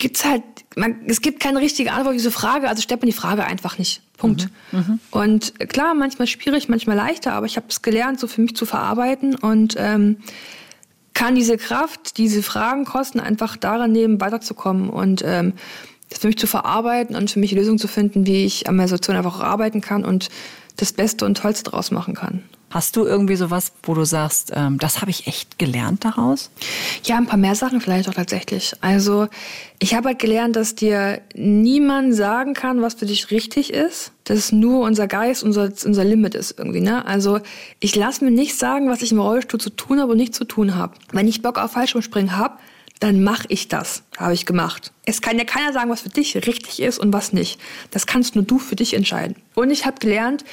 gibt's 0.00 0.24
halt, 0.24 0.42
man, 0.74 0.96
es 1.06 1.20
gibt 1.20 1.38
keine 1.38 1.60
richtige 1.60 1.92
Antwort 1.92 2.08
auf 2.08 2.16
diese 2.16 2.32
Frage, 2.32 2.68
also 2.68 2.82
stellt 2.82 3.00
man 3.00 3.06
die 3.06 3.16
Frage 3.16 3.44
einfach 3.44 3.78
nicht. 3.78 4.02
Punkt. 4.16 4.48
Mhm, 4.72 4.78
mh. 4.78 4.98
Und 5.12 5.70
klar, 5.70 5.94
manchmal 5.94 6.26
schwierig, 6.26 6.68
manchmal 6.68 6.96
leichter, 6.96 7.32
aber 7.32 7.46
ich 7.46 7.56
habe 7.56 7.66
es 7.68 7.82
gelernt, 7.82 8.18
so 8.18 8.26
für 8.26 8.40
mich 8.40 8.56
zu 8.56 8.66
verarbeiten 8.66 9.36
und 9.36 9.76
ähm, 9.78 10.16
kann 11.14 11.34
diese 11.34 11.56
Kraft, 11.56 12.18
diese 12.18 12.42
Fragen 12.42 12.84
kosten, 12.84 13.20
einfach 13.20 13.56
daran 13.56 13.92
nehmen, 13.92 14.20
weiterzukommen 14.20 14.90
und 14.90 15.22
ähm, 15.24 15.52
das 16.08 16.20
für 16.20 16.26
mich 16.26 16.38
zu 16.38 16.46
verarbeiten 16.46 17.14
und 17.14 17.30
für 17.30 17.38
mich 17.38 17.52
Lösungen 17.52 17.78
zu 17.78 17.88
finden, 17.88 18.26
wie 18.26 18.44
ich 18.44 18.68
an 18.68 18.76
meiner 18.76 18.88
Situation 18.88 19.16
einfach 19.16 19.38
auch 19.38 19.44
arbeiten 19.44 19.80
kann 19.80 20.04
und 20.04 20.28
das 20.76 20.92
Beste 20.92 21.24
und 21.24 21.36
Tollste 21.36 21.70
daraus 21.70 21.90
machen 21.90 22.14
kann. 22.14 22.42
Hast 22.70 22.96
du 22.96 23.04
irgendwie 23.04 23.34
sowas, 23.34 23.72
wo 23.82 23.94
du 23.94 24.04
sagst, 24.04 24.52
ähm, 24.54 24.78
das 24.78 25.00
habe 25.00 25.10
ich 25.10 25.26
echt 25.26 25.58
gelernt 25.58 26.04
daraus? 26.04 26.50
Ja, 27.02 27.16
ein 27.16 27.26
paar 27.26 27.36
mehr 27.36 27.56
Sachen 27.56 27.80
vielleicht 27.80 28.08
auch 28.08 28.14
tatsächlich. 28.14 28.74
Also 28.80 29.26
ich 29.80 29.94
habe 29.94 30.08
halt 30.08 30.20
gelernt, 30.20 30.54
dass 30.54 30.76
dir 30.76 31.20
niemand 31.34 32.14
sagen 32.14 32.54
kann, 32.54 32.80
was 32.80 32.94
für 32.94 33.06
dich 33.06 33.32
richtig 33.32 33.72
ist. 33.72 34.12
Dass 34.22 34.52
nur 34.52 34.86
unser 34.86 35.08
Geist, 35.08 35.42
unser, 35.42 35.72
unser 35.84 36.04
Limit 36.04 36.36
ist 36.36 36.56
irgendwie. 36.58 36.80
Ne? 36.80 37.04
Also 37.04 37.40
ich 37.80 37.96
lasse 37.96 38.24
mir 38.24 38.30
nicht 38.30 38.56
sagen, 38.56 38.88
was 38.88 39.02
ich 39.02 39.10
im 39.10 39.18
Rollstuhl 39.18 39.60
zu 39.60 39.70
tun 39.70 39.98
habe 39.98 40.12
und 40.12 40.18
nicht 40.18 40.36
zu 40.36 40.44
tun 40.44 40.76
habe. 40.76 40.94
Wenn 41.10 41.26
ich 41.26 41.42
Bock 41.42 41.58
auf 41.58 41.72
Fallschirmspringen 41.72 42.36
habe, 42.36 42.54
dann 43.00 43.24
mache 43.24 43.46
ich 43.48 43.66
das, 43.66 44.04
habe 44.18 44.34
ich 44.34 44.46
gemacht. 44.46 44.92
Es 45.06 45.22
kann 45.22 45.38
ja 45.38 45.44
keiner 45.44 45.72
sagen, 45.72 45.90
was 45.90 46.02
für 46.02 46.10
dich 46.10 46.36
richtig 46.36 46.80
ist 46.80 46.98
und 46.98 47.12
was 47.12 47.32
nicht. 47.32 47.58
Das 47.90 48.06
kannst 48.06 48.36
nur 48.36 48.44
du 48.44 48.58
für 48.58 48.76
dich 48.76 48.94
entscheiden. 48.94 49.36
Und 49.54 49.70
ich 49.70 49.86
habe 49.86 49.98
gelernt, 49.98 50.44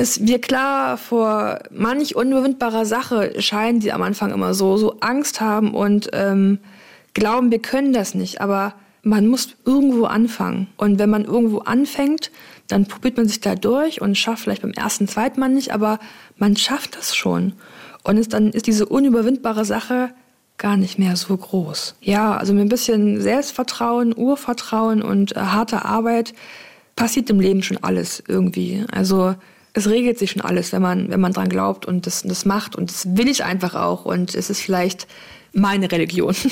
dass 0.00 0.26
wir 0.26 0.40
klar 0.40 0.96
vor 0.96 1.58
manch 1.70 2.16
unüberwindbarer 2.16 2.86
Sache 2.86 3.34
scheinen, 3.42 3.80
die 3.80 3.92
am 3.92 4.00
Anfang 4.00 4.32
immer 4.32 4.54
so, 4.54 4.78
so 4.78 4.98
Angst 5.00 5.42
haben 5.42 5.74
und 5.74 6.08
ähm, 6.14 6.58
glauben, 7.12 7.50
wir 7.50 7.58
können 7.58 7.92
das 7.92 8.14
nicht. 8.14 8.40
Aber 8.40 8.72
man 9.02 9.26
muss 9.26 9.56
irgendwo 9.66 10.06
anfangen. 10.06 10.68
Und 10.78 10.98
wenn 10.98 11.10
man 11.10 11.26
irgendwo 11.26 11.58
anfängt, 11.58 12.30
dann 12.66 12.86
probiert 12.86 13.18
man 13.18 13.28
sich 13.28 13.40
da 13.40 13.54
durch 13.54 14.00
und 14.00 14.16
schafft 14.16 14.44
vielleicht 14.44 14.62
beim 14.62 14.70
ersten, 14.70 15.06
zweiten 15.06 15.38
Mal 15.38 15.50
nicht, 15.50 15.74
aber 15.74 15.98
man 16.38 16.56
schafft 16.56 16.96
das 16.96 17.14
schon. 17.14 17.52
Und 18.02 18.16
ist, 18.16 18.32
dann 18.32 18.52
ist 18.52 18.68
diese 18.68 18.86
unüberwindbare 18.86 19.66
Sache 19.66 20.14
gar 20.56 20.78
nicht 20.78 20.98
mehr 20.98 21.14
so 21.16 21.36
groß. 21.36 21.96
Ja, 22.00 22.38
also 22.38 22.54
mit 22.54 22.62
ein 22.62 22.70
bisschen 22.70 23.20
Selbstvertrauen, 23.20 24.16
Urvertrauen 24.16 25.02
und 25.02 25.36
äh, 25.36 25.40
harter 25.40 25.84
Arbeit 25.84 26.32
passiert 26.96 27.28
im 27.28 27.38
Leben 27.38 27.62
schon 27.62 27.76
alles 27.82 28.22
irgendwie. 28.26 28.86
Also 28.90 29.34
es 29.72 29.88
regelt 29.88 30.18
sich 30.18 30.32
schon 30.32 30.42
alles, 30.42 30.72
wenn 30.72 30.82
man, 30.82 31.10
wenn 31.10 31.20
man 31.20 31.32
dran 31.32 31.48
glaubt 31.48 31.86
und 31.86 32.06
das, 32.06 32.22
das 32.22 32.44
macht. 32.44 32.76
Und 32.76 32.90
das 32.90 33.16
will 33.16 33.28
ich 33.28 33.44
einfach 33.44 33.74
auch. 33.74 34.04
Und 34.04 34.34
es 34.34 34.50
ist 34.50 34.60
vielleicht 34.60 35.06
meine 35.52 35.90
Religion. 35.90 36.34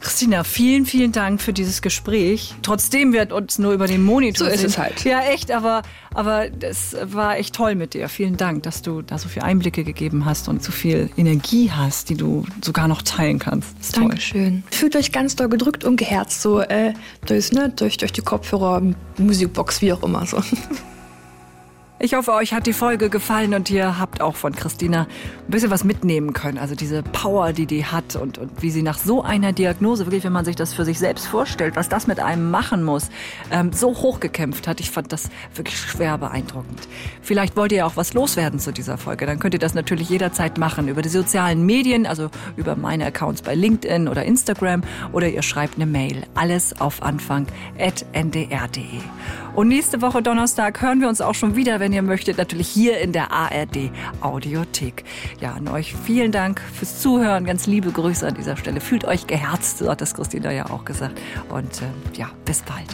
Christina, 0.00 0.44
vielen, 0.44 0.84
vielen 0.84 1.12
Dank 1.12 1.40
für 1.40 1.54
dieses 1.54 1.80
Gespräch. 1.80 2.54
Trotzdem 2.60 3.14
wird 3.14 3.32
uns 3.32 3.58
nur 3.58 3.72
über 3.72 3.86
den 3.86 4.02
Monitor 4.02 4.48
So 4.48 4.52
ist 4.52 4.62
es 4.62 4.76
halt. 4.76 5.02
Ja, 5.04 5.22
echt, 5.22 5.50
aber, 5.50 5.80
aber 6.12 6.50
das 6.50 6.94
war 7.04 7.38
echt 7.38 7.54
toll 7.54 7.74
mit 7.74 7.94
dir. 7.94 8.10
Vielen 8.10 8.36
Dank, 8.36 8.64
dass 8.64 8.82
du 8.82 9.00
da 9.00 9.16
so 9.16 9.30
viele 9.30 9.46
Einblicke 9.46 9.82
gegeben 9.82 10.26
hast 10.26 10.46
und 10.48 10.62
so 10.62 10.72
viel 10.72 11.08
Energie 11.16 11.70
hast, 11.70 12.10
die 12.10 12.16
du 12.16 12.44
sogar 12.62 12.86
noch 12.86 13.00
teilen 13.00 13.38
kannst. 13.38 13.96
Dankeschön. 13.96 14.62
Toll. 14.68 14.78
Fühlt 14.78 14.96
euch 14.96 15.10
ganz 15.10 15.36
doll 15.36 15.48
gedrückt 15.48 15.84
und 15.84 15.96
geherzt, 15.96 16.42
so 16.42 16.60
äh, 16.60 16.92
durch, 17.24 17.52
ne, 17.52 17.72
durch, 17.74 17.96
durch 17.96 18.12
die 18.12 18.20
Kopfhörer, 18.20 18.82
Musikbox, 19.16 19.80
wie 19.80 19.94
auch 19.94 20.02
immer 20.02 20.26
so. 20.26 20.42
Ich 22.04 22.12
hoffe, 22.12 22.34
euch 22.34 22.52
hat 22.52 22.66
die 22.66 22.74
Folge 22.74 23.08
gefallen 23.08 23.54
und 23.54 23.70
ihr 23.70 23.98
habt 23.98 24.20
auch 24.20 24.36
von 24.36 24.54
Christina 24.54 25.04
ein 25.04 25.50
bisschen 25.50 25.70
was 25.70 25.84
mitnehmen 25.84 26.34
können. 26.34 26.58
Also 26.58 26.74
diese 26.74 27.02
Power, 27.02 27.54
die 27.54 27.64
die 27.64 27.86
hat 27.86 28.14
und, 28.14 28.36
und 28.36 28.62
wie 28.62 28.70
sie 28.70 28.82
nach 28.82 28.98
so 28.98 29.22
einer 29.22 29.54
Diagnose, 29.54 30.04
wirklich, 30.04 30.22
wenn 30.22 30.32
man 30.34 30.44
sich 30.44 30.54
das 30.54 30.74
für 30.74 30.84
sich 30.84 30.98
selbst 30.98 31.26
vorstellt, 31.26 31.76
was 31.76 31.88
das 31.88 32.06
mit 32.06 32.20
einem 32.20 32.50
machen 32.50 32.84
muss, 32.84 33.08
ähm, 33.50 33.72
so 33.72 33.94
hochgekämpft 33.94 34.68
hat. 34.68 34.80
Ich 34.80 34.90
fand 34.90 35.12
das 35.12 35.30
wirklich 35.54 35.78
schwer 35.78 36.18
beeindruckend. 36.18 36.88
Vielleicht 37.22 37.56
wollt 37.56 37.72
ihr 37.72 37.86
auch 37.86 37.96
was 37.96 38.12
loswerden 38.12 38.58
zu 38.58 38.70
dieser 38.70 38.98
Folge. 38.98 39.24
Dann 39.24 39.38
könnt 39.38 39.54
ihr 39.54 39.60
das 39.60 39.72
natürlich 39.72 40.10
jederzeit 40.10 40.58
machen 40.58 40.88
über 40.88 41.00
die 41.00 41.08
sozialen 41.08 41.64
Medien, 41.64 42.04
also 42.04 42.28
über 42.58 42.76
meine 42.76 43.06
Accounts 43.06 43.40
bei 43.40 43.54
LinkedIn 43.54 44.08
oder 44.08 44.26
Instagram 44.26 44.82
oder 45.12 45.30
ihr 45.30 45.40
schreibt 45.40 45.76
eine 45.76 45.86
Mail. 45.86 46.24
Alles 46.34 46.78
auf 46.82 47.02
Anfang 47.02 47.46
at 47.78 48.04
ndr.de. 48.12 49.00
Und 49.54 49.68
nächste 49.68 50.02
Woche 50.02 50.20
Donnerstag 50.20 50.82
hören 50.82 51.00
wir 51.00 51.08
uns 51.08 51.20
auch 51.20 51.34
schon 51.34 51.54
wieder, 51.54 51.78
wenn 51.78 51.92
ihr 51.92 52.02
möchtet, 52.02 52.38
natürlich 52.38 52.68
hier 52.68 52.98
in 52.98 53.12
der 53.12 53.30
ARD 53.30 53.90
Audiothek. 54.20 55.04
Ja, 55.40 55.52
an 55.52 55.68
euch 55.68 55.94
vielen 55.94 56.32
Dank 56.32 56.60
fürs 56.60 57.00
Zuhören. 57.00 57.44
Ganz 57.44 57.66
liebe 57.66 57.92
Grüße 57.92 58.26
an 58.26 58.34
dieser 58.34 58.56
Stelle. 58.56 58.80
Fühlt 58.80 59.04
euch 59.04 59.28
geherzt, 59.28 59.78
so 59.78 59.88
hat 59.88 60.00
das 60.00 60.14
Christina 60.14 60.50
ja 60.50 60.70
auch 60.70 60.84
gesagt. 60.84 61.20
Und 61.50 61.82
äh, 61.82 62.18
ja, 62.18 62.30
bis 62.44 62.62
bald. 62.62 62.88